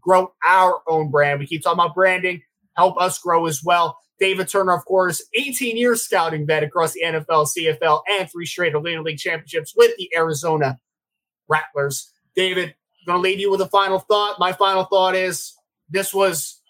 grow 0.00 0.32
our 0.46 0.80
own 0.86 1.10
brand. 1.10 1.40
We 1.40 1.46
keep 1.46 1.62
talking 1.62 1.80
about 1.80 1.94
branding, 1.94 2.42
help 2.76 3.00
us 3.00 3.18
grow 3.18 3.46
as 3.46 3.62
well. 3.64 3.98
David 4.20 4.48
Turner, 4.48 4.72
of 4.72 4.84
course, 4.84 5.24
18 5.34 5.76
years 5.76 6.02
scouting 6.02 6.46
vet 6.46 6.64
across 6.64 6.92
the 6.92 7.02
NFL, 7.04 7.48
CFL, 7.56 8.02
and 8.08 8.30
three 8.30 8.46
straight 8.46 8.74
Atlantic 8.74 9.04
League 9.04 9.18
championships 9.18 9.74
with 9.76 9.96
the 9.96 10.10
Arizona 10.16 10.78
Rattlers. 11.48 12.12
David, 12.34 12.68
I'm 12.70 13.06
going 13.06 13.18
to 13.18 13.22
leave 13.22 13.38
you 13.38 13.50
with 13.50 13.60
a 13.60 13.68
final 13.68 14.00
thought. 14.00 14.40
My 14.40 14.52
final 14.52 14.84
thought 14.84 15.14
is 15.14 15.54
this 15.90 16.12
was 16.14 16.60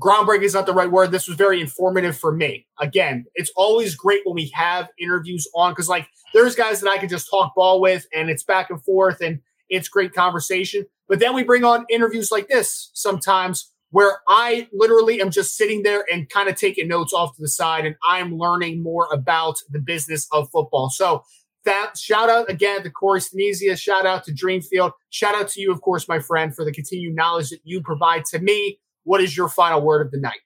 groundbreaking 0.00 0.42
is 0.42 0.54
not 0.54 0.66
the 0.66 0.72
right 0.72 0.90
word. 0.90 1.10
This 1.10 1.28
was 1.28 1.36
very 1.36 1.60
informative 1.60 2.16
for 2.16 2.32
me. 2.32 2.66
Again, 2.80 3.26
it's 3.34 3.52
always 3.56 3.94
great 3.94 4.22
when 4.24 4.34
we 4.34 4.50
have 4.54 4.88
interviews 4.98 5.46
on 5.54 5.72
because, 5.72 5.88
like, 5.88 6.08
there's 6.32 6.54
guys 6.54 6.80
that 6.80 6.90
I 6.90 6.98
can 6.98 7.08
just 7.08 7.28
talk 7.30 7.54
ball 7.54 7.80
with 7.80 8.06
and 8.14 8.30
it's 8.30 8.44
back 8.44 8.70
and 8.70 8.82
forth 8.82 9.20
and 9.20 9.40
it's 9.68 9.88
great 9.88 10.14
conversation. 10.14 10.86
But 11.08 11.20
then 11.20 11.34
we 11.34 11.44
bring 11.44 11.64
on 11.64 11.86
interviews 11.90 12.30
like 12.30 12.48
this 12.48 12.90
sometimes 12.94 13.72
where 13.90 14.20
I 14.28 14.68
literally 14.72 15.20
am 15.20 15.30
just 15.30 15.56
sitting 15.56 15.82
there 15.82 16.04
and 16.10 16.28
kind 16.28 16.48
of 16.48 16.54
taking 16.54 16.86
notes 16.86 17.12
off 17.12 17.34
to 17.34 17.42
the 17.42 17.48
side 17.48 17.84
and 17.84 17.96
I'm 18.04 18.36
learning 18.36 18.82
more 18.82 19.08
about 19.12 19.56
the 19.68 19.80
business 19.80 20.28
of 20.30 20.48
football. 20.50 20.90
So 20.90 21.24
that 21.64 21.96
shout 21.96 22.30
out 22.30 22.50
again 22.50 22.82
to 22.82 22.90
Corey 22.90 23.20
Staniscia, 23.20 23.78
shout 23.78 24.06
out 24.06 24.24
to 24.24 24.32
Dreamfield, 24.32 24.92
shout 25.10 25.34
out 25.34 25.48
to 25.48 25.60
you, 25.60 25.72
of 25.72 25.80
course, 25.82 26.08
my 26.08 26.18
friend, 26.18 26.54
for 26.54 26.64
the 26.64 26.72
continued 26.72 27.14
knowledge 27.14 27.50
that 27.50 27.60
you 27.64 27.82
provide 27.82 28.24
to 28.26 28.38
me. 28.38 28.78
What 29.04 29.20
is 29.20 29.36
your 29.36 29.48
final 29.48 29.80
word 29.82 30.06
of 30.06 30.10
the 30.10 30.18
night? 30.18 30.40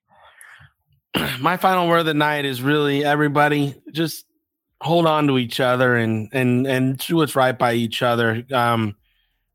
My 1.41 1.57
final 1.57 1.89
word 1.89 1.99
of 1.99 2.07
the 2.07 2.15
night 2.15 2.45
is 2.45 2.63
really 2.63 3.05
everybody 3.05 3.75
just 3.93 4.25
hold 4.81 5.07
on 5.07 5.27
to 5.29 5.39
each 5.39 5.61
other 5.61 5.97
and 5.97 6.29
and 6.33 6.67
and 6.67 6.99
do 6.99 7.17
what's 7.17 7.37
right 7.37 7.59
by 7.59 7.75
each 7.75 8.03
other. 8.03 8.45
Um, 8.53 8.97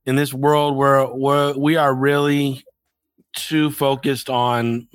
in 0.05 0.16
this 0.16 0.34
world 0.34 0.76
where 0.76 1.05
where 1.05 1.53
we 1.57 1.76
are 1.76 1.93
really 1.93 2.64
too 3.36 3.72
focused 3.72 4.30
on 4.30 4.88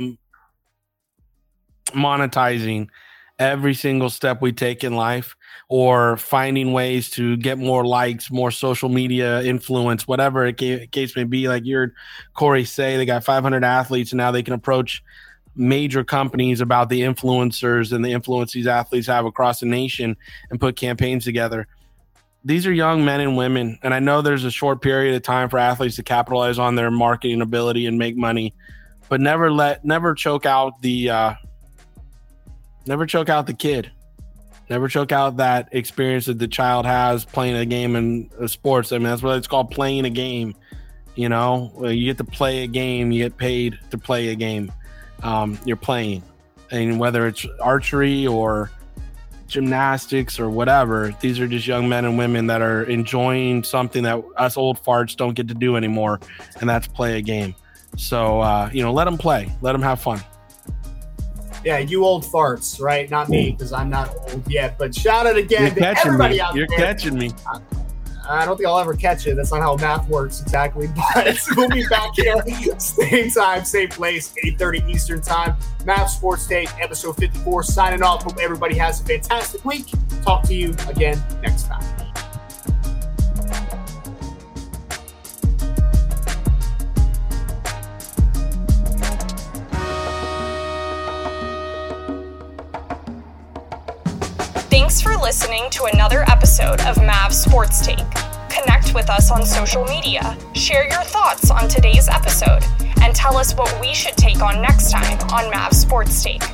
monetizing 1.90 2.88
every 3.38 3.74
single 3.74 4.10
step 4.10 4.40
we 4.42 4.52
take 4.52 4.82
in 4.82 4.94
life 4.94 5.36
or 5.68 6.16
finding 6.16 6.72
ways 6.72 7.11
to 7.11 7.36
get 7.36 7.59
more 7.59 7.86
likes, 7.86 8.30
more 8.30 8.50
social 8.50 8.88
media 8.88 9.42
influence, 9.42 10.07
whatever 10.07 10.46
it 10.46 10.57
case 10.92 11.16
may 11.16 11.24
be. 11.24 11.48
Like 11.48 11.64
you're 11.64 11.92
Corey 12.34 12.64
say, 12.64 12.96
they 12.96 13.07
got 13.07 13.24
500 13.24 13.64
athletes 13.64 14.12
and 14.12 14.18
now 14.18 14.30
they 14.30 14.42
can 14.42 14.55
approach 14.55 15.02
major 15.57 16.05
companies 16.05 16.61
about 16.61 16.88
the 16.88 17.02
influencers 17.02 17.92
and 17.92 18.05
the 18.05 18.12
influence 18.12 18.52
these 18.52 18.66
athletes 18.66 19.07
have 19.07 19.24
across 19.24 19.61
the 19.61 19.66
nation 19.66 20.16
and 20.50 20.61
put 20.61 20.76
campaigns 20.76 21.24
together. 21.24 21.66
These 22.44 22.66
are 22.66 22.72
young 22.72 23.05
men 23.05 23.20
and 23.20 23.36
women, 23.36 23.78
and 23.82 23.94
I 23.94 24.00
know 24.00 24.20
there's 24.20 24.44
a 24.44 24.50
short 24.50 24.82
period 24.82 25.14
of 25.14 25.22
time 25.22 25.48
for 25.48 25.59
athletes 25.59 25.96
to 25.96 26.02
capitalize 26.02 26.59
on 26.59 26.74
their 26.74 26.90
marketing 26.90 27.40
ability 27.40 27.86
and 27.86 27.96
make 27.96 28.16
money, 28.16 28.52
but 29.09 29.20
never 29.20 29.50
let 29.50 29.82
never 29.82 30.14
choke 30.14 30.44
out 30.44 30.82
the 30.82 31.09
uh, 31.09 31.34
never 32.86 33.07
choke 33.07 33.30
out 33.30 33.46
the 33.46 33.55
kid. 33.55 33.90
Never 34.70 34.88
choke 34.88 35.12
out 35.12 35.36
that 35.36 35.68
experience 35.72 36.26
that 36.26 36.38
the 36.38 36.48
child 36.48 36.86
has 36.86 37.24
playing 37.24 37.56
a 37.56 37.66
game 37.66 37.96
in 37.96 38.30
uh, 38.40 38.46
sports. 38.46 38.92
I 38.92 38.98
mean, 38.98 39.08
that's 39.08 39.22
what 39.22 39.36
it's 39.36 39.46
called 39.46 39.70
playing 39.70 40.04
a 40.04 40.10
game. 40.10 40.54
You 41.16 41.28
know, 41.28 41.72
you 41.84 42.06
get 42.06 42.18
to 42.18 42.24
play 42.24 42.64
a 42.64 42.66
game, 42.66 43.12
you 43.12 43.22
get 43.22 43.36
paid 43.36 43.78
to 43.90 43.98
play 43.98 44.30
a 44.30 44.34
game 44.34 44.72
um, 45.24 45.58
you're 45.64 45.76
playing, 45.76 46.22
and 46.70 47.00
whether 47.00 47.26
it's 47.26 47.46
archery 47.60 48.26
or 48.26 48.70
gymnastics 49.46 50.38
or 50.38 50.50
whatever, 50.50 51.14
these 51.20 51.40
are 51.40 51.48
just 51.48 51.66
young 51.66 51.88
men 51.88 52.04
and 52.04 52.18
women 52.18 52.46
that 52.46 52.60
are 52.60 52.84
enjoying 52.84 53.64
something 53.64 54.02
that 54.02 54.22
us 54.36 54.56
old 54.56 54.82
farts 54.82 55.16
don't 55.16 55.34
get 55.34 55.48
to 55.48 55.54
do 55.54 55.76
anymore, 55.76 56.20
and 56.60 56.68
that's 56.68 56.86
play 56.86 57.18
a 57.18 57.22
game. 57.22 57.54
So 57.96 58.40
uh, 58.40 58.70
you 58.72 58.82
know, 58.82 58.92
let 58.92 59.04
them 59.04 59.16
play, 59.16 59.50
let 59.62 59.72
them 59.72 59.82
have 59.82 60.00
fun. 60.00 60.20
Yeah, 61.64 61.78
you 61.78 62.04
old 62.04 62.24
farts, 62.24 62.80
right? 62.80 63.08
Not 63.10 63.28
me, 63.28 63.52
because 63.52 63.72
I'm 63.72 63.88
not 63.90 64.14
old 64.30 64.50
yet. 64.50 64.76
But 64.78 64.94
shout 64.94 65.26
out 65.26 65.36
again 65.36 65.74
You're 65.74 65.74
to 65.94 65.98
everybody 65.98 66.34
me. 66.34 66.40
out 66.40 66.54
You're 66.54 66.66
there. 66.68 66.78
catching 66.78 67.18
me. 67.18 67.32
I 68.26 68.46
don't 68.46 68.56
think 68.56 68.66
I'll 68.66 68.78
ever 68.78 68.94
catch 68.94 69.26
it. 69.26 69.34
That's 69.36 69.52
not 69.52 69.60
how 69.60 69.76
math 69.76 70.08
works 70.08 70.40
exactly. 70.40 70.88
But 71.14 71.38
we'll 71.56 71.68
be 71.68 71.86
back 71.88 72.10
here, 72.16 72.42
same 72.78 73.30
time, 73.30 73.64
same 73.64 73.88
place, 73.90 74.34
8:30 74.44 74.88
Eastern 74.88 75.20
Time. 75.20 75.56
Mav 75.84 76.08
Sports 76.08 76.46
Take, 76.46 76.70
episode 76.80 77.16
54. 77.16 77.62
Signing 77.64 78.02
off. 78.02 78.22
Hope 78.22 78.38
everybody 78.40 78.76
has 78.76 79.00
a 79.00 79.04
fantastic 79.04 79.64
week. 79.64 79.86
Talk 80.22 80.42
to 80.44 80.54
you 80.54 80.74
again 80.88 81.22
next 81.42 81.64
time. 81.66 81.84
Listening 95.35 95.68
to 95.68 95.87
another 95.93 96.22
episode 96.30 96.80
of 96.82 96.97
Mav 96.99 97.35
Sports 97.35 97.85
Take. 97.85 98.09
Connect 98.49 98.95
with 98.95 99.11
us 99.11 99.32
on 99.32 99.45
social 99.45 99.85
media, 99.87 100.39
share 100.55 100.85
your 100.85 101.03
thoughts 101.03 101.51
on 101.51 101.66
today's 101.66 102.09
episode, 102.09 102.62
and 103.03 103.12
tell 103.16 103.37
us 103.37 103.53
what 103.57 103.80
we 103.80 103.93
should 103.93 104.16
take 104.16 104.41
on 104.41 104.62
next 104.62 104.93
time 104.93 105.18
on 105.32 105.51
Mav 105.51 105.72
Sports 105.72 106.22
Take. 106.22 106.45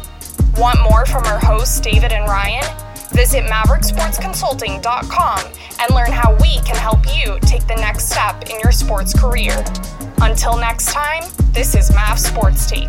Want 0.56 0.80
more 0.80 1.04
from 1.04 1.24
our 1.24 1.38
hosts, 1.38 1.78
David 1.78 2.12
and 2.12 2.24
Ryan? 2.24 2.64
Visit 3.12 3.44
MaverickSportsConsulting.com 3.44 5.40
and 5.78 5.94
learn 5.94 6.10
how 6.10 6.34
we 6.40 6.58
can 6.60 6.76
help 6.76 7.00
you 7.14 7.38
take 7.40 7.66
the 7.66 7.76
next 7.76 8.08
step 8.08 8.48
in 8.48 8.58
your 8.60 8.72
sports 8.72 9.12
career. 9.12 9.62
Until 10.22 10.56
next 10.56 10.86
time, 10.86 11.24
this 11.52 11.74
is 11.74 11.92
Mav 11.92 12.18
Sports 12.18 12.64
Take. 12.64 12.88